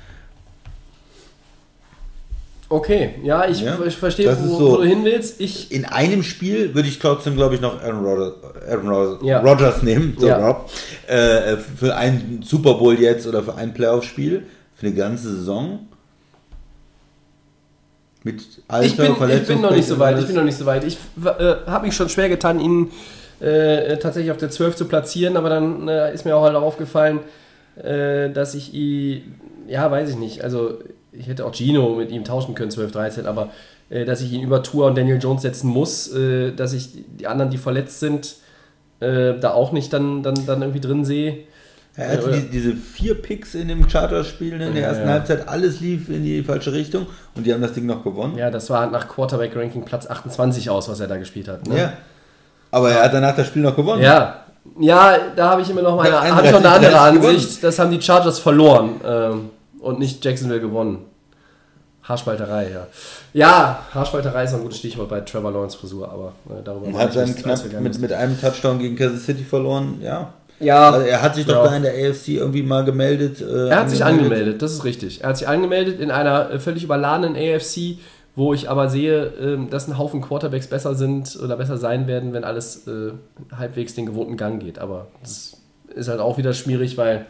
[2.70, 5.40] Okay, ja, ich, Ja, ich verstehe, wo, so- wo du hin willst.
[5.40, 8.34] Ich, In einem Spiel würde ich trotzdem, glaube ich, noch Aaron Rodgers,
[8.68, 9.40] Aaron Rodgers, Ja.
[9.40, 10.36] Rodgers nehmen, so, Ja.
[10.46, 10.70] Rob,
[11.06, 14.42] äh, für einen Super Bowl jetzt oder für ein Playoff-Spiel,
[14.74, 15.86] für eine ganze Saison.
[18.24, 20.18] Mit Alter, ich, bin, ich bin noch nicht so weit.
[20.18, 20.84] Ich bin noch nicht so weit.
[20.84, 22.90] Ich äh, habe mich schon schwer getan, ihn
[23.40, 27.20] äh, tatsächlich auf der 12 zu platzieren, aber dann äh, ist mir auch halt aufgefallen,
[27.82, 29.36] äh, dass ich ihn,
[29.68, 30.78] ja, weiß ich nicht, also
[31.12, 33.50] ich hätte auch Gino mit ihm tauschen können, 12, 13, aber
[33.90, 36.88] äh, dass ich ihn über Tour und Daniel Jones setzen muss, äh, dass ich
[37.18, 38.36] die anderen, die verletzt sind,
[39.00, 41.38] äh, da auch nicht dann, dann, dann irgendwie drin sehe.
[41.96, 45.12] Er hatte Ja, die, diese vier Picks in dem Charterspiel in der Ja, ersten ja.
[45.14, 48.36] Halbzeit, alles lief in die falsche Richtung und die haben das Ding noch gewonnen.
[48.38, 51.66] Ja, das war nach Quarterback-Ranking Platz 28 aus, was er da gespielt hat.
[51.66, 51.76] Ne?
[51.78, 51.92] Ja.
[52.70, 54.02] Aber er hat danach das Spiel noch gewonnen.
[54.02, 54.42] Ja,
[54.78, 57.34] ja, da habe ich immer noch meine, Ja, habe ich noch eine andere 31 gewonnen.
[57.36, 57.64] Ansicht.
[57.64, 59.50] Das haben die Chargers verloren ähm,
[59.80, 61.04] und nicht Jacksonville gewonnen.
[62.02, 62.86] Haarspalterei, ja.
[63.34, 67.14] Ja, Haarspalterei ist ein gutes Stichwort bei Trevor Lawrence Frisur, aber äh, darüber Und hat
[67.14, 70.00] dann nicht knapp mit, mit einem Touchdown gegen Kansas City verloren.
[70.02, 70.32] Ja.
[70.60, 71.70] Ja, Also er hat sich doch ja.
[71.70, 73.40] da in der AFC irgendwie mal gemeldet.
[73.40, 75.22] äh, Er hat sich angemeldet, das ist richtig.
[75.22, 77.98] Er hat sich angemeldet in einer äh, völlig überladenen AFC,
[78.34, 82.32] wo ich aber sehe, ähm, dass ein Haufen Quarterbacks besser sind oder besser sein werden,
[82.32, 83.12] wenn alles äh,
[83.56, 84.78] halbwegs den gewohnten Gang geht.
[84.78, 85.58] Aber das
[85.94, 87.26] ist halt auch wieder schwierig, weil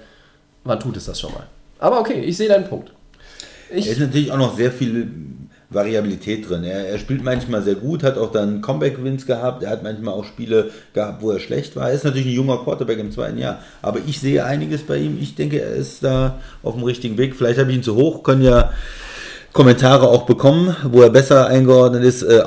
[0.64, 1.44] man tut es das schon mal.
[1.78, 2.92] Aber okay, ich sehe deinen Punkt.
[3.70, 5.08] Er Ich, ist natürlich auch noch sehr viel
[5.70, 6.64] Variabilität drin.
[6.64, 9.62] Er, er spielt manchmal sehr gut, hat auch dann Comeback-Wins gehabt.
[9.62, 11.88] Er hat manchmal auch Spiele gehabt, wo er schlecht war.
[11.90, 13.58] Er ist natürlich ein junger Quarterback im zweiten Jahr.
[13.82, 15.18] Aber ich sehe einiges bei ihm.
[15.20, 17.36] Ich denke, er ist da auf dem richtigen Weg.
[17.36, 18.72] Vielleicht habe ich ihn zu hoch, können ja
[19.52, 22.22] Kommentare auch bekommen, wo er besser eingeordnet ist.
[22.22, 22.42] Äh,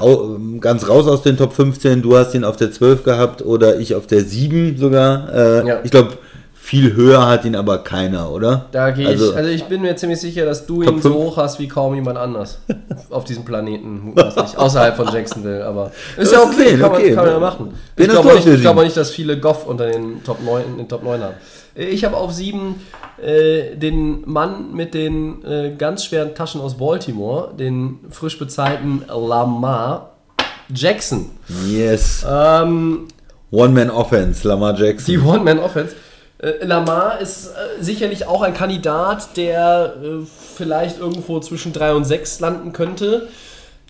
[0.59, 2.01] ganz raus aus den Top 15.
[2.01, 5.31] Du hast ihn auf der 12 gehabt oder ich auf der 7 sogar.
[5.33, 5.79] Äh, Ja.
[5.83, 6.17] Ich glaube,
[6.63, 8.67] viel höher hat ihn aber keiner, oder?
[8.71, 11.15] da gehe also, ich, also ich bin mir ziemlich sicher, dass du Top ihn so
[11.15, 12.59] hoch hast wie kaum jemand anders
[13.09, 14.01] auf diesem Planeten.
[14.05, 14.57] mutmaßlich.
[14.57, 17.13] Außerhalb von Jacksonville, aber ist Ja, okay, kann, man, okay.
[17.15, 17.73] kann man ja machen.
[17.97, 20.87] Ich glaube nicht, ich auch nicht, dass viele Goff unter den Top 9, in den
[20.87, 21.33] Top 9 haben.
[21.73, 22.75] Ich habe auf 7
[23.21, 30.11] äh, den Mann mit den äh, ganz schweren Taschen aus Baltimore, den frisch bezahlten Lamar
[30.73, 31.31] Jackson.
[31.67, 32.23] yes.
[32.29, 33.07] Ähm,
[33.49, 35.05] One-Man-Offense, Lamar Jackson.
[35.13, 35.95] die One-Man-Offense.
[36.41, 40.25] Äh, Lamar ist äh, sicherlich auch ein Kandidat, der äh,
[40.55, 43.27] vielleicht irgendwo zwischen 3 und 6 landen könnte.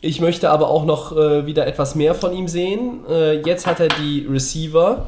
[0.02, 3.06] Ich möchte aber auch noch äh, wieder etwas mehr von ihm sehen.
[3.10, 5.08] Äh, jetzt hat er die Receiver,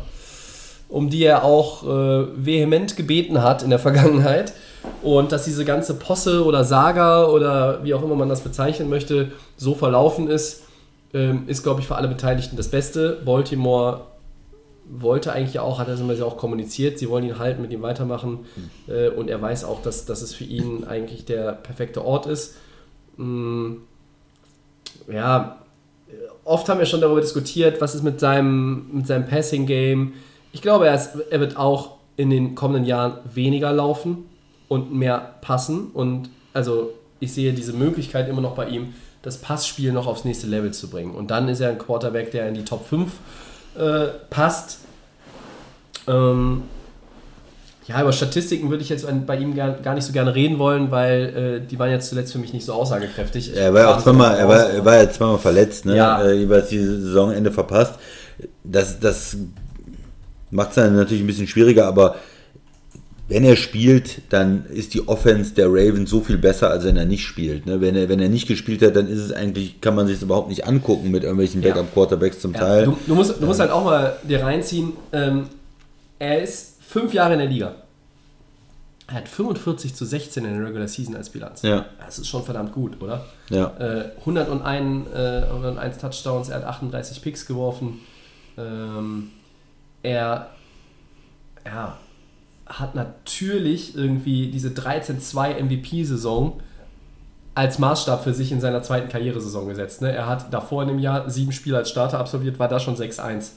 [0.88, 4.54] um die er auch äh, vehement gebeten hat in der Vergangenheit.
[5.02, 9.32] Und dass diese ganze Posse oder Saga oder wie auch immer man das bezeichnen möchte,
[9.58, 10.64] so verlaufen ist,
[11.14, 13.22] ähm, ist, glaube ich, für alle Beteiligten das Beste.
[13.26, 14.02] Baltimore
[15.02, 18.46] wollte eigentlich auch, hat er ja auch kommuniziert, sie wollen ihn halten, mit ihm weitermachen.
[18.88, 22.56] Äh, und er weiß auch, dass, dass es für ihn eigentlich der perfekte Ort ist.
[23.18, 23.76] Mm,
[25.12, 25.64] ja,
[26.44, 30.14] oft haben wir schon darüber diskutiert, was ist mit seinem, mit seinem Passing-Game.
[30.52, 34.26] Ich glaube, er, ist, er wird auch in den kommenden Jahren weniger laufen
[34.68, 35.92] und mehr passen.
[35.94, 40.48] Und also ich sehe diese Möglichkeit immer noch bei ihm, das Passspiel noch aufs nächste
[40.48, 41.16] Level zu bringen.
[41.16, 43.12] Und dann ist er ein Quarterback, der in die Top 5
[43.76, 44.80] äh, passt.
[46.08, 46.64] Ähm,
[47.88, 50.90] ja, über Statistiken würde ich jetzt bei ihm gar, gar nicht so gerne reden wollen,
[50.90, 53.56] weil äh, die waren jetzt zuletzt für mich nicht so aussagekräftig.
[53.56, 55.98] Er war ja auch zweimal, er war, er war ja zweimal verletzt, ne?
[55.98, 56.24] Ja.
[56.24, 57.96] Äh, jeweils die Saisonende verpasst.
[58.64, 59.36] Das, das
[60.50, 62.16] macht es dann natürlich ein bisschen schwieriger, aber
[63.28, 67.06] wenn er spielt, dann ist die Offense der Ravens so viel besser, als wenn er
[67.06, 67.66] nicht spielt.
[67.66, 67.82] Ne?
[67.82, 70.24] Wenn, er, wenn er nicht gespielt hat, dann ist es eigentlich, kann man sich das
[70.24, 71.62] überhaupt nicht angucken mit irgendwelchen.
[71.62, 72.86] Backup-Quarterbacks zum Ja, Teil.
[72.86, 75.46] du, du, musst, du musst halt auch mal dir reinziehen, ähm,
[76.24, 77.76] er ist fünf Jahre in der Liga.
[79.08, 81.62] Er hat 45 zu 16 in der Regular Season als Bilanz.
[81.62, 81.86] Ja.
[82.00, 83.26] Das ist schon verdammt gut, oder?
[83.50, 83.74] Ja.
[83.78, 88.00] Äh, 101, äh, 101 Touchdowns, er hat 38 Picks geworfen.
[88.58, 89.32] Ähm,
[90.02, 90.52] er
[91.66, 91.98] ja,
[92.66, 96.62] hat natürlich irgendwie diese 13-2 MVP-Saison
[97.56, 100.02] als Maßstab für sich in seiner zweiten Karrieresaison gesetzt.
[100.02, 100.14] Ne?
[100.14, 103.52] Er hat davor in dem Jahr sieben Spiele als Starter absolviert, war da schon 6-1.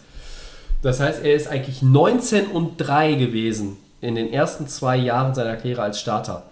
[0.82, 5.56] Das heißt, er ist eigentlich 19 und 3 gewesen in den ersten zwei Jahren seiner
[5.56, 6.44] Karriere als Starter.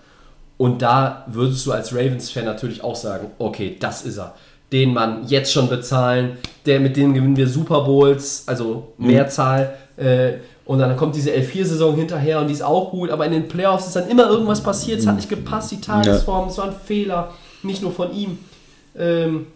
[0.56, 4.34] Und da würdest du als Ravens-Fan natürlich auch sagen, okay, das ist er.
[4.72, 9.74] Den Mann jetzt schon bezahlen, der mit dem gewinnen wir Super Bowls, also Mehrzahl.
[9.96, 13.48] Äh, und dann kommt diese L4-Saison hinterher und die ist auch gut, aber in den
[13.48, 16.74] Playoffs ist dann immer irgendwas passiert, es hat nicht gepasst, die Tagesform, es war ein
[16.86, 18.38] Fehler, nicht nur von ihm.
[18.96, 19.48] Ähm,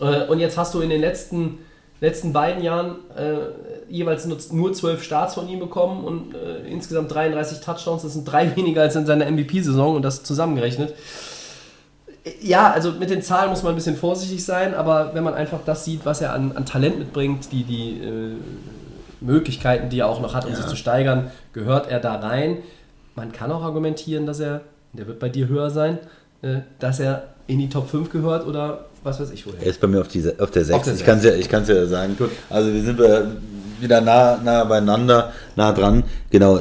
[0.00, 1.58] äh, und jetzt hast du in den letzten,
[2.00, 7.12] letzten beiden Jahren äh, jeweils nur, nur 12 Starts von ihm bekommen und äh, insgesamt
[7.12, 8.02] 33 Touchdowns.
[8.02, 10.94] Das sind drei weniger als in seiner MVP-Saison und das zusammengerechnet.
[12.42, 15.60] Ja, also mit den Zahlen muss man ein bisschen vorsichtig sein, aber wenn man einfach
[15.64, 18.32] das sieht, was er an, an Talent mitbringt, die, die äh,
[19.20, 22.58] Möglichkeiten, die er auch noch hat, um sich zu steigern, gehört er da rein.
[23.14, 25.98] Man kann auch argumentieren, dass er, der wird bei dir höher sein,
[26.42, 29.60] äh, dass er in die Top 5 gehört oder was weiß ich woher.
[29.62, 30.84] Er ist bei mir auf, die, Se- auf der 6.
[30.84, 32.16] der ich kann es ja, ich kann's ja sagen.
[32.50, 33.36] Also wir sind wir
[33.80, 36.04] wieder nah, nah beieinander, nah dran.
[36.30, 36.60] Genau.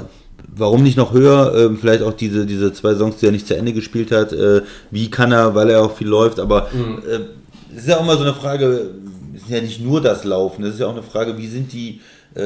[0.58, 1.54] Warum nicht noch höher?
[1.58, 4.32] Ähm, vielleicht auch diese, diese zwei Songs, die er nicht zu Ende gespielt hat.
[4.32, 6.40] Äh, wie kann er, weil er auch viel läuft.
[6.40, 7.00] Aber Mhm.
[7.10, 7.20] äh,
[7.76, 8.90] es ist ja auch mal so eine Frage,
[9.36, 11.74] es ist ja nicht nur das Laufen, es ist ja auch eine Frage, wie sind
[11.74, 12.00] die äh,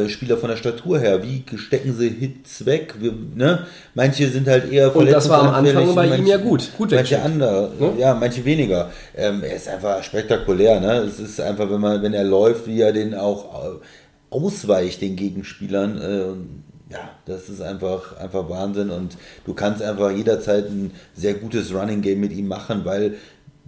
[0.07, 1.23] Spieler von der Statur her?
[1.23, 2.95] Wie stecken sie Hits weg?
[2.99, 3.65] Wir, ne?
[3.95, 6.69] Manche sind halt eher Und das war am Anfang bei ihm ja gut.
[6.77, 8.91] Gut manche andere, ja, manche weniger.
[9.15, 10.93] Ähm, er ist einfach spektakulär, ne?
[10.97, 13.79] Es ist einfach, wenn man, wenn er läuft, wie er den auch äh,
[14.29, 16.01] ausweicht, den Gegenspielern.
[16.01, 21.73] Äh, ja, das ist einfach, einfach Wahnsinn und du kannst einfach jederzeit ein sehr gutes
[21.73, 23.15] Running Game mit ihm machen, weil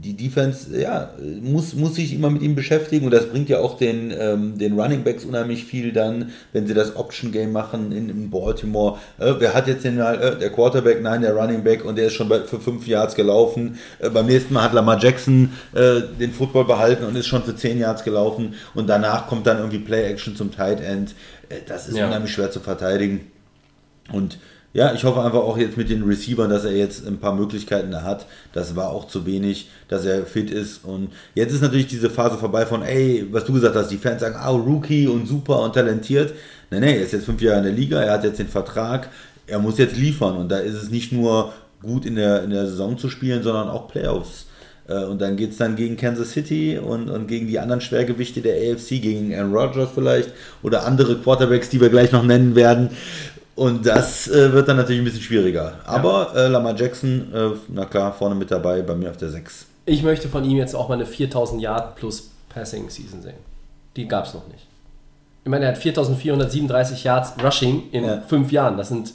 [0.04, 3.78] die Defense, ja, muss, muss sich immer mit ihm beschäftigen und das bringt ja auch
[3.78, 8.10] den, ähm, den Running Backs unheimlich viel dann, wenn sie das Option Game machen in,
[8.10, 8.97] in Baltimore.
[9.20, 12.14] Äh, wer hat jetzt den äh, der Quarterback, nein, der Running Back und der ist
[12.14, 13.78] schon bei, für fünf Yards gelaufen.
[13.99, 17.56] Äh, beim nächsten Mal hat Lamar Jackson äh, den Football behalten und ist schon für
[17.56, 21.14] zehn Yards gelaufen und danach kommt dann irgendwie Play Action zum Tight End.
[21.49, 22.08] Äh, das ist Ja.
[22.08, 23.28] unheimlich schwer zu verteidigen.
[24.12, 24.39] Und
[24.74, 27.94] ja, ich hoffe einfach auch jetzt mit den Receivern, dass er jetzt ein paar Möglichkeiten
[28.04, 28.26] hat.
[28.54, 30.86] Das war auch zu wenig, dass er fit ist.
[30.86, 34.22] Und jetzt ist natürlich diese Phase vorbei von, ey, was du gesagt hast, die Fans
[34.22, 36.34] sagen, ah, Rookie und super und talentiert.
[36.70, 39.10] Nee, nee, er ist jetzt fünf Jahre in der Liga, er hat jetzt den Vertrag,
[39.46, 40.38] er muss jetzt liefern.
[40.38, 41.52] Und da ist es nicht nur
[41.82, 44.46] gut in der, in der Saison zu spielen, sondern auch Playoffs.
[44.88, 48.42] Äh, Und dann geht es dann gegen Kansas City und, und gegen die anderen Schwergewichte
[48.42, 50.30] der AFC, gegen Aaron Rodgers vielleicht
[50.64, 52.90] oder andere Quarterbacks, die wir gleich noch nennen werden.
[53.62, 55.74] Und das äh, wird dann natürlich ein bisschen schwieriger.
[55.86, 59.68] Aber äh, Lamar Jackson, äh, na klar, vorne mit dabei, bei mir auf der 6.
[59.86, 63.36] Ich möchte von ihm jetzt auch mal eine 4000 Yard plus Passing Season sehen.
[63.95, 64.66] Die gab es noch nicht.
[65.43, 68.22] Ich meine, er hat 4437 Yards Rushing in Ja.
[68.28, 68.78] fünf Jahren.
[68.78, 69.14] Das sind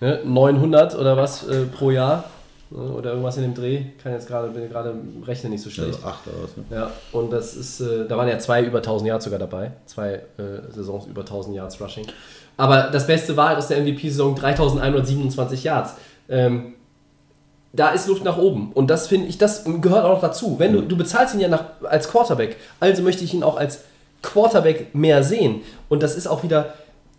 [0.00, 2.24] ne, 900 oder was äh, pro Jahr.
[2.70, 3.82] Ne, Oder irgendwas in dem Dreh.
[4.02, 4.94] Kann jetzt gerade, bin gerade
[5.26, 5.94] Rechnen nicht so schlecht.
[5.96, 6.56] Also 8 aus.
[6.56, 6.64] Ne?
[6.70, 9.72] Ja, und das ist, äh, da waren ja zwei über 1000 Yards sogar dabei.
[9.86, 12.06] Zwei äh, Saisons über 1000 Yards Rushing.
[12.56, 15.94] Aber das Beste war halt aus der MVP-Saison 3127 Yards.
[16.28, 16.74] Ähm,
[17.72, 18.70] da ist Luft nach oben.
[18.72, 20.58] Und das finde ich, das gehört auch noch dazu.
[20.58, 23.80] Wenn du, du bezahlst ihn ja nach, als Quarterback, also möchte ich ihn auch als
[24.22, 25.62] Quarterback mehr sehen.
[25.88, 26.74] Und das ist auch wieder,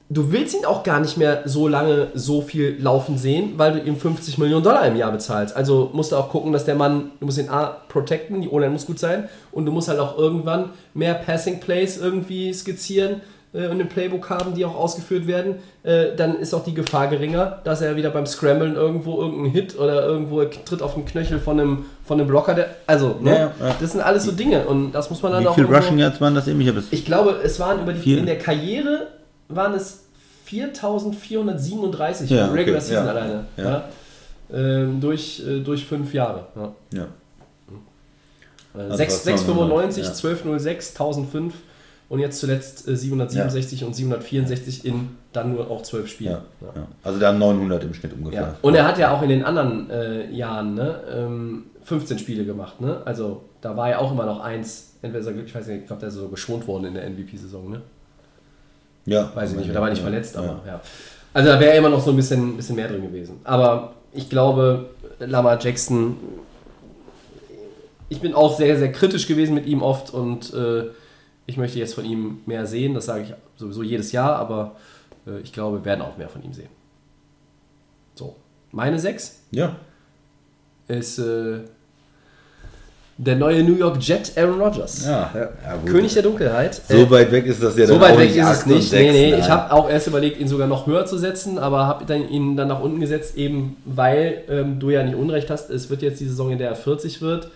[0.10, 3.80] du willst ihn auch gar nicht mehr so lange so viel laufen sehen, weil du
[3.80, 5.56] ihm 50 Millionen Dollar im Jahr bezahlst.
[5.56, 8.72] Also musst du auch gucken, dass der Mann, du musst ihn A, protecten, die O-Line
[8.72, 13.22] muss gut sein und du musst halt auch irgendwann mehr Passing Plays irgendwie skizzieren
[13.56, 15.56] äh, und im Playbook haben, die auch ausgeführt werden.
[15.84, 19.78] Äh, dann ist auch die Gefahr geringer, dass er wieder beim Scramblen irgendwo irgendeinen Hit
[19.80, 22.54] oder irgendwo tritt auf den Knöchel von einem, von einem Blocker.
[22.54, 23.32] Der, also, ne?
[23.60, 23.76] Ja, ja.
[23.80, 25.98] das sind alles so Dinge und das muss man dann Wie auch viel irgendwo- Rushing
[26.00, 26.60] Yards waren das eben?
[26.62, 28.18] Ich ich glaube, es waren über die, Vier.
[28.20, 29.08] in der Karriere
[29.48, 30.02] waren es
[30.46, 33.46] 4437 Ja, im Regular okay, Season alleine.
[34.54, 36.46] Ähm, durch, äh, durch fünf Jahre.
[36.56, 36.72] Ja.
[36.92, 37.04] ja.
[38.76, 40.10] Äh, Also sechs- was 695, ja.
[40.12, 41.54] 1206, 1005
[42.10, 46.38] und jetzt zuletzt äh, 767 und 764 in dann nur auch zwölf Spielen.
[46.62, 46.88] Ja, ja.
[47.04, 48.42] Also da 900 im Schnitt ungefähr.
[48.42, 48.56] Ja.
[48.62, 52.80] Und er hat ja auch in den anderen äh, Jahren ne, ähm, 15 Spiele gemacht.
[52.80, 53.02] Ne?
[53.06, 54.94] Also da war ja auch immer noch eins.
[55.02, 57.70] Entweder, er- ich weiß nicht, ich glaube, der ist so geschont worden in der MVP-Saison.
[57.70, 57.82] Ne?
[59.06, 59.30] ja.
[59.36, 60.42] Weiß ich nicht, da war nicht Ja, verletzt, ja.
[60.42, 60.82] aber ja.
[61.34, 63.40] Also da wäre immer noch so ein bisschen, bisschen mehr drin gewesen.
[63.44, 64.86] Aber ich glaube,
[65.20, 66.16] Lamar Jackson,
[68.08, 70.86] ich bin auch sehr, sehr kritisch gewesen mit ihm oft und äh,
[71.46, 72.94] ich möchte jetzt von ihm mehr sehen.
[72.94, 74.76] Das sage ich sowieso jedes Jahr, aber
[75.28, 76.70] äh, ich glaube, wir werden auch mehr von ihm sehen.
[78.16, 78.36] So,
[78.72, 79.76] meine sechs Ja.
[80.88, 81.60] ist äh,
[83.18, 85.06] der neue New York Jet Aaron Rodgers.
[85.06, 85.78] Ja, ja.
[85.86, 86.82] König der Dunkelheit.
[86.88, 88.92] So Äh, weit weg ist das ja so weit weg ist es nicht.
[88.92, 92.14] Nee, nee, ich habe auch erst überlegt, ihn sogar noch höher zu setzen, aber habe
[92.14, 95.70] ihn dann nach unten gesetzt, eben weil ähm, du ja nicht Unrecht hast.
[95.70, 97.50] Es wird jetzt die Saison, in der er 40 wird.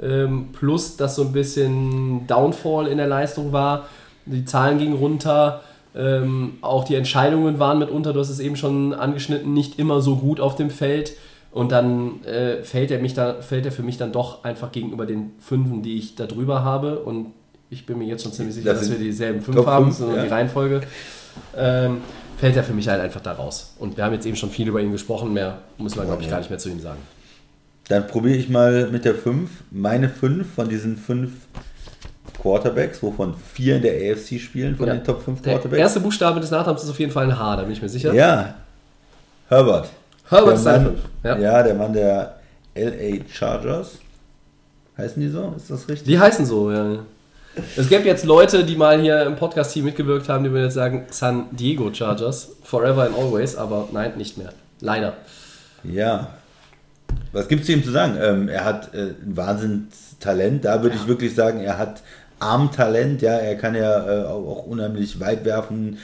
[0.00, 3.86] Ähm, plus, dass so ein bisschen Downfall in der Leistung war.
[4.26, 5.62] Die Zahlen gingen runter.
[5.96, 10.16] Ähm, auch die Entscheidungen waren mitunter, du hast es eben schon angeschnitten, nicht immer so
[10.16, 11.14] gut auf dem Feld.
[11.50, 15.06] Und dann äh, fällt, er mich da, fällt er für mich dann doch einfach gegenüber
[15.06, 17.00] den Fünfen, die ich da drüber habe.
[17.00, 17.32] Und
[17.70, 20.18] ich bin mir jetzt schon ziemlich sicher, Das dass wir dieselben fünf Top haben, sondern
[20.18, 20.22] ja.
[20.24, 20.82] die Reihenfolge.
[21.56, 21.98] Ähm,
[22.36, 23.74] fällt er für mich halt einfach da raus.
[23.78, 26.30] Und wir haben jetzt eben schon viel über ihn gesprochen, mehr muss man, glaube ich,
[26.30, 27.00] gar nicht mehr zu ihm sagen.
[27.88, 29.48] Dann probiere ich mal mit der 5.
[29.70, 31.30] Meine 5 von diesen 5
[32.40, 34.94] Quarterbacks, wovon vier in der AFC spielen, von Ja.
[34.94, 35.80] den Top 5 Der Quarterbacks.
[35.80, 38.12] erste Buchstabe des Nachnamens ist auf jeden Fall ein H, da bin ich mir sicher.
[38.14, 38.54] Ja,
[39.48, 39.88] Herbert.
[40.28, 40.96] Herbert Der ist Mann-.
[41.24, 41.38] Ja.
[41.38, 41.62] Ja.
[41.62, 42.38] der Mann der
[42.74, 43.98] LA Chargers.
[44.96, 45.54] Heißen die so?
[45.56, 46.06] Ist das richtig?
[46.06, 46.98] Die heißen so, ja.
[47.76, 51.06] Es gäbe jetzt Leute, die mal hier im Podcast-Team mitgewirkt haben, die würden jetzt sagen
[51.10, 54.52] San Diego Chargers, forever and always, aber nein, nicht mehr.
[54.80, 55.14] Leider.
[55.82, 56.28] Ja.
[57.32, 58.16] Was gibt es ihm zu sagen?
[58.20, 60.64] Ähm, er hat äh, ein Wahnsinnstalent.
[60.64, 62.02] Da würde ich wirklich sagen, er hat
[62.38, 63.22] Armtalent.
[63.22, 65.98] Ja, er kann ja äh, auch, unheimlich weit werfen,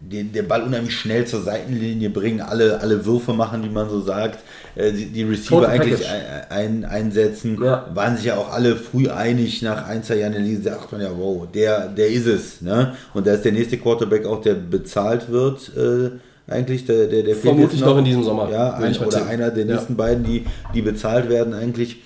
[0.00, 4.00] den, den Ball unheimlich schnell zur Seitenlinie bringen, alle, alle Würfe machen, wie man so
[4.00, 4.38] sagt,
[4.74, 7.62] äh, die, die Receiver Total eigentlich ein, ein, einsetzen.
[7.62, 7.86] Ja.
[7.92, 10.92] Waren sich ja auch alle früh einig nach ein, zwei Jahren in der Liga, sagt
[10.92, 12.60] man ja, wow, der, der ist es.
[12.62, 12.94] Ne?
[13.12, 16.10] Und da ist der nächste Quarterback auch, der bezahlt wird, äh,
[16.50, 19.28] eigentlich, der, der, der Vermutlich jetzt noch in diesem Sommer, Ja, ein, oder tippen.
[19.28, 19.74] einer der Ja.
[19.74, 20.44] nächsten beiden, die,
[20.74, 21.96] die bezahlt werden eigentlich.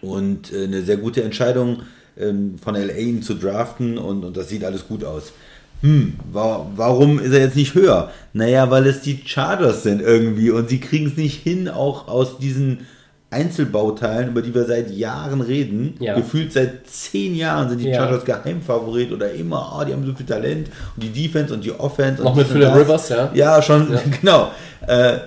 [0.00, 1.82] Und äh, eine sehr gute Entscheidung
[2.18, 5.32] ähm, von LA ihn zu draften und, und das sieht alles gut aus.
[5.82, 8.10] Hm, wa warum ist er jetzt nicht höher?
[8.32, 12.38] Naja, weil es die Chargers sind irgendwie und sie kriegen es nicht hin, auch aus
[12.38, 12.86] diesen
[13.34, 15.94] Einzelbauteilen, über die wir seit Jahren reden.
[15.98, 16.14] Ja.
[16.14, 17.96] Gefühlt seit zehn Jahren sind die Ja.
[17.96, 21.72] Chargers Geheimfavorit oder immer, ah, die haben so viel Talent und die Defense und die
[21.72, 22.22] Offense.
[22.22, 22.76] Noch und mit das.
[22.78, 23.30] Rivers, ja.
[23.34, 24.00] Ja, schon, Ja.
[24.20, 24.50] genau.
[24.86, 25.18] Äh,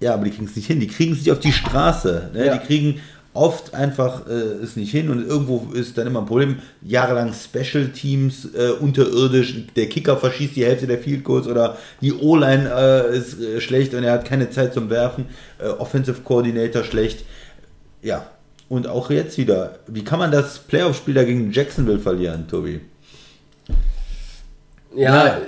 [0.00, 0.80] ja, aber die kriegen es nicht hin.
[0.80, 2.30] Die kriegen es nicht auf die Straße.
[2.34, 2.50] Ne?
[2.60, 3.00] Die kriegen
[3.34, 6.60] oft einfach äh, es nicht hin und irgendwo ist dann immer ein Problem.
[6.82, 12.12] Jahrelang Special Teams äh, unterirdisch, der Kicker verschießt die Hälfte der Field Goals oder die
[12.12, 15.26] O-Line äh, ist äh, schlecht und er hat keine Zeit zum Werfen.
[15.58, 17.24] Äh, Offensive Coordinator schlecht.
[18.02, 18.30] Ja,
[18.68, 19.80] und auch jetzt wieder.
[19.88, 22.80] Wie kann man das Playoff-Spiel da gegen Jacksonville verlieren, Tobi?
[24.94, 25.38] Ja, Ja.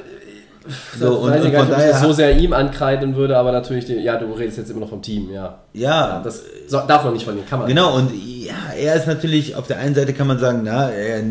[0.99, 2.09] So, und, weiß und von nicht, ob ich das daher.
[2.09, 5.03] so sehr ihm ankreiden würde, aber natürlich, den, ja, du redest jetzt immer noch vom
[5.03, 5.59] Team, ja.
[5.73, 8.95] ja, ja das so, darf man nicht von ihm, kann man Genau, und ja, er
[8.95, 11.23] ist natürlich, auf der einen Seite kann man sagen, na, er,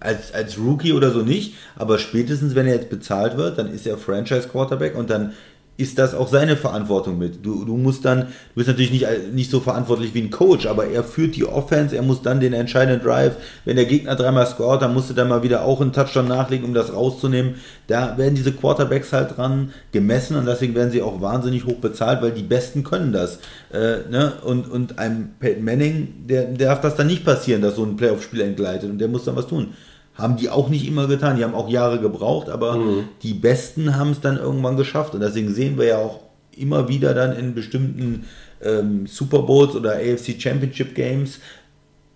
[0.00, 3.86] als, als Rookie oder so nicht, aber spätestens, wenn er jetzt bezahlt wird, dann ist
[3.86, 5.32] er Franchise-Quarterback und dann
[5.76, 7.44] ist das auch seine Verantwortung mit.
[7.44, 10.86] Du, du musst dann, du bist natürlich nicht, nicht so verantwortlich wie ein Coach, aber
[10.86, 14.82] er führt die Offense, er muss dann den entscheidenden Drive, wenn der Gegner dreimal scoret,
[14.82, 17.56] dann musst du dann mal wieder auch einen Touchdown nachlegen, um das rauszunehmen.
[17.88, 22.22] Da werden diese Quarterbacks halt dran gemessen und deswegen werden sie auch wahnsinnig hoch bezahlt,
[22.22, 23.40] weil die Besten können das.
[23.72, 24.34] Äh, ne?
[24.44, 27.96] und, und einem Peyton Manning, der, der darf das dann nicht passieren, dass so ein
[27.96, 29.74] Playoff-Spiel entgleitet und der muss dann was tun.
[30.14, 32.78] Haben die auch nicht immer getan, die haben auch Jahre gebraucht, aber
[33.22, 36.20] die Besten haben es dann irgendwann geschafft und deswegen sehen wir ja auch
[36.56, 38.24] immer wieder dann in bestimmten
[38.62, 41.40] ähm, Super Bowls oder AFC Championship Games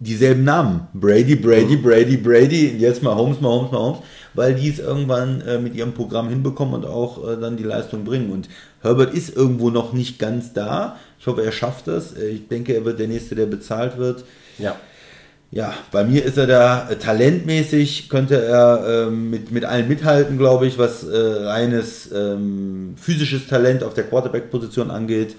[0.01, 0.87] dieselben Namen.
[0.95, 3.99] Brady, Brady, Brady, Brady, und jetzt mal Holmes, mal Holmes, mal Holmes,
[4.35, 8.05] weil die es irgendwann äh, mit ihrem Programm hinbekommen und auch äh, dann die Leistung
[8.05, 8.31] bringen.
[8.31, 8.49] Und
[8.81, 10.97] Herbert ist irgendwo noch nicht ganz da.
[11.19, 12.17] Ich hoffe, er schafft es.
[12.17, 14.25] Äh, Ich denke, er wird der Nächste, der bezahlt wird.
[14.59, 14.77] Ja.
[15.51, 20.37] Ja, bei mir ist er da äh, talentmäßig, könnte er ähm, mit, mit allen mithalten,
[20.37, 25.37] glaube ich, was äh, reines ähm, physisches Talent auf der Quarterback-Position angeht.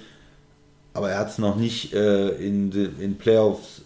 [0.94, 3.82] Aber er hat es noch nicht äh, in, in Playoffs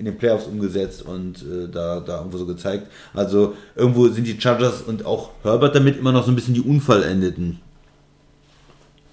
[0.00, 2.86] in den Playoffs umgesetzt und äh, da, da irgendwo so gezeigt.
[3.12, 6.62] Also irgendwo sind die Chargers und auch Herbert damit immer noch so ein bisschen die
[6.62, 7.60] Unvollendeten.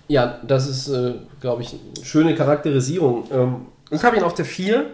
[0.07, 3.25] Ja, das ist, äh, glaube ich, eine schöne Charakterisierung.
[3.29, 3.55] Ähm,
[3.91, 4.85] ich habe ihn auf der 4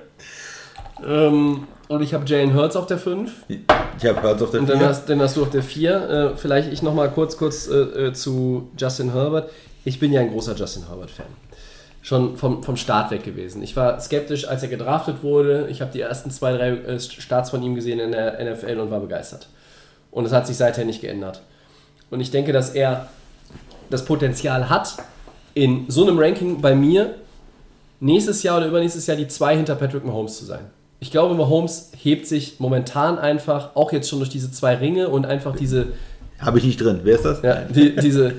[1.05, 3.31] ähm, und ich habe Jalen Hurts auf der 5.
[3.47, 6.09] Ich habe Hurts auf der Und dann hast, dann hast du auf der 4.
[6.09, 9.49] Äh, vielleicht ich nochmal kurz, kurz äh, äh, zu Justin Herbert.
[9.85, 11.25] Ich bin ja ein großer Justin Herbert-Fan.
[12.01, 13.61] Schon vom, vom Start weg gewesen.
[13.63, 15.67] Ich war skeptisch, als er gedraftet wurde.
[15.69, 18.91] Ich habe die ersten zwei, drei äh, Starts von ihm gesehen in der NFL und
[18.91, 19.47] war begeistert.
[20.11, 21.41] Und es hat sich seither nicht geändert.
[22.11, 23.09] Und ich denke, dass er
[23.89, 24.97] das Potenzial hat,
[25.53, 27.15] in so einem Ranking bei mir
[27.99, 30.71] nächstes Jahr oder übernächstes Jahr die zwei hinter Patrick Mahomes zu sein.
[31.03, 35.25] Ich glaube, Mahomes hebt sich momentan einfach, auch jetzt schon durch diese zwei Ringe und
[35.25, 35.87] einfach diese,
[36.39, 37.01] Habe ich nicht drin.
[37.03, 37.41] Wer ist das?
[37.41, 38.35] ja, die, diese,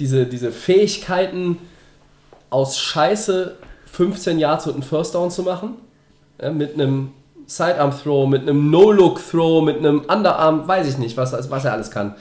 [0.00, 1.58] diese, diese Fähigkeiten
[2.50, 3.54] aus Scheiße
[3.86, 5.76] 15 Yards und einen First Down zu machen,
[6.42, 7.12] ja, mit einem
[7.46, 12.16] Sidearm-Throw, mit einem No-Look-Throw, mit einem Underarm, weiß ich nicht, was, was er alles kann.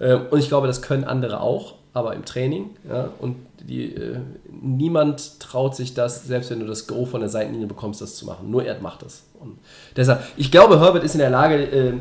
[0.00, 2.70] Ähm, Und ich glaube, das können andere auch, aber im Training.
[2.88, 3.36] Ja, und
[3.68, 4.18] die, äh,
[4.50, 8.26] niemand traut sich das, selbst wenn du das Go von der Seitenlinie bekommst, das zu
[8.26, 8.50] machen.
[8.50, 9.22] Nur er macht das.
[9.40, 9.58] Und
[9.96, 11.92] deshalb, ich glaube, Herbert ist in der Lage, äh,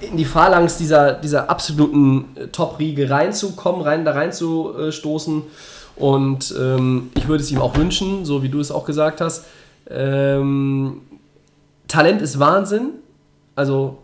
[0.00, 5.42] in die Phalanx dieser, dieser absoluten äh, Top-Riege reinzukommen, rein, da reinzustoßen.
[5.96, 9.46] Und ähm, ich würde es ihm auch wünschen, so wie du es auch gesagt hast.
[9.88, 11.00] Ähm,
[11.88, 12.90] Talent ist Wahnsinn.
[13.54, 13.98] Also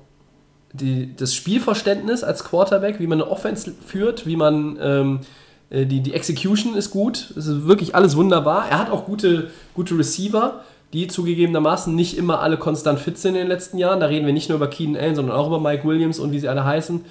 [0.73, 5.25] die, das Spielverständnis als Quarterback, wie man eine Offense führt, wie man ähm, äh,
[5.73, 7.33] die, die Execution ist gut.
[7.37, 8.69] Es ist wirklich alles wunderbar.
[8.69, 10.61] Er hat auch gute, gute Receiver,
[10.93, 14.01] die zugegebenermaßen nicht immer alle konstant fit sind in den letzten Jahren.
[14.01, 16.39] Da reden wir nicht nur über Keenan Allen, sondern auch über Mike Williams und wie
[16.39, 17.05] sie alle heißen.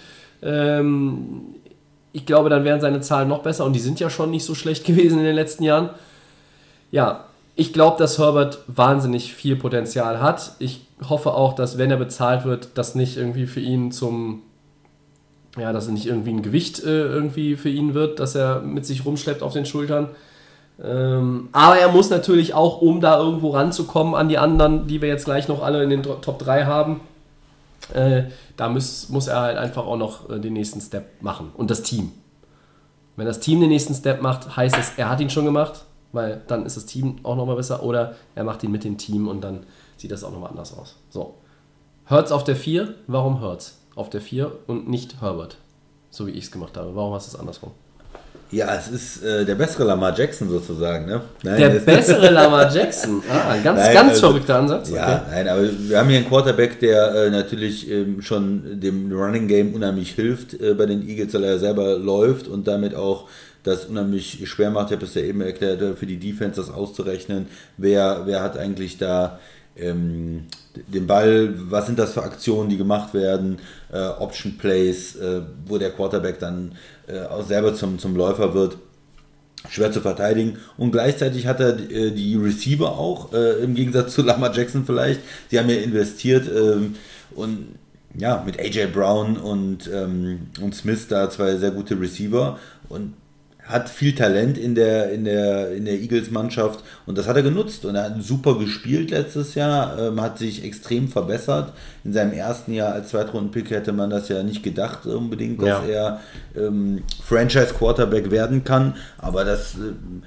[0.43, 1.41] Ähm,
[2.13, 4.53] ich glaube, dann wären seine Zahlen noch besser und die sind ja schon nicht so
[4.53, 5.89] schlecht gewesen in den letzten Jahren.
[6.91, 7.25] Ja,
[7.55, 10.53] ich glaube, dass Herbert wahnsinnig viel Potenzial hat.
[10.59, 14.43] Ich hoffe auch, dass wenn er bezahlt wird, das nicht irgendwie für ihn zum,
[15.57, 18.85] ja, dass er nicht irgendwie ein Gewicht äh, irgendwie für ihn wird, dass er mit
[18.85, 20.09] sich rumschleppt auf den Schultern.
[20.81, 25.09] Ähm, aber er muss natürlich auch, um da irgendwo ranzukommen an die anderen, die wir
[25.09, 27.01] jetzt gleich noch alle in den Top 3 haben,
[27.93, 28.23] äh,
[28.55, 31.51] da muss, muss er halt einfach auch noch äh, den nächsten Step machen.
[31.55, 32.11] Und das Team.
[33.17, 35.83] Wenn das Team den nächsten Step macht, heißt es, er hat ihn schon gemacht,
[36.13, 37.83] weil dann ist das Team auch nochmal besser.
[37.83, 39.63] Oder er macht ihn mit dem Team und dann
[39.97, 40.95] sieht das auch nochmal anders aus.
[41.09, 41.35] So.
[42.09, 42.93] Hurts auf der 4.
[43.07, 45.57] Warum Hurts auf der 4 und nicht Herbert?
[46.09, 46.95] So wie ich es gemacht habe.
[46.95, 47.71] Warum hast du es andersrum?
[48.51, 51.21] Ja, es ist äh, der bessere Lamar Jackson sozusagen, ne?
[51.41, 53.23] Nein, Der es- bessere Lamar Jackson.
[53.31, 54.89] Ah, ein ganz, Nein, ganz also- verrückter Ansatz.
[54.89, 59.47] Ja, nein, aber wir haben hier einen Quarterback, der äh, natürlich ähm, schon dem Running
[59.47, 63.29] Game unheimlich hilft äh, bei den Eagles, weil er selber läuft und damit auch
[63.63, 64.87] das unheimlich schwer macht.
[64.91, 67.45] Ich habe es ja eben erklärt, äh, für die Defense das auszurechnen.
[67.77, 69.39] Wer, wer hat eigentlich da
[69.77, 70.47] ähm,
[70.87, 73.59] den Ball, was sind das für Aktionen, die gemacht werden,
[73.91, 76.75] äh, Option Plays, äh, wo der Quarterback dann
[77.07, 78.77] äh, auch selber zum, zum Läufer wird
[79.69, 80.57] schwer zu verteidigen.
[80.77, 85.21] Und gleichzeitig hat er äh, die Receiver auch, äh, im Gegensatz zu Lamar Jackson vielleicht,
[85.51, 86.95] die haben ja investiert ähm,
[87.35, 87.75] und
[88.17, 92.59] ja, mit AJ Brown und, ähm, und Smith da zwei sehr gute Receiver.
[92.89, 93.13] Und
[93.63, 97.85] hat viel Talent in der, in der, in der Eagles-Mannschaft und das hat er genutzt
[97.85, 101.71] und er hat super gespielt letztes Jahr, ähm, hat sich extrem verbessert.
[102.03, 106.19] In seinem ersten Jahr als Zweitrunden-Pick hätte man das ja nicht gedacht unbedingt, dass Ja.
[106.55, 110.23] er ähm, Franchise-Quarterback werden kann, aber das, ähm,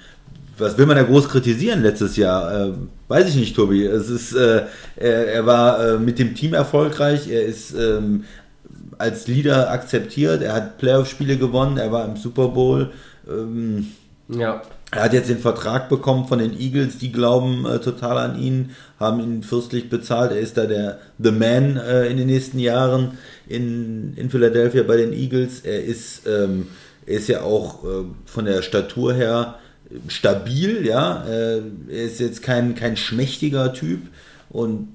[0.57, 2.69] was will man da groß kritisieren letztes Jahr?
[2.69, 2.73] Äh,
[3.09, 3.85] weiß ich nicht, Tobi.
[3.85, 4.63] Es ist, äh,
[4.97, 8.25] er, er war äh, mit dem Team erfolgreich, er ist ähm,
[8.97, 12.91] als Leader akzeptiert, er hat Playoff-Spiele gewonnen, er war im Super Bowl.
[13.29, 13.89] Ähm,
[14.29, 14.63] Ja.
[14.91, 18.71] er hat jetzt den Vertrag bekommen von den Eagles, die glauben äh, total an ihn,
[18.99, 20.33] haben ihn fürstlich bezahlt.
[20.33, 24.97] Er ist da der The Man äh, in den nächsten Jahren in, in Philadelphia bei
[24.97, 25.61] den Eagles.
[25.61, 26.69] Er ist, ähm,
[27.07, 29.57] er ist ja auch äh, von der Statur her
[30.09, 31.25] stabil, ja.
[31.27, 34.01] Äh, er ist jetzt kein, kein schmächtiger Typ
[34.49, 34.89] und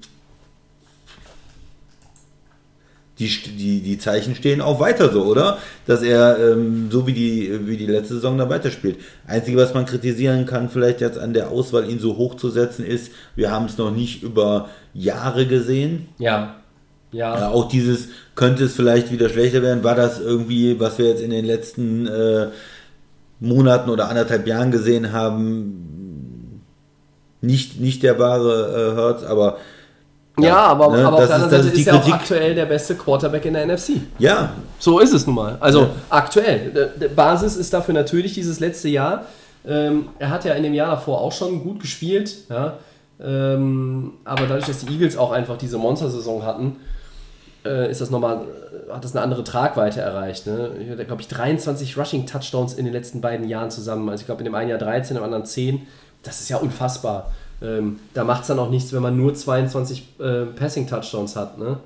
[3.20, 5.58] die, die, die Zeichen stehen auch weiter so, oder?
[5.86, 8.96] Dass er ähm, so wie die, wie die letzte Saison da weiterspielt.
[9.26, 12.84] Einzige, was man kritisieren kann, vielleicht jetzt an der Auswahl, ihn so hoch zu setzen,
[12.84, 16.08] ist, wir haben es noch nicht über Jahre gesehen.
[16.18, 16.56] Ja.
[17.12, 17.38] Ja.
[17.38, 21.22] Ja, auch dieses, könnte es vielleicht wieder schlechter werden, war das irgendwie, was wir jetzt
[21.22, 22.48] in den letzten äh,
[23.40, 26.62] Monaten oder anderthalb Jahren gesehen haben,
[27.40, 29.58] nicht, nicht der wahre äh, Hertz, aber
[30.48, 32.14] Ja, aber, ne, aber auf der ist- anderen Seite ist die ist er auch Kritik.
[32.14, 34.02] aktuell der beste Quarterback in der NFC.
[34.18, 35.56] ja, So ist es nun mal.
[35.60, 36.70] Also aktuell.
[36.70, 39.26] Der- der Basis ist dafür natürlich dieses letzte Jahr.
[39.66, 42.34] Ähm, er hat ja in dem Jahr davor auch schon gut gespielt.
[42.48, 42.74] Ja?
[43.22, 46.76] Ähm, aber dadurch, dass die Eagles auch einfach diese Monstersaison hatten,
[47.66, 48.40] äh, ist das nochmal,
[48.88, 50.46] äh, hat das eine andere Tragweite erreicht.
[50.46, 50.70] Ne?
[50.82, 54.08] Ich hatte, glaube ich, 23 Rushing-Touchdowns in den letzten beiden Jahren zusammen.
[54.08, 55.86] Also ich glaube, in dem einen Jahr 13, im anderen 10.
[56.22, 57.30] Das ist ja unfassbar.
[57.62, 61.58] Ähm, da macht es dann auch nichts, wenn man nur 22 äh, Passing-Touchdowns hat.
[61.58, 61.78] Ne?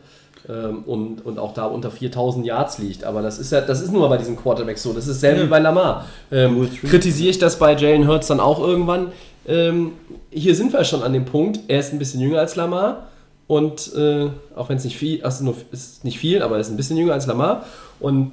[0.49, 3.05] Ähm, und, und auch da unter 4000 Yards liegt.
[3.05, 4.93] Aber das ist ja, das ist nur mal bei diesen Quarterbacks so.
[4.93, 6.07] Das ist selbe wie bei Lamar.
[6.31, 9.13] Ähm, kritisiere ich das bei Jalen Hurts dann auch irgendwann?
[9.47, 9.93] Ähm,
[10.31, 11.61] hier sind wir schon an dem Punkt.
[11.69, 13.09] Er ist ein bisschen jünger als Lamar.
[13.47, 16.77] Und äh, auch wenn es nicht viel, also ist nicht viel, aber er ist ein
[16.77, 17.65] bisschen jünger als Lamar.
[18.01, 18.33] Und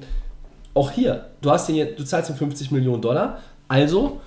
[0.74, 4.22] auch hier, du hast den, du zahlst ihm 50 Millionen Dollar, also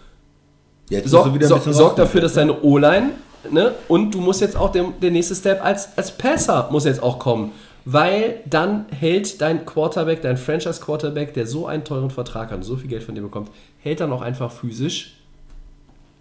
[0.91, 3.11] Jetzt sorg, sorg, sorg dafür, dass deine O-Line,
[3.51, 7.03] ne, und du musst jetzt auch der, der nächste Step als, als Passer muss jetzt
[7.03, 7.53] auch kommen.
[7.87, 12.77] Weil dann hält dein Quarterback, dein Franchise-Quarterback, der so einen teuren Vertrag hat und so
[12.77, 13.51] viel Geld von dir bekommt,
[13.83, 15.17] hält dann auch einfach physisch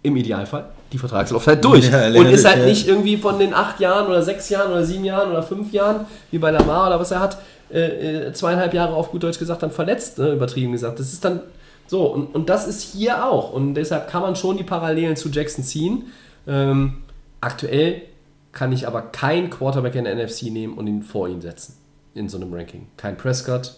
[0.02, 1.90] im Idealfall die Vertragslaufzeit durch.
[1.90, 2.66] Ja, und ist halt ja.
[2.66, 6.04] nicht irgendwie von den acht Jahren oder sechs Jahren oder sieben Jahren oder fünf Jahren,
[6.30, 7.38] wie bei Lamar oder was er hat,
[7.72, 11.00] äh, äh, zweieinhalb Jahre auf gut Deutsch gesagt, dann verletzt, ne, übertrieben gesagt.
[11.00, 11.40] Das ist dann
[11.86, 13.52] so, und, und das ist hier auch.
[13.52, 16.06] Und deshalb kann man schon die Parallelen zu Jackson ziehen.
[16.46, 17.02] Ähm,
[17.40, 18.02] aktuell
[18.52, 21.76] kann ich aber keinen Quarterback in der NFC nehmen und ihn vor ihn setzen.
[22.14, 22.86] In so einem Ranking.
[22.96, 23.74] Kein Prescott,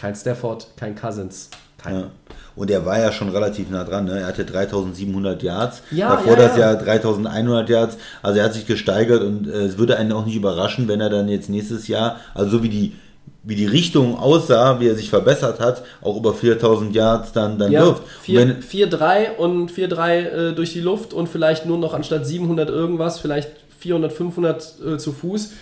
[0.00, 1.50] kein Stafford, kein Cousins.
[1.78, 1.94] Kein.
[1.94, 2.10] Ja.
[2.54, 4.04] Und er war ja schon relativ nah dran.
[4.04, 4.20] Ne?
[4.20, 5.82] Er hatte 3700 Yards.
[5.90, 6.72] Ja, Davor ja, das ja.
[6.72, 7.98] Jahr 3100 Yards.
[8.22, 11.10] Also er hat sich gesteigert und äh, es würde einen auch nicht überraschen, wenn er
[11.10, 12.96] dann jetzt nächstes Jahr, also so wie die,
[13.44, 17.72] wie die Richtung aussah, wie er sich verbessert hat, auch über 4000 Yards dann, dann
[17.72, 18.02] Ja, wirft.
[18.28, 20.20] Und wenn- 4-3 und 4-3
[20.50, 23.50] äh, durch die Luft und vielleicht nur noch anstatt 700 irgendwas, vielleicht
[23.80, 25.52] 400, 500 äh, zu Fuß.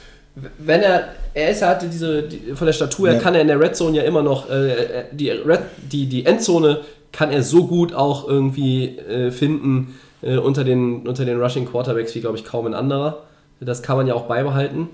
[0.59, 3.20] Wenn er, er ist, er hatte diese, die, von der Statur her Ja.
[3.23, 6.81] kann er in der Red Zone ja immer noch, äh, die, Red, die, die Endzone
[7.12, 12.15] kann er so gut auch irgendwie äh, finden äh, unter, den, unter den Rushing Quarterbacks
[12.15, 13.23] wie, glaube ich, kaum ein anderer.
[13.59, 14.89] Das kann man ja auch beibehalten.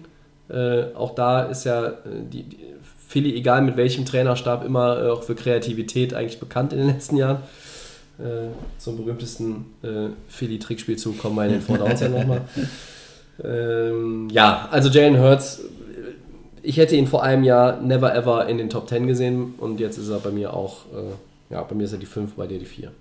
[0.48, 1.92] Äh, auch da ist ja äh,
[2.32, 2.56] die, die
[3.16, 7.16] Philly, egal mit welchem Trainerstab, immer äh, auch für Kreativität eigentlich bekannt in den letzten
[7.16, 7.38] Jahren.
[8.18, 12.42] Äh, zum berühmtesten äh, Philly-Trickspielzug kommen wir in den Four Downs ja nochmal.
[13.44, 15.60] Ähm, ja, also Jalen Hurts,
[16.62, 19.98] ich hätte ihn vor einem Jahr never ever in den Top 10 gesehen und jetzt
[19.98, 22.58] ist er bei mir auch, äh, ja, bei mir ist er die 5, bei dir
[22.58, 22.92] die 4.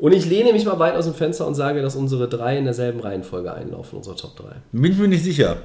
[0.00, 2.64] Und ich lehne mich mal weit aus dem Fenster und sage, dass unsere drei in
[2.64, 4.44] derselben Reihenfolge einlaufen, unsere Top 3.
[4.72, 5.58] Bin ich mir nicht sicher.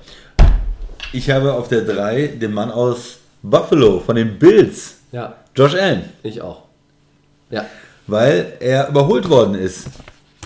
[1.13, 6.03] Ich habe auf der 3 den Mann aus Buffalo von den Bills, Ja, Josh Allen,
[6.23, 6.63] ich auch.
[7.49, 7.65] Ja.
[8.07, 9.87] weil er überholt worden ist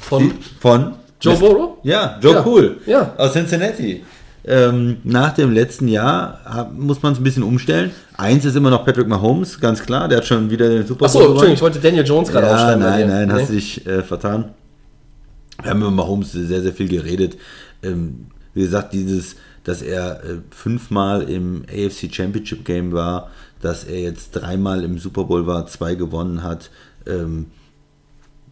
[0.01, 1.77] Von von Joe Burrow?
[1.83, 2.45] Ja, Joe Ja.
[2.45, 3.13] Cool Ja.
[3.17, 4.03] aus Cincinnati.
[4.45, 7.91] Ähm, nach dem letzten Jahr hab, muss man es ein bisschen umstellen.
[8.17, 10.07] Eins ist immer noch Patrick Mahomes, ganz klar.
[10.07, 12.79] Der hat schon wieder den Super Achso, Entschuldigung, ich wollte Daniel Jones gerade Ja, aufschreiben.
[12.79, 13.59] nein, nein, hast du Nee.
[13.59, 14.45] dich äh, vertan.
[15.61, 17.37] Wir haben über Mahomes sehr, sehr viel geredet.
[17.83, 23.29] Ähm, wie gesagt, dieses, dass er äh, fünfmal im AFC Championship Game war,
[23.61, 26.69] dass er jetzt dreimal im Super Bowl war, zwei gewonnen hat.
[27.05, 27.47] Ähm,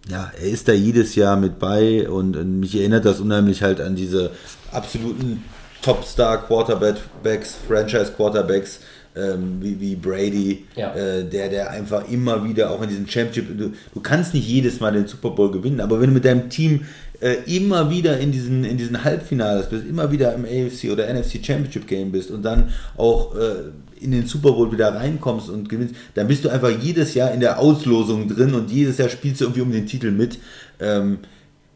[0.09, 3.81] ja, er ist da jedes Jahr mit bei und, und mich erinnert das unheimlich halt
[3.81, 4.31] an diese
[4.71, 5.43] absoluten
[5.81, 8.79] Topstar-Quarterbacks, Franchise-Quarterbacks,
[9.15, 10.93] ähm, wie, wie Brady, Ja.
[10.95, 14.79] äh, der, der einfach immer wieder auch in diesem Championship, du, du kannst nicht jedes
[14.79, 16.85] Mal den Super Bowl gewinnen, aber wenn du mit deinem Team
[17.19, 21.43] äh, immer wieder in diesen, in diesen Halbfinales bist, immer wieder im AFC oder NFC
[21.43, 25.95] Championship Game bist und dann auch äh, in den Super Bowl wieder reinkommst und gewinnst,
[26.13, 29.45] dann bist du einfach jedes Jahr in der Auslosung drin und jedes Jahr spielst du
[29.45, 30.37] irgendwie um den Titel mit.
[30.79, 31.19] Ähm,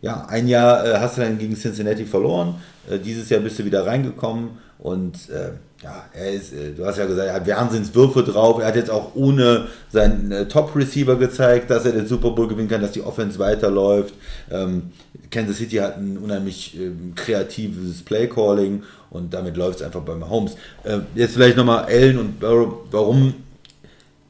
[0.01, 2.55] ja, ein Jahr äh, hast du dann gegen Cincinnati verloren,
[2.89, 5.51] äh, dieses Jahr bist du wieder reingekommen und äh,
[5.83, 8.91] ja, er ist, äh, du hast ja gesagt, er hat Wahnsinnswürfe drauf, er hat jetzt
[8.91, 13.01] auch ohne seinen äh, Top-Receiver gezeigt, dass er den Super Bowl gewinnen kann, dass die
[13.01, 14.13] Offense weiterläuft.
[14.51, 14.91] Ähm,
[15.31, 20.55] Kansas City hat ein unheimlich ähm, kreatives Play-Calling und damit läuft es einfach bei Mahomes.
[20.83, 23.33] Äh, jetzt vielleicht nochmal Allen und Burrow, warum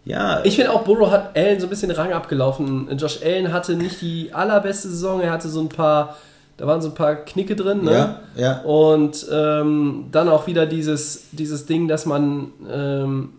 [0.04, 2.88] ja, Ich finde auch, Burrow hat Allen so ein bisschen Rang abgelaufen.
[2.98, 6.18] Josh Allen hatte nicht die allerbeste Saison, er hatte so ein paar,
[6.62, 7.92] da waren so ein paar Knicke drin, ne?
[7.92, 8.62] Ja, ja.
[8.62, 13.30] Und ähm, dann auch wieder dieses, dieses Ding, dass man ähm,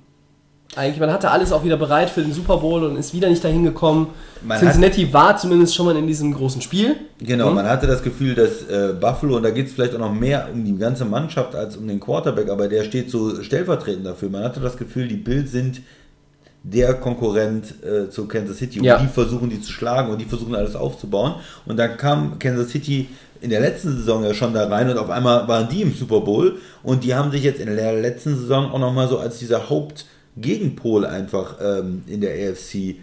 [0.74, 3.44] eigentlich, man hatte alles auch wieder bereit für den Super Bowl und ist wieder nicht
[3.44, 4.08] dahin gekommen.
[4.44, 6.96] Man Cincinnati war zumindest schon mal in diesem großen Spiel.
[7.20, 7.54] Genau, Mhm.
[7.54, 10.48] man hatte das Gefühl, dass äh, Buffalo, und da geht es vielleicht auch noch mehr
[10.52, 14.30] um die ganze Mannschaft als um den Quarterback, aber der steht so stellvertretend dafür.
[14.30, 15.80] Man hatte das Gefühl, die Bills sind
[16.64, 18.98] der Konkurrent äh, zu Kansas City und Ja.
[18.98, 21.34] die versuchen die zu schlagen und die versuchen alles aufzubauen.
[21.66, 23.08] Und dann kam Kansas City
[23.40, 26.20] in der letzten Saison ja schon da rein und auf einmal waren die im Super
[26.20, 29.68] Bowl und die haben sich jetzt in der letzten Saison auch nochmal so als dieser
[29.68, 32.96] Hauptgegenpol einfach ähm, in der AFC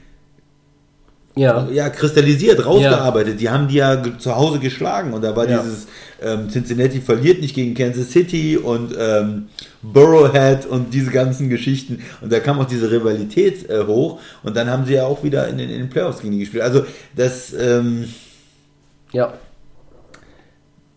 [1.40, 1.68] Ja.
[1.72, 3.40] ja, kristallisiert, rausgearbeitet.
[3.40, 5.61] Die haben die ja zu Hause geschlagen und da war Ja.
[5.61, 5.88] dieses
[6.22, 9.48] ähm, Cincinnati verliert nicht gegen Kansas City und ähm,
[9.82, 14.70] Burrowhead und diese ganzen Geschichten und da kam auch diese Rivalität äh, hoch und dann
[14.70, 16.64] haben sie ja auch wieder in den, in den Playoffs gegen die gespielt.
[16.64, 16.84] Also
[17.16, 18.06] das, ähm,
[19.14, 19.34] Ja.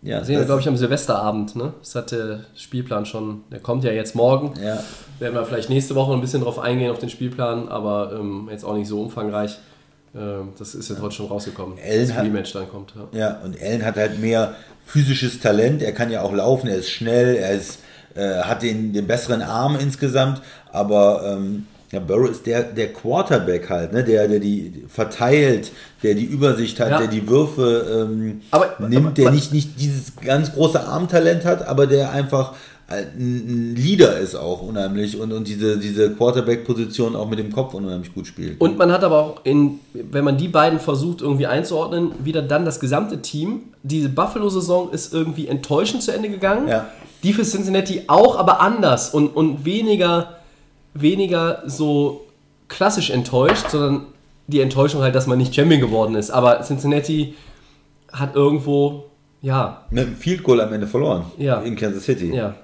[0.01, 1.73] ja, Sehen wir, glaube ich, am Silvesterabend, ne?
[1.79, 4.53] Das hat der Spielplan schon, der kommt ja jetzt morgen.
[4.61, 4.83] ja.
[5.19, 8.65] Werden wir vielleicht nächste Woche ein bisschen drauf eingehen, auf den Spielplan, aber ähm, jetzt
[8.65, 9.57] auch nicht so umfangreich.
[10.15, 12.93] Ähm, das ist heute schon rausgekommen, Allen das hat- Rematch dann kommt.
[13.13, 13.19] Ja.
[13.19, 15.81] Ja, und Allen hat halt mehr physisches Talent.
[15.81, 17.79] Er kann ja auch laufen, er ist schnell, er ist,
[18.15, 20.41] äh, hat den, den besseren Arm insgesamt.
[20.71, 24.03] Aber ähm, Ja, Burrow ist der, der Quarterback halt, ne?
[24.03, 25.71] der, der die verteilt,
[26.01, 26.97] der die Übersicht hat, Ja.
[26.97, 31.45] der die Würfe ähm, Aber- nimmt, aber- der aber- nicht, nicht dieses ganz große Armtalent
[31.45, 32.53] hat, aber der einfach
[32.87, 37.73] ein ein Leader ist auch unheimlich und, und diese, diese Quarterback-Position auch mit dem Kopf
[37.73, 38.59] unheimlich gut spielt.
[38.61, 42.65] Und man hat aber auch, in, wenn man die beiden versucht irgendwie einzuordnen, wieder dann
[42.65, 43.61] das gesamte Team.
[43.83, 46.67] Diese Buffalo-Saison ist irgendwie enttäuschend zu Ende gegangen.
[46.67, 46.87] Ja.
[47.23, 50.39] Die für Cincinnati auch, aber anders und, und weniger,
[50.93, 52.25] weniger so
[52.67, 54.07] klassisch enttäuscht, sondern
[54.47, 56.31] die Enttäuschung halt, dass man nicht Champion geworden ist.
[56.31, 57.33] Aber Cincinnati
[58.11, 59.05] hat irgendwo,
[59.41, 61.61] ja, mit dem Field Goal am Ende verloren Ja.
[61.61, 62.33] in Kansas City.
[62.35, 62.55] ja,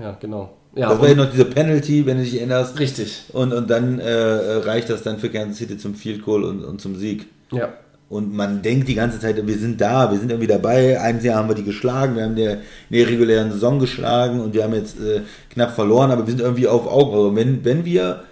[0.00, 0.50] ja, genau.
[0.74, 2.78] Ja, Das war ja noch diese Penalty, wenn du dich erinnerst.
[2.78, 3.24] richtig.
[3.32, 6.80] Und, und dann äh, reicht das dann für Kansas City zum Field Goal und, und
[6.80, 7.26] zum Sieg.
[7.52, 7.68] Ja.
[8.08, 11.00] Und man denkt die ganze Zeit, wir sind da, wir sind irgendwie dabei.
[11.00, 12.58] Ein Jahr haben wir die geschlagen, wir haben die in
[12.90, 15.20] der regulären Saison geschlagen und wir haben jetzt äh,
[15.50, 17.34] knapp verloren, aber wir sind irgendwie auf Augenhöhe.
[17.36, 18.22] Wenn, wenn wir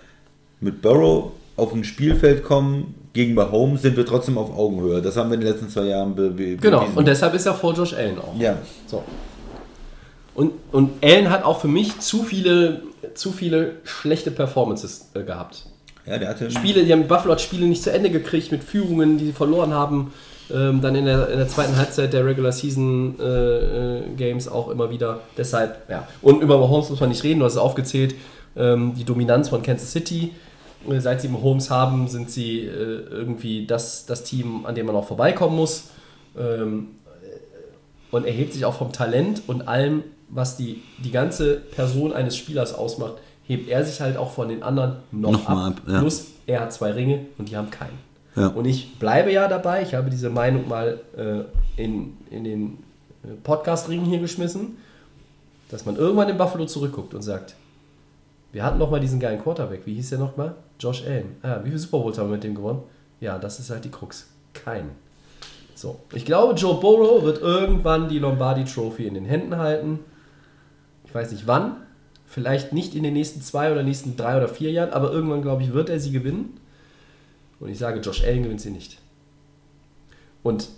[0.61, 5.01] mit Burrow auf ein Spielfeld kommen gegen Mahomes, sind wir trotzdem auf Augenhöhe.
[5.03, 6.31] Das haben wir in den letzten zwei Jahren be
[6.61, 6.97] Genau, bewiesen.
[6.97, 8.39] und deshalb ist er vor Josh Allen auch.
[8.39, 8.57] ja,
[8.87, 9.03] So.
[10.41, 12.81] Und, und Allen hat auch für mich zu viele,
[13.13, 15.67] zu viele schlechte Performances äh, gehabt.
[16.07, 19.19] ja, der hatte Spiele, die haben Buffalo hat Spiele nicht zu Ende gekriegt mit Führungen,
[19.19, 20.15] die sie verloren haben.
[20.51, 24.71] Ähm, dann in der, in der zweiten Halbzeit der Regular Season äh, äh, Games auch
[24.71, 25.21] immer wieder.
[25.37, 26.09] Deshalb, ja.
[26.23, 28.15] Und über Mahomes muss man nicht reden, du hast es aufgezählt.
[28.57, 30.33] Ähm, die Dominanz von Kansas City.
[30.89, 32.71] Äh, Seit sie Mahomes haben, sind sie äh,
[33.11, 35.91] irgendwie das, das Team, an dem man auch vorbeikommen muss.
[36.39, 36.89] Ähm,
[38.11, 42.75] und erhebt sich auch vom Talent und allem, was die, die ganze Person eines Spielers
[42.75, 45.59] ausmacht, hebt er sich halt auch von den anderen noch, Noch ab.
[45.59, 45.99] ab, ja.
[46.01, 47.99] Plus, er hat zwei Ringe und die haben keinen.
[48.37, 48.49] Ja.
[48.49, 52.79] Und ich bleibe ja dabei, ich habe diese Meinung mal äh, in, in den
[53.25, 54.77] äh, Podcast-Ring hier geschmissen,
[55.69, 57.57] dass man irgendwann in Buffalo zurückguckt und sagt,
[58.53, 60.55] wir hatten noch mal diesen geilen Quarterback, wie hieß der noch mal?
[60.79, 61.37] Josh Allen.
[61.43, 62.83] Ah, wie viele Super Bowls haben wir mit dem gewonnen?
[63.21, 64.29] Ja, das ist halt die Krux.
[64.55, 64.91] Kein.
[65.75, 70.01] So, ich glaube, Joe Burrow wird irgendwann die Lombardi Trophy in den Händen halten.
[71.11, 71.77] Ich weiß nicht wann,
[72.25, 75.65] vielleicht nicht in den nächsten zwei oder nächsten drei oder vier Jahren, aber irgendwann, glaube
[75.65, 76.61] ich, wird er sie gewinnen.
[77.59, 78.99] Und ich sage, Josh Allen gewinnt sie nicht.
[80.45, 80.69] Und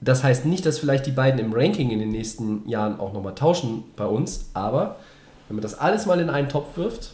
[0.00, 3.34] das heißt nicht, dass vielleicht die beiden im Ranking in den nächsten Jahren auch nochmal
[3.34, 5.00] tauschen bei uns, aber
[5.48, 7.10] wenn man das alles mal in einen Topf wirft,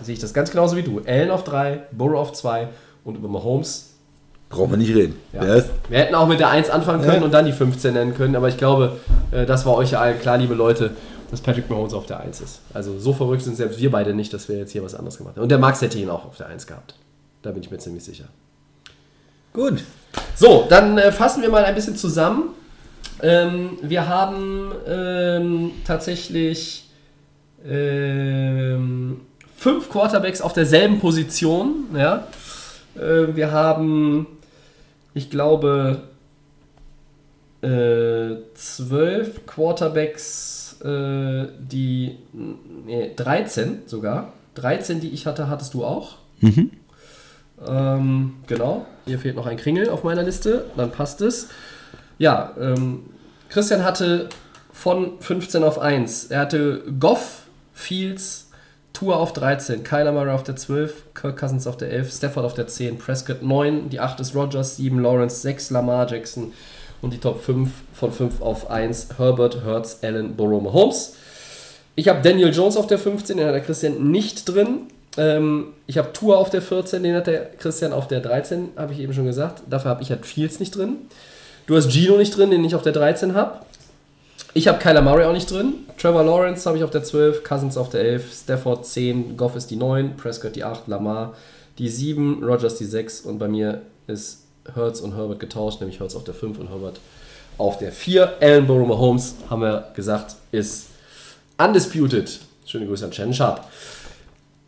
[0.00, 1.00] sehe ich das ganz genauso wie du.
[1.00, 2.68] Allen auf 3, Burrow auf 2
[3.04, 3.95] und über Mahomes.
[4.48, 5.16] Brauchen wir nicht reden.
[5.32, 5.42] Ja.
[5.54, 7.24] Ist, Wir hätten auch mit der 1 anfangen können Ja.
[7.24, 8.98] und dann die 15 nennen können, aber ich glaube,
[9.32, 10.90] äh, das war euch ja allen klar, liebe Leute,
[11.30, 12.60] dass Patrick Mahomes auf der 1 ist.
[12.72, 15.34] Also so verrückt sind selbst wir beide nicht, dass wir jetzt hier was anderes gemacht
[15.36, 15.42] haben.
[15.42, 16.94] Und der Max hätte ihn auch auf der 1 gehabt.
[17.42, 18.24] Da bin ich mir ziemlich sicher.
[19.52, 19.82] gut.
[20.36, 22.50] So, dann äh, fassen wir mal ein bisschen zusammen.
[23.22, 26.88] Ähm, wir haben ähm, tatsächlich
[27.66, 29.20] ähm,
[29.56, 31.86] fünf Quarterbacks auf derselben Position.
[31.94, 32.26] Ja?
[32.96, 34.26] Äh, wir haben,
[35.16, 36.02] ich glaube,
[37.62, 42.18] äh, zwölf Quarterbacks, äh, die,
[42.84, 44.34] nee, 13 sogar.
[44.56, 46.18] 13, die ich hatte, hattest du auch.
[47.66, 48.84] Ähm, genau.
[49.06, 50.66] Hier fehlt noch ein Kringel auf meiner Liste.
[50.76, 51.48] Dann passt es.
[52.18, 53.04] Ja, ähm,
[53.48, 54.28] Christian hatte
[54.70, 56.26] von 15 auf 1.
[56.26, 58.45] Er hatte Goff, Fields,
[58.96, 62.54] Tour auf 13, Kyler Murray auf der 12, Kirk Cousins auf der 11, Stafford auf
[62.54, 66.54] der 10, Prescott 9, die 8 ist Rogers, 7 Lawrence, 6 Lamar Jackson
[67.02, 71.14] und die Top 5 von 5 auf 1 Herbert, Hertz, Allen, Burrow, Mahomes.
[71.94, 74.86] Ich habe Daniel Jones auf der 15, den hat der Christian nicht drin.
[75.18, 78.94] Ähm, ich habe Tour auf der 14, den hat der Christian auf der 13, habe
[78.94, 79.60] ich eben schon gesagt.
[79.68, 80.96] Dafür habe ich halt Fields nicht drin.
[81.66, 83.60] Du hast Gino nicht drin, den ich auf der 13 habe.
[84.56, 85.74] Ich habe Kyler Murray auch nicht drin.
[85.98, 89.70] Trevor Lawrence habe ich auf der 12, Cousins auf der 11, Stafford 10, Goff ist
[89.70, 91.34] die 9, Prescott die 8, Lamar
[91.76, 96.16] die 7, Rogers die 6 und bei mir ist Hertz und Herbert getauscht, nämlich Hertz
[96.16, 97.00] auf der 5 und Herbert
[97.58, 98.38] auf der 4.
[98.40, 100.86] Allen Burrow Mahomes, haben wir gesagt, ist
[101.58, 102.40] undisputed.
[102.64, 103.60] Schöne Grüße an Shannon Sharp.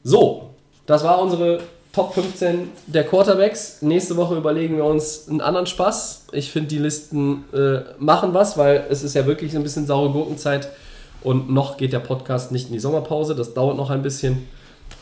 [0.04, 0.50] So,
[0.84, 1.60] das war unsere
[1.92, 3.82] Top 15 der Quarterbacks.
[3.82, 6.26] Nächste Woche überlegen wir uns einen anderen Spaß.
[6.32, 9.86] Ich finde, die Listen äh, machen was, weil es ist ja wirklich so ein bisschen
[9.86, 10.68] saure Gurkenzeit
[11.22, 13.34] und noch geht der Podcast nicht in die Sommerpause.
[13.34, 14.46] Das dauert noch ein bisschen.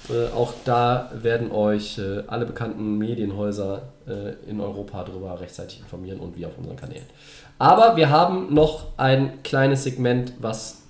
[0.09, 6.21] Äh, auch da werden euch äh, alle bekannten Medienhäuser äh, in Europa darüber rechtzeitig informieren
[6.21, 7.07] und wir auf unseren Kanälen.
[7.59, 10.83] Aber wir haben noch ein kleines Segment, was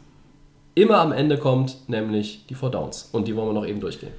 [0.75, 3.09] immer am Ende kommt, nämlich die Four Downs.
[3.13, 4.13] Und die wollen wir noch eben durchgehen.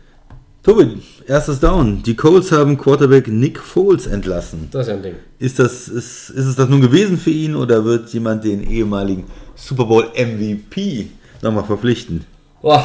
[0.68, 2.04] Tobi, erstes Down.
[2.04, 4.68] Die Colts haben Quarterback Nick Foles entlassen.
[4.70, 5.16] Das ist ja ein Ding.
[5.40, 9.24] Ist, das, ist, ist es das nun gewesen für ihn oder wird jemand den ehemaligen
[9.56, 11.08] Super Bowl MVP
[11.42, 12.26] nochmal verpflichten?
[12.62, 12.84] Boah,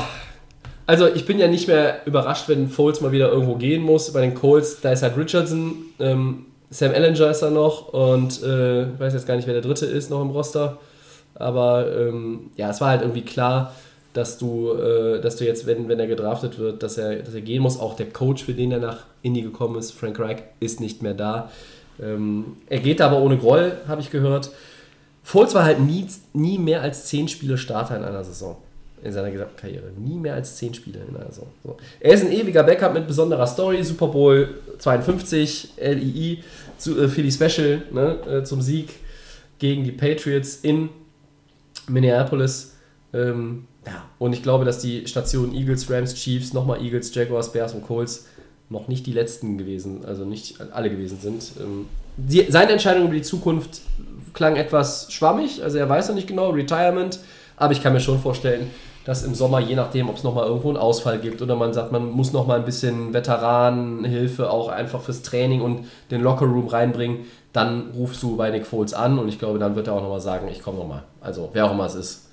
[0.87, 4.13] Also ich bin ja nicht mehr überrascht, wenn Foles mal wieder irgendwo gehen muss.
[4.13, 8.93] Bei den Colts, da ist halt Richardson, ähm, Sam Ellinger ist da noch und äh,
[8.93, 10.79] ich weiß jetzt gar nicht, wer der dritte ist noch im Roster.
[11.35, 13.75] Aber ähm, ja, es war halt irgendwie klar,
[14.13, 17.41] dass du, äh, dass du jetzt, wenn, wenn er gedraftet wird, dass er, dass er
[17.41, 17.79] gehen muss.
[17.79, 21.15] Auch der Coach, für den er nach Indy gekommen ist, Frank Reich, ist nicht mehr
[21.15, 21.51] da.
[22.01, 24.51] Ähm, er geht aber ohne Groll, habe ich gehört.
[25.23, 28.57] Foles war halt nie, nie mehr als 10 Spiele Starter in einer Saison.
[29.03, 29.91] In seiner gesamten Karriere.
[29.99, 31.49] Nie mehr als 10 Spiele in einer Saison.
[31.65, 31.77] So.
[31.99, 33.83] Er ist ein ewiger Backup mit besonderer Story.
[33.83, 34.49] Super Bowl
[34.79, 36.45] 52, LII,
[36.79, 38.91] zu, äh, Philly Special ne, äh, zum Sieg
[39.59, 40.89] gegen die Patriots in
[41.89, 42.77] Minneapolis.
[43.13, 47.75] Ähm, ja, und ich glaube, dass die Stationen Eagles, Rams, Chiefs, nochmal Eagles, Jaguars, Bears
[47.75, 48.27] und Colts
[48.69, 51.53] noch nicht die letzten gewesen, also nicht alle gewesen sind.
[51.61, 51.87] Ähm,
[52.17, 53.81] die, seine Entscheidung über die Zukunft
[54.33, 57.19] klang etwas schwammig, also er weiß noch nicht genau, Retirement,
[57.57, 58.71] aber ich kann mir schon vorstellen,
[59.05, 61.91] dass im Sommer, je nachdem, ob es nochmal irgendwo einen Ausfall gibt oder man sagt,
[61.91, 67.91] man muss nochmal ein bisschen Veteranenhilfe auch einfach fürs Training und den Lockerroom reinbringen, dann
[67.97, 70.49] rufst du bei Nick Foles an und ich glaube, dann wird er auch nochmal sagen,
[70.49, 71.03] ich komme nochmal.
[71.21, 72.29] Also wer auch immer es ist.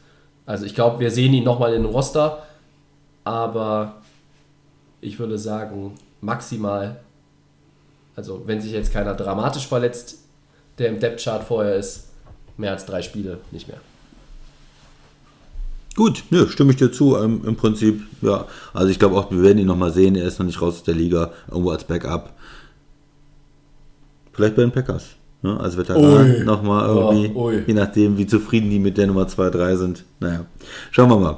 [0.49, 2.41] Also ich glaube, wir sehen ihn nochmal in Roster,
[3.23, 4.01] aber
[4.99, 7.01] ich würde sagen, maximal,
[8.15, 10.17] also wenn sich jetzt keiner dramatisch verletzt,
[10.79, 12.07] der im Depth-Chart vorher ist,
[12.57, 13.77] mehr als drei Spiele nicht mehr.
[15.95, 17.15] Gut, nö, stimme ich dir zu.
[17.15, 18.47] Ähm, Im Prinzip, ja.
[18.73, 20.15] Also ich glaube auch, wir werden ihn nochmal sehen.
[20.15, 22.33] Er ist noch nicht raus aus der Liga, irgendwo als Backup.
[24.33, 25.09] Vielleicht bei den Packers.
[25.41, 25.59] Ne?
[25.59, 27.27] Als Veteran nochmal irgendwie.
[27.27, 27.63] Ja, ui.
[27.65, 30.03] je nachdem, wie zufrieden die mit der Nummer 2, 3 sind.
[30.19, 30.45] Naja,
[30.91, 31.37] schauen wir mal.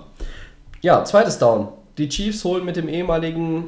[0.82, 1.68] Ja, zweites Down.
[1.98, 3.65] Die Chiefs holen mit dem ehemaligen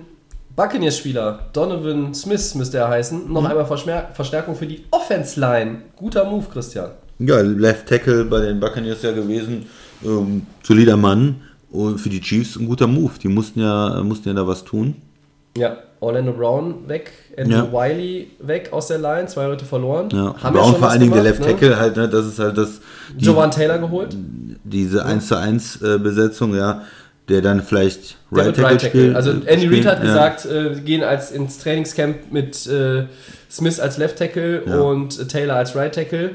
[0.55, 5.81] Buccaneers-Spieler Donovan Smith, müsste er heißen, noch einmal Verschmer Verstärkung für die Offense-Line.
[5.95, 6.91] Guter Move, Christian.
[7.19, 9.67] Ja, Left Tackle bei den Buccaneers ja gewesen.
[10.03, 11.41] Ähm, solider Mann.
[11.71, 13.13] Und für die Chiefs ein guter Move.
[13.21, 14.95] Die mussten ja, mussten ja da was tun.
[15.57, 17.71] Ja, Orlando Brown weg, Andrew Ja.
[17.71, 20.09] Wiley weg aus der Line, zwei Leute verloren.
[20.11, 22.09] Ja, Haben Brown ja vor allen Dingen der Left Tackle halt, ne?
[22.09, 22.81] das ist halt das.
[23.15, 24.15] die- Jovan Taylor geholt.
[24.63, 26.81] diese 1 zu 1 äh, Besetzung, ja,
[27.29, 29.15] der dann vielleicht Der Right Tackle.
[29.15, 30.05] Also Andy Reid spielt, hat ja.
[30.05, 33.05] gesagt, äh, wir gehen als ins Trainingscamp mit äh,
[33.49, 34.79] Smith als Left Tackle Ja.
[34.79, 36.31] und Taylor als Right Tackle.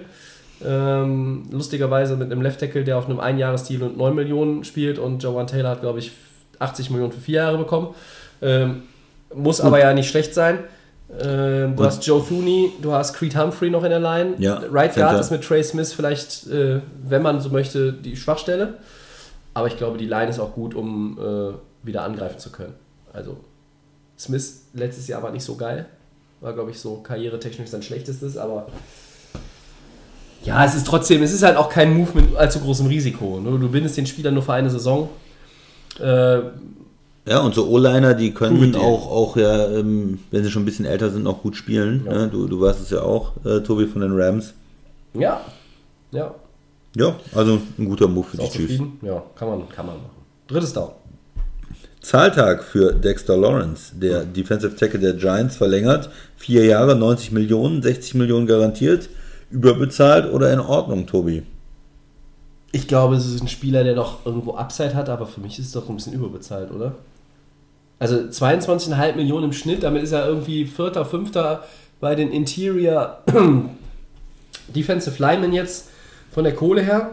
[0.64, 5.22] Ähm, lustigerweise mit einem Left Tackle, der auf einem Einjahresdeal und 9 Millionen spielt und
[5.22, 6.12] Jovan Taylor hat, glaube ich,
[6.58, 7.88] 80 Millionen für vier Jahre bekommen.
[8.42, 8.82] Ähm,
[9.34, 10.60] muss aber ja nicht schlecht sein.
[11.20, 14.34] Ähm, du hast Joe Thuney, du hast Creed Humphrey noch in der Line.
[14.38, 18.74] Ja, right Guard ist mit Trey Smith vielleicht, äh, wenn man so möchte, die Schwachstelle.
[19.54, 22.74] Aber ich glaube, die Line ist auch gut, um äh, wieder angreifen zu können.
[23.12, 23.38] Also
[24.18, 25.86] Smith letztes Jahr war nicht so geil.
[26.40, 28.66] War, glaube ich, so karrieretechnisch sein schlechtestes, aber
[30.44, 33.40] ja, es ist trotzdem, es ist halt auch kein Move mit allzu großem Risiko.
[33.40, 33.58] Ne?
[33.58, 35.08] Du bindest den Spieler nur für eine Saison.
[35.98, 36.40] Äh,
[37.28, 40.86] Ja, und so O-Liner, die können auch, auch ja, ähm, wenn sie schon ein bisschen
[40.86, 42.04] älter sind, auch gut spielen.
[42.06, 42.12] Ja.
[42.14, 42.28] Ne?
[42.28, 44.54] Du, du weißt es ja auch, äh, Tobi von den Rams.
[45.14, 45.40] ja,
[46.10, 46.34] ja,
[46.96, 48.82] Ja, also ein guter Move für ist die auch Chiefs.
[49.02, 50.10] Ja, kann man, kann man machen.
[50.46, 50.92] Drittes Down.
[52.00, 56.08] Zahltag für Dexter Lawrence, der Defensive Tackle der Giants, verlängert.
[56.36, 59.10] Vier Jahre, 90 Millionen, 60 Millionen garantiert.
[59.50, 61.42] Überbezahlt oder in Ordnung, Tobi?
[62.72, 65.66] Ich glaube, es ist ein Spieler, der noch irgendwo Upside hat, aber für mich ist
[65.66, 66.94] es doch ein bisschen überbezahlt, oder?
[67.98, 71.64] Also 22,5 Millionen im Schnitt, damit ist er irgendwie Vierter, Fünfter
[72.00, 73.22] bei den Interior
[74.68, 75.88] Defensive Linemen jetzt
[76.30, 77.12] von der Kohle her.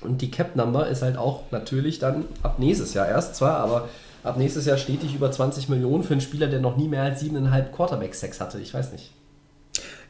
[0.00, 3.88] Und die Cap Number ist halt auch natürlich dann ab nächstes Jahr erst zwar, aber
[4.22, 7.22] ab nächstes Jahr stetig über 20 Millionen für einen Spieler, der noch nie mehr als
[7.22, 8.60] 7,5 Quarterback-Sex hatte.
[8.60, 9.10] Ich weiß nicht.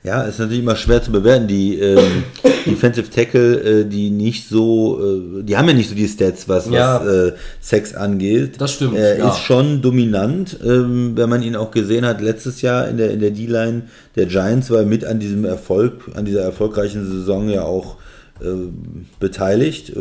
[0.04, 1.48] Ja, ist natürlich immer schwer zu bewerten.
[1.48, 2.24] Die ähm,
[2.66, 5.00] Defensive Tackle, äh, die nicht so,
[5.38, 7.00] äh, die haben ja nicht so die Stats, was, Ja.
[7.00, 8.60] was äh, Sex angeht.
[8.60, 9.30] Das stimmt, Er ja.
[9.30, 13.20] ist schon dominant, ähm, wenn man ihn auch gesehen hat letztes Jahr in der, in
[13.20, 13.82] der D-Line
[14.14, 17.96] der Giants, war er mit an diesem Erfolg, an dieser erfolgreichen Saison ja auch
[18.42, 18.46] äh,
[19.20, 20.00] beteiligt, äh,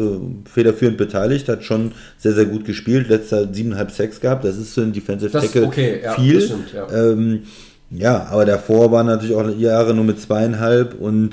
[0.52, 4.82] federführend beteiligt, hat schon sehr, sehr gut gespielt, letzter 7,5 Sex gehabt, das ist für
[4.82, 6.42] einen Defensive Das Tackle okay, ja, viel.
[6.42, 6.88] stimmt, ja.
[6.92, 7.44] Ähm,
[7.96, 11.32] ja, aber davor waren natürlich auch Jahre nur mit zweieinhalb und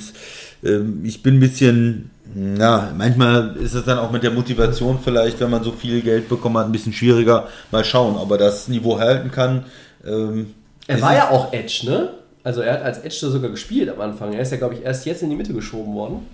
[0.62, 2.10] ähm, ich bin ein bisschen,
[2.58, 6.28] ja, manchmal ist es dann auch mit der Motivation vielleicht, wenn man so viel Geld
[6.28, 7.48] bekommen hat, ein bisschen schwieriger.
[7.70, 9.64] Mal schauen, ob er das Niveau halten kann.
[10.06, 10.54] Ähm,
[10.86, 12.10] Er war ja auch Edge, ne?
[12.42, 14.32] Also er hat als Edge sogar gespielt am Anfang.
[14.32, 16.26] Er ist ja, glaube ich, erst jetzt in die Mitte geschoben worden.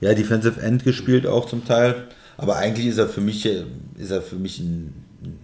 [0.00, 2.04] Ja, Defensive End gespielt auch zum Teil.
[2.36, 3.64] Aber eigentlich ist er für mich, äh,
[3.98, 5.38] ist er für mich ein, ein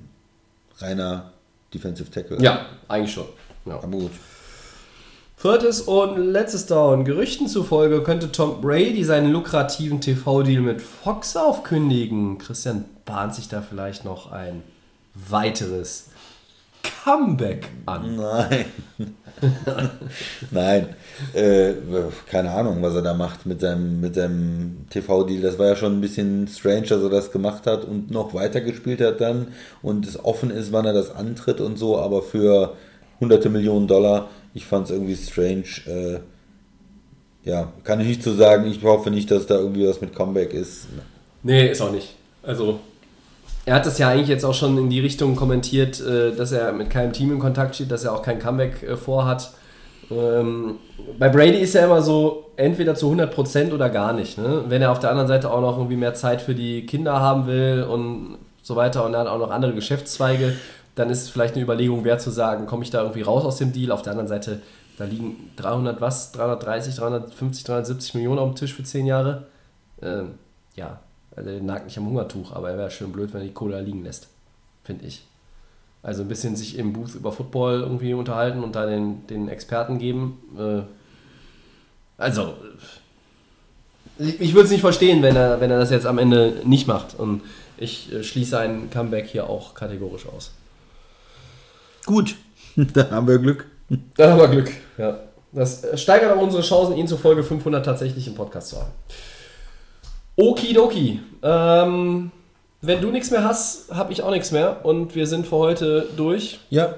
[0.78, 1.32] reiner
[1.72, 2.40] Defensive Tackle.
[2.40, 3.26] Ja, eigentlich schon.
[3.66, 3.76] Ja.
[3.76, 4.12] Aber gut.
[5.36, 7.04] Viertes und letztes Down.
[7.04, 12.38] Gerüchten zufolge könnte Tom Brady seinen lukrativen TV-Deal mit Fox aufkündigen.
[12.38, 14.62] Christian bahnt sich da vielleicht noch ein
[15.14, 16.08] weiteres
[17.04, 18.16] Comeback an.
[18.16, 18.64] Nein.
[20.50, 20.88] Nein.
[21.34, 21.74] Äh,
[22.30, 25.42] keine Ahnung, was er da macht mit seinem, mit seinem TV-Deal.
[25.42, 29.00] Das war ja schon ein bisschen strange, dass er das gemacht hat und noch weitergespielt
[29.00, 29.48] hat dann
[29.82, 32.76] und es offen ist, wann er das antritt und so, aber für
[33.24, 35.64] hunderte Millionen Dollar, ich fand es irgendwie strange.
[35.86, 36.20] Äh,
[37.48, 38.66] ja, kann ich nicht so sagen.
[38.70, 40.86] Ich hoffe nicht, dass da irgendwie was mit Comeback ist.
[41.42, 42.14] Nee, ist auch nicht.
[42.42, 42.78] Also,
[43.66, 46.72] er hat das ja eigentlich jetzt auch schon in die Richtung kommentiert, äh, dass er
[46.72, 49.52] mit keinem Team in Kontakt steht, dass er auch kein Comeback äh, vorhat.
[50.10, 50.76] Ähm,
[51.18, 54.38] bei Brady ist er immer so, entweder zu 100% oder gar nicht.
[54.38, 54.64] Ne?
[54.68, 57.46] Wenn er auf der anderen Seite auch noch irgendwie mehr Zeit für die Kinder haben
[57.46, 60.54] will und so weiter und dann auch noch andere Geschäftszweige,
[60.94, 63.56] dann ist es vielleicht eine Überlegung wert zu sagen, komme ich da irgendwie raus aus
[63.56, 63.90] dem Deal.
[63.90, 64.60] Auf der anderen Seite,
[64.96, 69.46] da liegen 300 was, 330, 350, 370 Millionen auf dem Tisch für 10 Jahre.
[70.00, 70.34] Ähm,
[70.76, 71.00] ja,
[71.34, 73.80] also der nagt nicht am Hungertuch, aber er wäre schön blöd, wenn er die Kohle
[73.80, 74.28] liegen lässt.
[74.84, 75.24] Finde ich.
[76.02, 79.98] Also ein bisschen sich im Booth über Football irgendwie unterhalten und da den, den Experten
[79.98, 80.38] geben.
[80.58, 80.82] Äh,
[82.18, 82.54] also,
[84.18, 86.86] ich, ich würde es nicht verstehen, wenn er, wenn er das jetzt am Ende nicht
[86.86, 87.18] macht.
[87.18, 87.40] Und
[87.78, 90.52] ich äh, schließe ein Comeback hier auch kategorisch aus.
[92.06, 92.36] Gut,
[92.76, 93.66] da haben wir Glück.
[94.16, 95.18] Da haben wir Glück, ja.
[95.52, 98.90] Das steigert auch unsere Chancen, ihn zu Folge 500 tatsächlich im Podcast zu haben.
[100.36, 101.20] Okidoki.
[101.42, 102.32] Ähm,
[102.80, 104.84] wenn du nichts mehr hast, habe ich auch nichts mehr.
[104.84, 106.58] Und wir sind für heute durch.
[106.70, 106.94] Ja.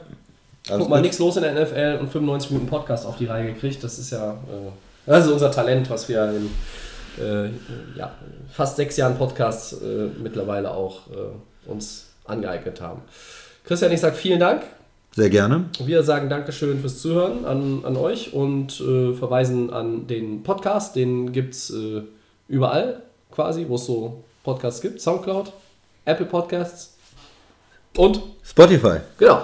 [0.68, 3.84] Guck mal, nichts los in der NFL und 95 Minuten Podcast auf die Reihe gekriegt.
[3.84, 4.70] Das ist ja äh,
[5.06, 6.50] das ist unser Talent, was wir in
[7.24, 7.50] äh,
[7.96, 8.12] ja,
[8.52, 13.02] fast sechs Jahren Podcast äh, mittlerweile auch äh, uns angeeignet haben.
[13.64, 14.62] Christian, ich sage vielen Dank.
[15.16, 15.70] Sehr gerne.
[15.82, 20.94] Wir sagen Dankeschön fürs Zuhören an, an euch und äh, verweisen an den Podcast.
[20.94, 22.02] Den gibt es äh,
[22.48, 25.00] überall quasi, wo es so Podcasts gibt.
[25.00, 25.54] Soundcloud,
[26.04, 26.98] Apple Podcasts
[27.96, 28.98] und Spotify.
[29.16, 29.40] Genau.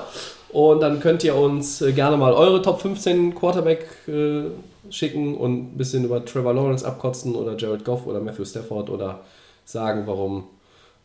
[0.51, 4.43] Und dann könnt ihr uns äh, gerne mal eure Top 15 Quarterback äh,
[4.91, 9.21] schicken und ein bisschen über Trevor Lawrence abkotzen oder Jared Goff oder Matthew Stafford oder
[9.65, 10.45] sagen, warum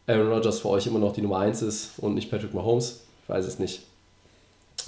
[0.07, 3.06] Aaron Rodgers für euch immer noch die Nummer 1 ist und nicht Patrick Mahomes.
[3.23, 3.84] Ich weiß es nicht.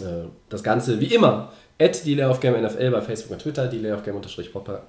[0.01, 3.91] Äh, das Ganze wie immer at Delay of Game NFL bei Facebook und Twitter, Delay
[3.91, 4.19] of Game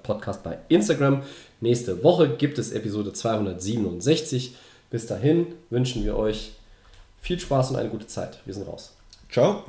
[0.03, 1.23] Podcast bei Instagram.
[1.61, 4.55] Nächste Woche gibt es Episode 267.
[4.91, 6.53] Bis dahin wünschen wir euch
[7.21, 8.41] viel Spaß und eine gute Zeit.
[8.45, 8.93] Wir sind raus.
[9.31, 9.65] Ciao.